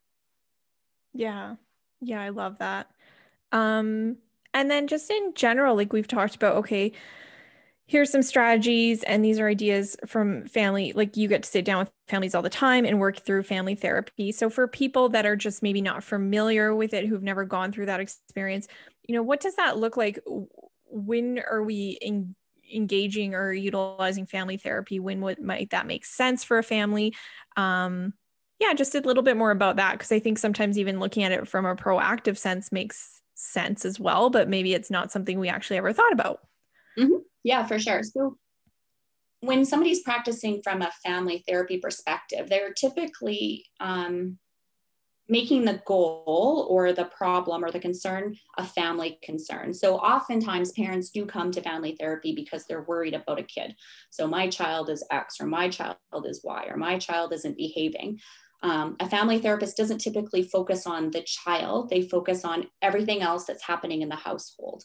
Yeah. 1.14 1.56
Yeah 2.00 2.22
i 2.22 2.30
love 2.30 2.58
that. 2.60 2.88
Um 3.52 4.18
and 4.54 4.70
then 4.70 4.88
just 4.88 5.10
in 5.10 5.34
general 5.36 5.76
like 5.76 5.94
we've 5.94 6.08
talked 6.08 6.36
about 6.36 6.58
okay 6.58 6.92
here's 7.92 8.10
some 8.10 8.22
strategies 8.22 9.04
and 9.04 9.24
these 9.24 9.38
are 9.38 9.50
ideas 9.50 9.98
from 10.08 10.48
family 10.48 10.94
like 10.96 11.18
you 11.18 11.28
get 11.28 11.44
to 11.44 11.50
sit 11.50 11.66
down 11.66 11.80
with 11.80 11.92
families 12.08 12.34
all 12.34 12.42
the 12.42 12.50
time 12.50 12.86
and 12.86 13.02
work 13.02 13.20
through 13.20 13.44
family 13.44 13.76
therapy. 13.76 14.32
So 14.32 14.50
for 14.50 14.66
people 14.66 15.10
that 15.10 15.26
are 15.26 15.36
just 15.36 15.62
maybe 15.62 15.82
not 15.82 16.02
familiar 16.02 16.74
with 16.74 16.94
it 16.94 17.06
who've 17.06 17.22
never 17.22 17.44
gone 17.44 17.74
through 17.74 17.88
that 17.88 18.00
experience 18.00 18.70
you 19.04 19.16
know 19.16 19.24
what 19.24 19.42
does 19.42 19.56
that 19.56 19.78
look 19.78 19.98
like? 19.98 20.20
When 20.86 21.40
are 21.40 21.64
we 21.64 21.98
in, 22.02 22.34
engaging 22.74 23.36
or 23.36 23.52
utilizing 23.52 24.26
family 24.26 24.56
therapy? 24.56 25.02
When 25.02 25.20
would 25.20 25.42
might 25.42 25.72
that 25.72 25.86
make 25.86 26.06
sense 26.06 26.46
for 26.46 26.58
a 26.58 26.64
family? 26.64 27.14
Um 27.58 28.14
yeah 28.60 28.74
just 28.74 28.96
a 28.96 29.02
little 29.02 29.24
bit 29.24 29.36
more 29.36 29.52
about 29.52 29.78
that 29.78 29.94
because 29.94 30.12
i 30.12 30.20
think 30.20 30.38
sometimes 30.38 30.78
even 30.78 31.00
looking 31.00 31.24
at 31.24 31.32
it 31.32 31.48
from 31.48 31.66
a 31.66 31.76
proactive 31.76 32.38
sense 32.38 32.72
makes 32.72 33.20
sense 33.34 33.86
as 33.86 34.00
well 34.00 34.30
but 34.30 34.48
maybe 34.48 34.76
it's 34.76 34.92
not 34.92 35.12
something 35.12 35.40
we 35.40 35.50
actually 35.50 35.78
ever 35.78 35.92
thought 35.92 36.14
about 36.14 36.42
mm-hmm. 36.98 37.22
Yeah, 37.44 37.66
for 37.66 37.80
sure. 37.80 38.04
So 38.04 38.38
when 39.42 39.66
somebody's 39.66 40.04
practicing 40.04 40.62
from 40.64 40.82
a 40.82 40.92
family 41.04 41.44
therapy 41.48 41.80
perspective, 41.80 42.48
they're 42.48 42.74
typically 42.74 43.66
um, 43.80 44.38
making 45.32 45.64
the 45.64 45.82
goal 45.86 46.68
or 46.70 46.92
the 46.92 47.06
problem 47.06 47.64
or 47.64 47.72
the 47.72 47.80
concern 47.80 48.36
a 48.58 48.66
family 48.66 49.18
concern. 49.24 49.74
So 49.74 49.96
oftentimes 49.96 50.74
parents 50.74 51.10
do 51.10 51.26
come 51.26 51.52
to 51.52 51.62
family 51.62 51.96
therapy 51.98 52.36
because 52.36 52.66
they're 52.66 52.84
worried 52.84 53.14
about 53.14 53.40
a 53.40 53.44
kid. 53.44 53.74
So 54.10 54.28
my 54.28 54.50
child 54.50 54.90
is 54.90 55.04
X 55.10 55.38
or 55.40 55.48
my 55.48 55.70
child 55.70 55.98
is 56.26 56.42
Y 56.44 56.66
or 56.68 56.76
my 56.76 56.98
child 57.00 57.34
isn't 57.34 57.58
behaving. 57.58 58.20
Um, 58.64 58.96
a 59.00 59.10
family 59.10 59.40
therapist 59.40 59.78
doesn't 59.78 60.00
typically 60.00 60.44
focus 60.44 60.86
on 60.86 61.12
the 61.12 61.24
child, 61.24 61.90
they 61.90 62.04
focus 62.04 62.46
on 62.46 62.68
everything 62.82 63.22
else 63.22 63.46
that's 63.46 63.64
happening 63.64 64.02
in 64.02 64.10
the 64.10 64.16
household. 64.16 64.84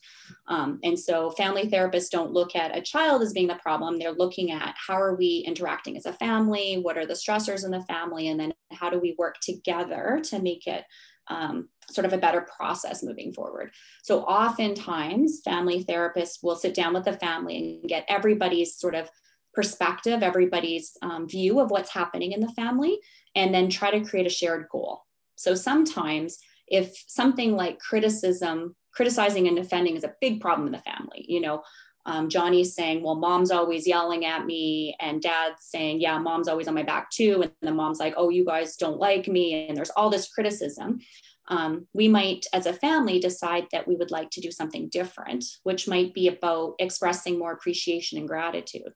Um, 0.48 0.78
and 0.82 0.98
so, 0.98 1.30
family 1.30 1.68
therapists 1.68 2.10
don't 2.10 2.32
look 2.32 2.56
at 2.56 2.76
a 2.76 2.80
child 2.80 3.22
as 3.22 3.32
being 3.32 3.48
the 3.48 3.54
problem, 3.56 3.98
they're 3.98 4.12
looking 4.12 4.50
at 4.50 4.74
how 4.86 4.94
are 4.94 5.14
we 5.14 5.44
interacting 5.46 5.96
as 5.96 6.06
a 6.06 6.12
family, 6.12 6.78
what 6.80 6.96
are 6.96 7.06
the 7.06 7.14
stressors 7.14 7.64
in 7.64 7.70
the 7.70 7.82
family, 7.82 8.28
and 8.28 8.40
then 8.40 8.54
how 8.72 8.88
do 8.88 8.98
we 8.98 9.14
work 9.18 9.36
together 9.40 10.20
to 10.24 10.40
make 10.40 10.66
it 10.66 10.84
um, 11.28 11.68
sort 11.90 12.04
of 12.04 12.12
a 12.12 12.18
better 12.18 12.46
process 12.56 13.02
moving 13.02 13.32
forward. 13.32 13.70
So, 14.02 14.22
oftentimes, 14.22 15.40
family 15.44 15.84
therapists 15.84 16.42
will 16.42 16.56
sit 16.56 16.74
down 16.74 16.94
with 16.94 17.04
the 17.04 17.14
family 17.14 17.80
and 17.80 17.88
get 17.88 18.04
everybody's 18.08 18.76
sort 18.76 18.94
of 18.94 19.10
perspective, 19.56 20.22
everybody's 20.22 20.96
um, 21.02 21.26
view 21.26 21.58
of 21.58 21.70
what's 21.72 21.90
happening 21.90 22.30
in 22.30 22.40
the 22.40 22.52
family, 22.52 23.00
and 23.34 23.52
then 23.52 23.68
try 23.68 23.90
to 23.90 24.04
create 24.08 24.26
a 24.26 24.30
shared 24.30 24.66
goal. 24.70 25.02
So 25.34 25.56
sometimes, 25.56 26.38
if 26.68 26.94
something 27.08 27.56
like 27.56 27.80
criticism, 27.80 28.76
criticizing 28.92 29.48
and 29.48 29.56
defending 29.56 29.96
is 29.96 30.04
a 30.04 30.14
big 30.20 30.40
problem 30.40 30.66
in 30.68 30.72
the 30.72 30.78
family, 30.78 31.24
you 31.26 31.40
know, 31.40 31.62
um, 32.06 32.28
Johnny's 32.28 32.74
saying, 32.74 33.02
Well, 33.02 33.16
mom's 33.16 33.50
always 33.50 33.86
yelling 33.86 34.24
at 34.24 34.46
me, 34.46 34.94
and 35.00 35.20
dad's 35.20 35.64
saying, 35.64 36.00
Yeah, 36.00 36.18
mom's 36.18 36.48
always 36.48 36.68
on 36.68 36.74
my 36.74 36.84
back 36.84 37.10
too. 37.10 37.42
And 37.42 37.52
the 37.62 37.74
mom's 37.74 37.98
like, 37.98 38.14
Oh, 38.16 38.28
you 38.28 38.44
guys 38.44 38.76
don't 38.76 39.00
like 39.00 39.26
me. 39.26 39.66
And 39.68 39.76
there's 39.76 39.90
all 39.90 40.08
this 40.08 40.28
criticism. 40.28 41.00
Um, 41.48 41.86
we 41.92 42.08
might, 42.08 42.46
as 42.52 42.66
a 42.66 42.72
family, 42.72 43.18
decide 43.18 43.66
that 43.72 43.86
we 43.86 43.96
would 43.96 44.10
like 44.10 44.30
to 44.30 44.40
do 44.40 44.50
something 44.50 44.88
different, 44.88 45.44
which 45.62 45.86
might 45.86 46.12
be 46.14 46.28
about 46.28 46.74
expressing 46.78 47.38
more 47.38 47.52
appreciation 47.52 48.18
and 48.18 48.28
gratitude. 48.28 48.92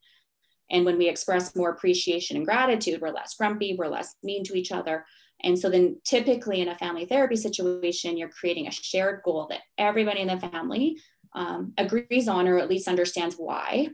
And 0.70 0.85
when 0.85 0.98
we 0.98 1.09
express 1.09 1.56
more 1.56 1.70
appreciation 1.70 2.37
and 2.37 2.46
gratitude, 2.46 3.00
we're 3.00 3.11
less 3.11 3.35
grumpy, 3.35 3.74
we're 3.76 3.88
less 3.88 4.14
mean 4.22 4.44
to 4.44 4.54
each 4.54 4.72
other. 4.72 5.04
And 5.42 5.59
so 5.59 5.70
then 5.70 6.00
typically 6.04 6.61
in 6.61 6.68
a 6.68 6.76
family 6.76 7.06
therapy 7.06 7.37
situation, 7.37 8.16
you're 8.16 8.28
creating 8.28 8.66
a 8.66 8.72
shared 8.72 9.22
goal 9.24 9.46
that 9.50 9.61
everybody 9.78 10.20
in 10.20 10.28
the 10.28 10.38
family 10.38 10.98
um, 11.35 11.72
agrees 11.78 12.28
on 12.28 12.46
or 12.46 12.59
at 12.59 12.68
least 12.68 12.88
understands 12.88 13.37
why. 13.37 13.88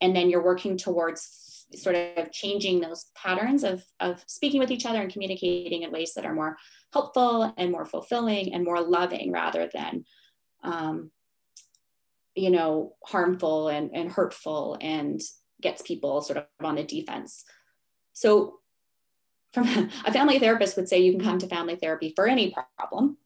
And 0.00 0.14
then 0.14 0.30
you're 0.30 0.44
working 0.44 0.76
towards 0.76 1.66
sort 1.74 1.96
of 1.96 2.30
changing 2.30 2.80
those 2.80 3.06
patterns 3.14 3.64
of, 3.64 3.84
of 3.98 4.22
speaking 4.26 4.60
with 4.60 4.70
each 4.70 4.86
other 4.86 5.00
and 5.00 5.12
communicating 5.12 5.82
in 5.82 5.90
ways 5.90 6.14
that 6.14 6.24
are 6.24 6.34
more 6.34 6.56
helpful 6.92 7.52
and 7.56 7.72
more 7.72 7.84
fulfilling 7.84 8.54
and 8.54 8.64
more 8.64 8.80
loving 8.80 9.32
rather 9.32 9.68
than 9.72 10.04
um, 10.62 11.10
you 12.34 12.50
know 12.50 12.94
harmful 13.04 13.68
and, 13.68 13.90
and 13.94 14.10
hurtful 14.10 14.76
and 14.80 15.20
gets 15.60 15.82
people 15.82 16.20
sort 16.22 16.38
of 16.38 16.46
on 16.60 16.76
the 16.76 16.84
defense. 16.84 17.44
So, 18.12 18.60
from 19.52 19.66
a 20.04 20.12
family 20.12 20.38
therapist 20.38 20.76
would 20.76 20.88
say 20.88 20.98
you 21.00 21.12
can 21.12 21.22
come 21.22 21.38
to 21.38 21.46
family 21.46 21.76
therapy 21.76 22.12
for 22.14 22.26
any 22.26 22.54
problem 22.78 23.16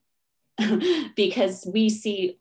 because 1.16 1.68
we 1.72 1.88
see 1.88 2.38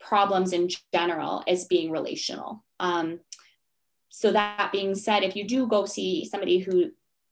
problems 0.00 0.52
in 0.52 0.68
general 0.92 1.44
as 1.46 1.66
being 1.66 1.90
relational. 1.90 2.64
Um, 2.80 3.20
so 4.08 4.32
that 4.32 4.72
being 4.72 4.94
said, 4.94 5.22
if 5.22 5.36
you 5.36 5.46
do 5.46 5.66
go 5.66 5.86
see 5.86 6.24
somebody 6.24 6.58
who 6.58 6.90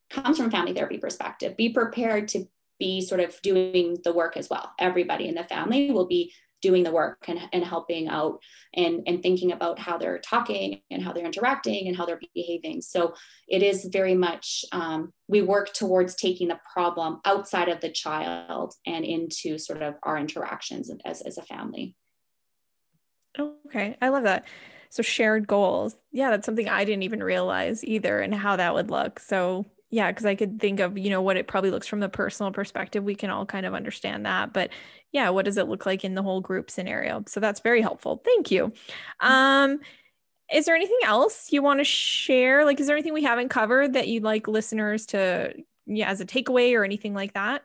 comes 0.08 0.36
from 0.36 0.46
a 0.46 0.50
family 0.50 0.72
therapy 0.72 0.98
perspective, 0.98 1.56
be 1.56 1.70
prepared 1.70 2.28
to 2.28 2.46
be 2.78 3.00
sort 3.00 3.20
of 3.20 3.40
doing 3.42 3.98
the 4.04 4.12
work 4.12 4.36
as 4.36 4.48
well. 4.48 4.72
Everybody 4.78 5.28
in 5.28 5.34
the 5.34 5.44
family 5.44 5.90
will 5.90 6.06
be 6.06 6.32
doing 6.62 6.82
the 6.82 6.90
work 6.90 7.24
and, 7.28 7.38
and 7.52 7.64
helping 7.64 8.08
out 8.08 8.40
and, 8.74 9.02
and 9.06 9.22
thinking 9.22 9.52
about 9.52 9.78
how 9.78 9.98
they're 9.98 10.18
talking 10.18 10.80
and 10.90 11.02
how 11.02 11.12
they're 11.12 11.26
interacting 11.26 11.88
and 11.88 11.96
how 11.96 12.06
they're 12.06 12.20
behaving. 12.34 12.82
So 12.82 13.14
it 13.48 13.62
is 13.62 13.84
very 13.86 14.14
much, 14.14 14.64
um, 14.72 15.12
we 15.28 15.42
work 15.42 15.72
towards 15.72 16.14
taking 16.14 16.48
the 16.48 16.60
problem 16.72 17.20
outside 17.24 17.68
of 17.68 17.80
the 17.80 17.90
child 17.90 18.74
and 18.86 19.04
into 19.04 19.58
sort 19.58 19.82
of 19.82 19.94
our 20.02 20.18
interactions 20.18 20.90
as, 21.04 21.22
as 21.22 21.38
a 21.38 21.42
family. 21.42 21.96
Okay, 23.38 23.96
I 24.02 24.08
love 24.08 24.24
that. 24.24 24.44
So 24.88 25.02
shared 25.02 25.46
goals. 25.46 25.96
Yeah, 26.10 26.30
that's 26.30 26.44
something 26.44 26.68
I 26.68 26.84
didn't 26.84 27.04
even 27.04 27.22
realize 27.22 27.84
either 27.84 28.18
and 28.18 28.34
how 28.34 28.56
that 28.56 28.74
would 28.74 28.90
look. 28.90 29.20
So 29.20 29.66
yeah, 29.90 30.10
because 30.10 30.24
I 30.24 30.36
could 30.36 30.60
think 30.60 30.78
of, 30.78 30.96
you 30.96 31.10
know, 31.10 31.20
what 31.20 31.36
it 31.36 31.48
probably 31.48 31.70
looks 31.70 31.86
from 31.88 32.00
the 32.00 32.08
personal 32.08 32.52
perspective. 32.52 33.02
We 33.02 33.16
can 33.16 33.30
all 33.30 33.44
kind 33.44 33.66
of 33.66 33.74
understand 33.74 34.24
that. 34.24 34.52
But 34.52 34.70
yeah, 35.12 35.30
what 35.30 35.44
does 35.44 35.56
it 35.56 35.68
look 35.68 35.84
like 35.84 36.04
in 36.04 36.14
the 36.14 36.22
whole 36.22 36.40
group 36.40 36.70
scenario? 36.70 37.24
So 37.26 37.40
that's 37.40 37.60
very 37.60 37.82
helpful. 37.82 38.22
Thank 38.24 38.52
you. 38.52 38.72
Um, 39.18 39.80
is 40.52 40.66
there 40.66 40.76
anything 40.76 40.98
else 41.04 41.52
you 41.52 41.62
want 41.62 41.80
to 41.80 41.84
share? 41.84 42.64
Like, 42.64 42.78
is 42.80 42.86
there 42.86 42.96
anything 42.96 43.14
we 43.14 43.24
haven't 43.24 43.48
covered 43.48 43.94
that 43.94 44.08
you'd 44.08 44.22
like 44.22 44.48
listeners 44.48 45.06
to, 45.06 45.54
yeah, 45.86 46.08
as 46.08 46.20
a 46.20 46.26
takeaway 46.26 46.74
or 46.74 46.84
anything 46.84 47.14
like 47.14 47.34
that? 47.34 47.64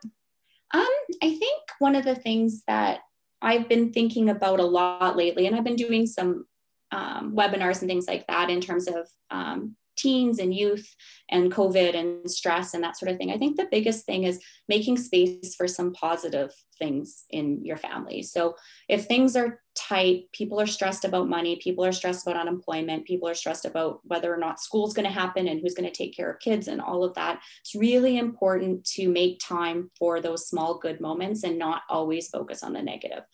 Um, 0.74 0.86
I 1.22 1.30
think 1.30 1.62
one 1.78 1.94
of 1.94 2.04
the 2.04 2.16
things 2.16 2.62
that 2.66 3.00
I've 3.40 3.68
been 3.68 3.92
thinking 3.92 4.30
about 4.30 4.58
a 4.58 4.64
lot 4.64 5.16
lately, 5.16 5.46
and 5.46 5.54
I've 5.54 5.64
been 5.64 5.76
doing 5.76 6.06
some 6.06 6.46
um, 6.90 7.34
webinars 7.36 7.80
and 7.80 7.88
things 7.88 8.08
like 8.08 8.26
that 8.26 8.50
in 8.50 8.60
terms 8.60 8.88
of 8.88 9.08
um, 9.30 9.76
teens 9.96 10.38
and 10.38 10.54
youth 10.54 10.94
and 11.30 11.52
COVID 11.52 11.94
and 11.94 12.30
stress 12.30 12.74
and 12.74 12.84
that 12.84 12.96
sort 12.96 13.10
of 13.10 13.18
thing. 13.18 13.32
I 13.32 13.38
think 13.38 13.56
the 13.56 13.68
biggest 13.70 14.06
thing 14.06 14.24
is 14.24 14.40
making 14.68 14.98
space 14.98 15.54
for 15.56 15.66
some 15.66 15.92
positive 15.92 16.52
things 16.78 17.24
in 17.30 17.64
your 17.64 17.76
family. 17.76 18.22
So 18.22 18.54
if 18.88 19.06
things 19.06 19.36
are 19.36 19.60
tight, 19.74 20.24
people 20.32 20.60
are 20.60 20.66
stressed 20.66 21.04
about 21.04 21.28
money, 21.28 21.56
people 21.56 21.84
are 21.84 21.92
stressed 21.92 22.26
about 22.26 22.40
unemployment, 22.40 23.06
people 23.06 23.28
are 23.28 23.34
stressed 23.34 23.64
about 23.64 24.00
whether 24.04 24.32
or 24.32 24.38
not 24.38 24.60
school's 24.60 24.94
going 24.94 25.06
to 25.06 25.12
happen 25.12 25.48
and 25.48 25.60
who's 25.60 25.74
going 25.74 25.90
to 25.90 25.96
take 25.96 26.16
care 26.16 26.30
of 26.30 26.40
kids 26.40 26.68
and 26.68 26.80
all 26.80 27.02
of 27.02 27.14
that. 27.14 27.40
It's 27.60 27.74
really 27.74 28.18
important 28.18 28.84
to 28.94 29.08
make 29.08 29.40
time 29.40 29.90
for 29.98 30.20
those 30.20 30.48
small 30.48 30.78
good 30.78 31.00
moments 31.00 31.44
and 31.44 31.58
not 31.58 31.82
always 31.88 32.28
focus 32.28 32.62
on 32.62 32.72
the 32.72 32.82
negative. 32.82 33.24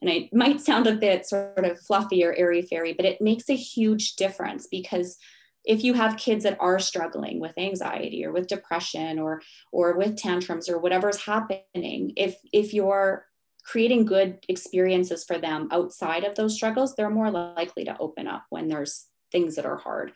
And 0.00 0.10
it 0.10 0.32
might 0.32 0.60
sound 0.60 0.86
a 0.86 0.94
bit 0.94 1.26
sort 1.26 1.64
of 1.64 1.78
fluffy 1.80 2.24
or 2.24 2.32
airy 2.32 2.62
fairy, 2.62 2.94
but 2.94 3.04
it 3.04 3.20
makes 3.20 3.48
a 3.50 3.56
huge 3.56 4.16
difference 4.16 4.66
because 4.66 5.18
if 5.64 5.84
you 5.84 5.94
have 5.94 6.16
kids 6.16 6.44
that 6.44 6.56
are 6.60 6.78
struggling 6.78 7.40
with 7.40 7.52
anxiety 7.58 8.24
or 8.24 8.32
with 8.32 8.46
depression 8.46 9.18
or 9.18 9.42
or 9.72 9.96
with 9.96 10.16
tantrums 10.16 10.68
or 10.68 10.78
whatever's 10.78 11.24
happening 11.24 12.12
if 12.16 12.36
if 12.52 12.72
you're 12.72 13.26
creating 13.64 14.06
good 14.06 14.38
experiences 14.48 15.24
for 15.24 15.38
them 15.38 15.68
outside 15.70 16.24
of 16.24 16.34
those 16.34 16.54
struggles 16.54 16.94
they're 16.94 17.10
more 17.10 17.30
likely 17.30 17.84
to 17.84 17.96
open 17.98 18.26
up 18.26 18.44
when 18.48 18.68
there's 18.68 19.10
things 19.30 19.56
that 19.56 19.66
are 19.66 19.76
hard. 19.76 20.12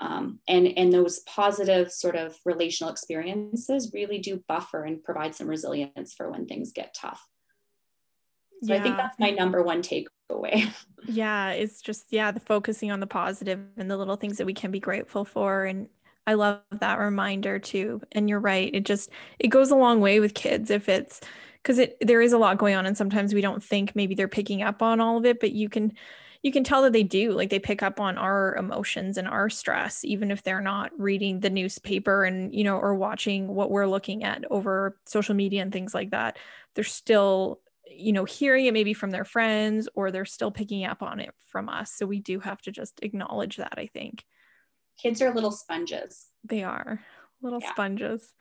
Um, 0.00 0.38
and 0.46 0.68
and 0.78 0.92
those 0.92 1.20
positive 1.20 1.90
sort 1.90 2.14
of 2.14 2.36
relational 2.44 2.92
experiences 2.92 3.90
really 3.92 4.18
do 4.18 4.44
buffer 4.46 4.84
and 4.84 5.02
provide 5.02 5.34
some 5.34 5.48
resilience 5.48 6.14
for 6.14 6.30
when 6.30 6.46
things 6.46 6.70
get 6.72 6.94
tough 6.94 7.20
so 8.62 8.72
yeah. 8.72 8.80
i 8.80 8.82
think 8.82 8.96
that's 8.96 9.18
my 9.18 9.30
number 9.30 9.62
one 9.62 9.82
takeaway 9.82 10.68
yeah 11.06 11.50
it's 11.50 11.80
just 11.80 12.06
yeah 12.10 12.30
the 12.30 12.40
focusing 12.40 12.90
on 12.90 13.00
the 13.00 13.06
positive 13.06 13.60
and 13.76 13.90
the 13.90 13.96
little 13.96 14.16
things 14.16 14.38
that 14.38 14.46
we 14.46 14.54
can 14.54 14.70
be 14.70 14.80
grateful 14.80 15.24
for 15.24 15.64
and 15.64 15.88
I 16.26 16.34
love 16.34 16.60
that 16.72 16.98
reminder 16.98 17.58
too. 17.58 18.02
And 18.12 18.28
you're 18.28 18.38
right. 18.38 18.70
It 18.74 18.84
just 18.84 19.08
it 19.38 19.48
goes 19.48 19.70
a 19.70 19.76
long 19.76 20.02
way 20.02 20.20
with 20.20 20.34
kids 20.34 20.70
if 20.70 20.86
it's 20.86 21.22
because 21.62 21.78
it 21.78 21.96
there 22.02 22.20
is 22.20 22.34
a 22.34 22.38
lot 22.38 22.58
going 22.58 22.74
on 22.74 22.84
and 22.84 22.98
sometimes 22.98 23.32
we 23.32 23.40
don't 23.40 23.64
think 23.64 23.96
maybe 23.96 24.14
they're 24.14 24.28
picking 24.28 24.60
up 24.60 24.82
on 24.82 25.00
all 25.00 25.16
of 25.16 25.24
it, 25.24 25.40
but 25.40 25.52
you 25.52 25.70
can 25.70 25.94
you 26.42 26.52
can 26.52 26.64
tell 26.64 26.82
that 26.82 26.92
they 26.92 27.02
do 27.02 27.32
like 27.32 27.48
they 27.48 27.58
pick 27.58 27.82
up 27.82 27.98
on 27.98 28.18
our 28.18 28.54
emotions 28.56 29.16
and 29.16 29.26
our 29.26 29.48
stress 29.50 30.04
even 30.04 30.30
if 30.30 30.42
they're 30.42 30.60
not 30.60 30.92
reading 30.98 31.40
the 31.40 31.50
newspaper 31.50 32.24
and 32.24 32.54
you 32.54 32.62
know 32.62 32.78
or 32.78 32.94
watching 32.94 33.48
what 33.48 33.70
we're 33.70 33.86
looking 33.86 34.22
at 34.22 34.44
over 34.50 34.96
social 35.04 35.34
media 35.34 35.62
and 35.62 35.72
things 35.72 35.94
like 35.94 36.10
that 36.10 36.38
they're 36.74 36.84
still 36.84 37.60
you 37.90 38.12
know 38.12 38.24
hearing 38.24 38.66
it 38.66 38.72
maybe 38.72 38.94
from 38.94 39.10
their 39.10 39.24
friends 39.24 39.88
or 39.94 40.10
they're 40.10 40.24
still 40.24 40.50
picking 40.50 40.84
up 40.84 41.02
on 41.02 41.20
it 41.20 41.30
from 41.46 41.68
us 41.68 41.92
so 41.92 42.06
we 42.06 42.20
do 42.20 42.40
have 42.40 42.60
to 42.60 42.70
just 42.70 43.00
acknowledge 43.02 43.56
that 43.56 43.74
i 43.76 43.86
think 43.86 44.24
kids 45.00 45.22
are 45.22 45.34
little 45.34 45.52
sponges 45.52 46.26
they 46.44 46.62
are 46.62 47.00
little 47.42 47.60
yeah. 47.62 47.70
sponges 47.70 48.34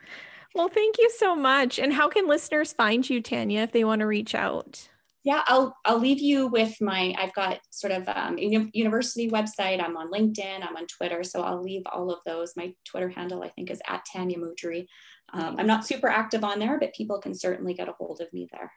well 0.55 0.69
thank 0.69 0.97
you 0.97 1.09
so 1.17 1.35
much 1.35 1.79
and 1.79 1.93
how 1.93 2.09
can 2.09 2.27
listeners 2.27 2.73
find 2.73 3.09
you 3.09 3.21
tanya 3.21 3.61
if 3.61 3.71
they 3.71 3.83
want 3.83 3.99
to 3.99 4.07
reach 4.07 4.35
out 4.35 4.89
yeah, 5.27 5.43
I'll 5.47 5.75
I'll 5.83 5.99
leave 5.99 6.21
you 6.21 6.47
with 6.47 6.79
my. 6.79 7.13
I've 7.17 7.33
got 7.33 7.59
sort 7.69 7.91
of 7.91 8.07
um, 8.07 8.37
a 8.39 8.69
university 8.71 9.29
website. 9.29 9.83
I'm 9.83 9.97
on 9.97 10.09
LinkedIn. 10.09 10.65
I'm 10.65 10.77
on 10.77 10.87
Twitter. 10.87 11.21
So 11.21 11.41
I'll 11.41 11.61
leave 11.61 11.81
all 11.91 12.11
of 12.11 12.19
those. 12.25 12.53
My 12.55 12.73
Twitter 12.85 13.09
handle 13.09 13.43
I 13.43 13.49
think 13.49 13.69
is 13.69 13.81
at 13.89 14.05
Tanya 14.09 14.37
Mudry. 14.37 14.85
Um, 15.33 15.57
I'm 15.59 15.67
not 15.67 15.85
super 15.85 16.07
active 16.07 16.45
on 16.45 16.59
there, 16.59 16.79
but 16.79 16.93
people 16.93 17.19
can 17.19 17.33
certainly 17.33 17.73
get 17.73 17.89
a 17.89 17.91
hold 17.91 18.21
of 18.21 18.31
me 18.31 18.47
there. 18.53 18.71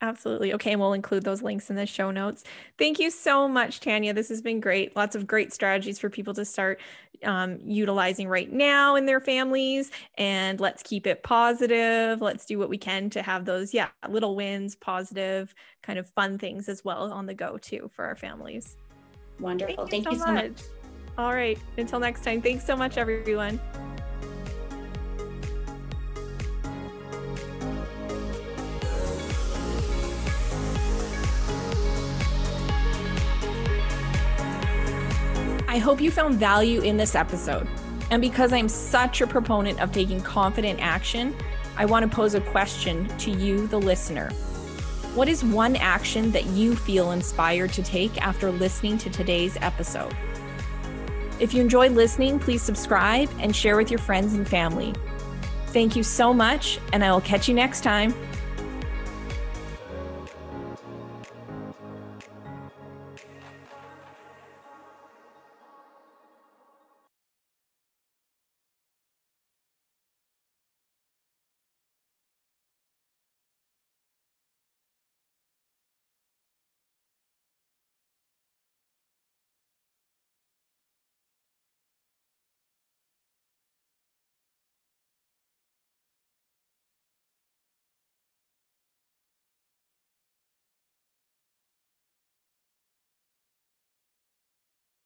Absolutely. 0.00 0.54
Okay. 0.54 0.72
And 0.72 0.80
we'll 0.80 0.92
include 0.92 1.24
those 1.24 1.42
links 1.42 1.70
in 1.70 1.76
the 1.76 1.86
show 1.86 2.10
notes. 2.10 2.44
Thank 2.78 2.98
you 3.00 3.10
so 3.10 3.48
much, 3.48 3.80
Tanya. 3.80 4.14
This 4.14 4.28
has 4.28 4.40
been 4.40 4.60
great. 4.60 4.94
Lots 4.94 5.16
of 5.16 5.26
great 5.26 5.52
strategies 5.52 5.98
for 5.98 6.08
people 6.08 6.34
to 6.34 6.44
start 6.44 6.80
um, 7.24 7.58
utilizing 7.64 8.28
right 8.28 8.50
now 8.52 8.94
in 8.94 9.06
their 9.06 9.18
families. 9.18 9.90
And 10.16 10.60
let's 10.60 10.84
keep 10.84 11.06
it 11.06 11.24
positive. 11.24 12.20
Let's 12.20 12.46
do 12.46 12.58
what 12.58 12.68
we 12.68 12.78
can 12.78 13.10
to 13.10 13.22
have 13.22 13.44
those, 13.44 13.74
yeah, 13.74 13.88
little 14.08 14.36
wins, 14.36 14.76
positive, 14.76 15.52
kind 15.82 15.98
of 15.98 16.08
fun 16.10 16.38
things 16.38 16.68
as 16.68 16.84
well 16.84 17.12
on 17.12 17.26
the 17.26 17.34
go 17.34 17.58
too 17.58 17.90
for 17.92 18.04
our 18.04 18.14
families. 18.14 18.76
Wonderful. 19.40 19.88
Thank 19.88 20.04
you, 20.04 20.10
Thank 20.10 20.12
you 20.12 20.18
so, 20.18 20.32
much. 20.32 20.50
much. 20.50 20.62
All 21.18 21.34
right. 21.34 21.58
Until 21.76 21.98
next 21.98 22.22
time. 22.22 22.40
Thanks 22.40 22.64
so 22.64 22.76
much, 22.76 22.96
everyone. 22.96 23.60
I 35.78 35.80
hope 35.80 36.00
you 36.00 36.10
found 36.10 36.34
value 36.34 36.80
in 36.80 36.96
this 36.96 37.14
episode. 37.14 37.68
And 38.10 38.20
because 38.20 38.52
I'm 38.52 38.68
such 38.68 39.20
a 39.20 39.28
proponent 39.28 39.80
of 39.80 39.92
taking 39.92 40.20
confident 40.20 40.80
action, 40.80 41.36
I 41.76 41.84
want 41.84 42.02
to 42.02 42.12
pose 42.12 42.34
a 42.34 42.40
question 42.40 43.06
to 43.18 43.30
you, 43.30 43.68
the 43.68 43.78
listener. 43.78 44.30
What 45.14 45.28
is 45.28 45.44
one 45.44 45.76
action 45.76 46.32
that 46.32 46.46
you 46.46 46.74
feel 46.74 47.12
inspired 47.12 47.72
to 47.74 47.82
take 47.84 48.20
after 48.20 48.50
listening 48.50 48.98
to 48.98 49.10
today's 49.10 49.56
episode? 49.60 50.16
If 51.38 51.54
you 51.54 51.60
enjoyed 51.60 51.92
listening, 51.92 52.40
please 52.40 52.60
subscribe 52.60 53.30
and 53.38 53.54
share 53.54 53.76
with 53.76 53.88
your 53.88 54.00
friends 54.00 54.34
and 54.34 54.48
family. 54.48 54.92
Thank 55.66 55.94
you 55.94 56.02
so 56.02 56.34
much, 56.34 56.80
and 56.92 57.04
I 57.04 57.12
will 57.12 57.20
catch 57.20 57.46
you 57.46 57.54
next 57.54 57.82
time. 57.82 58.12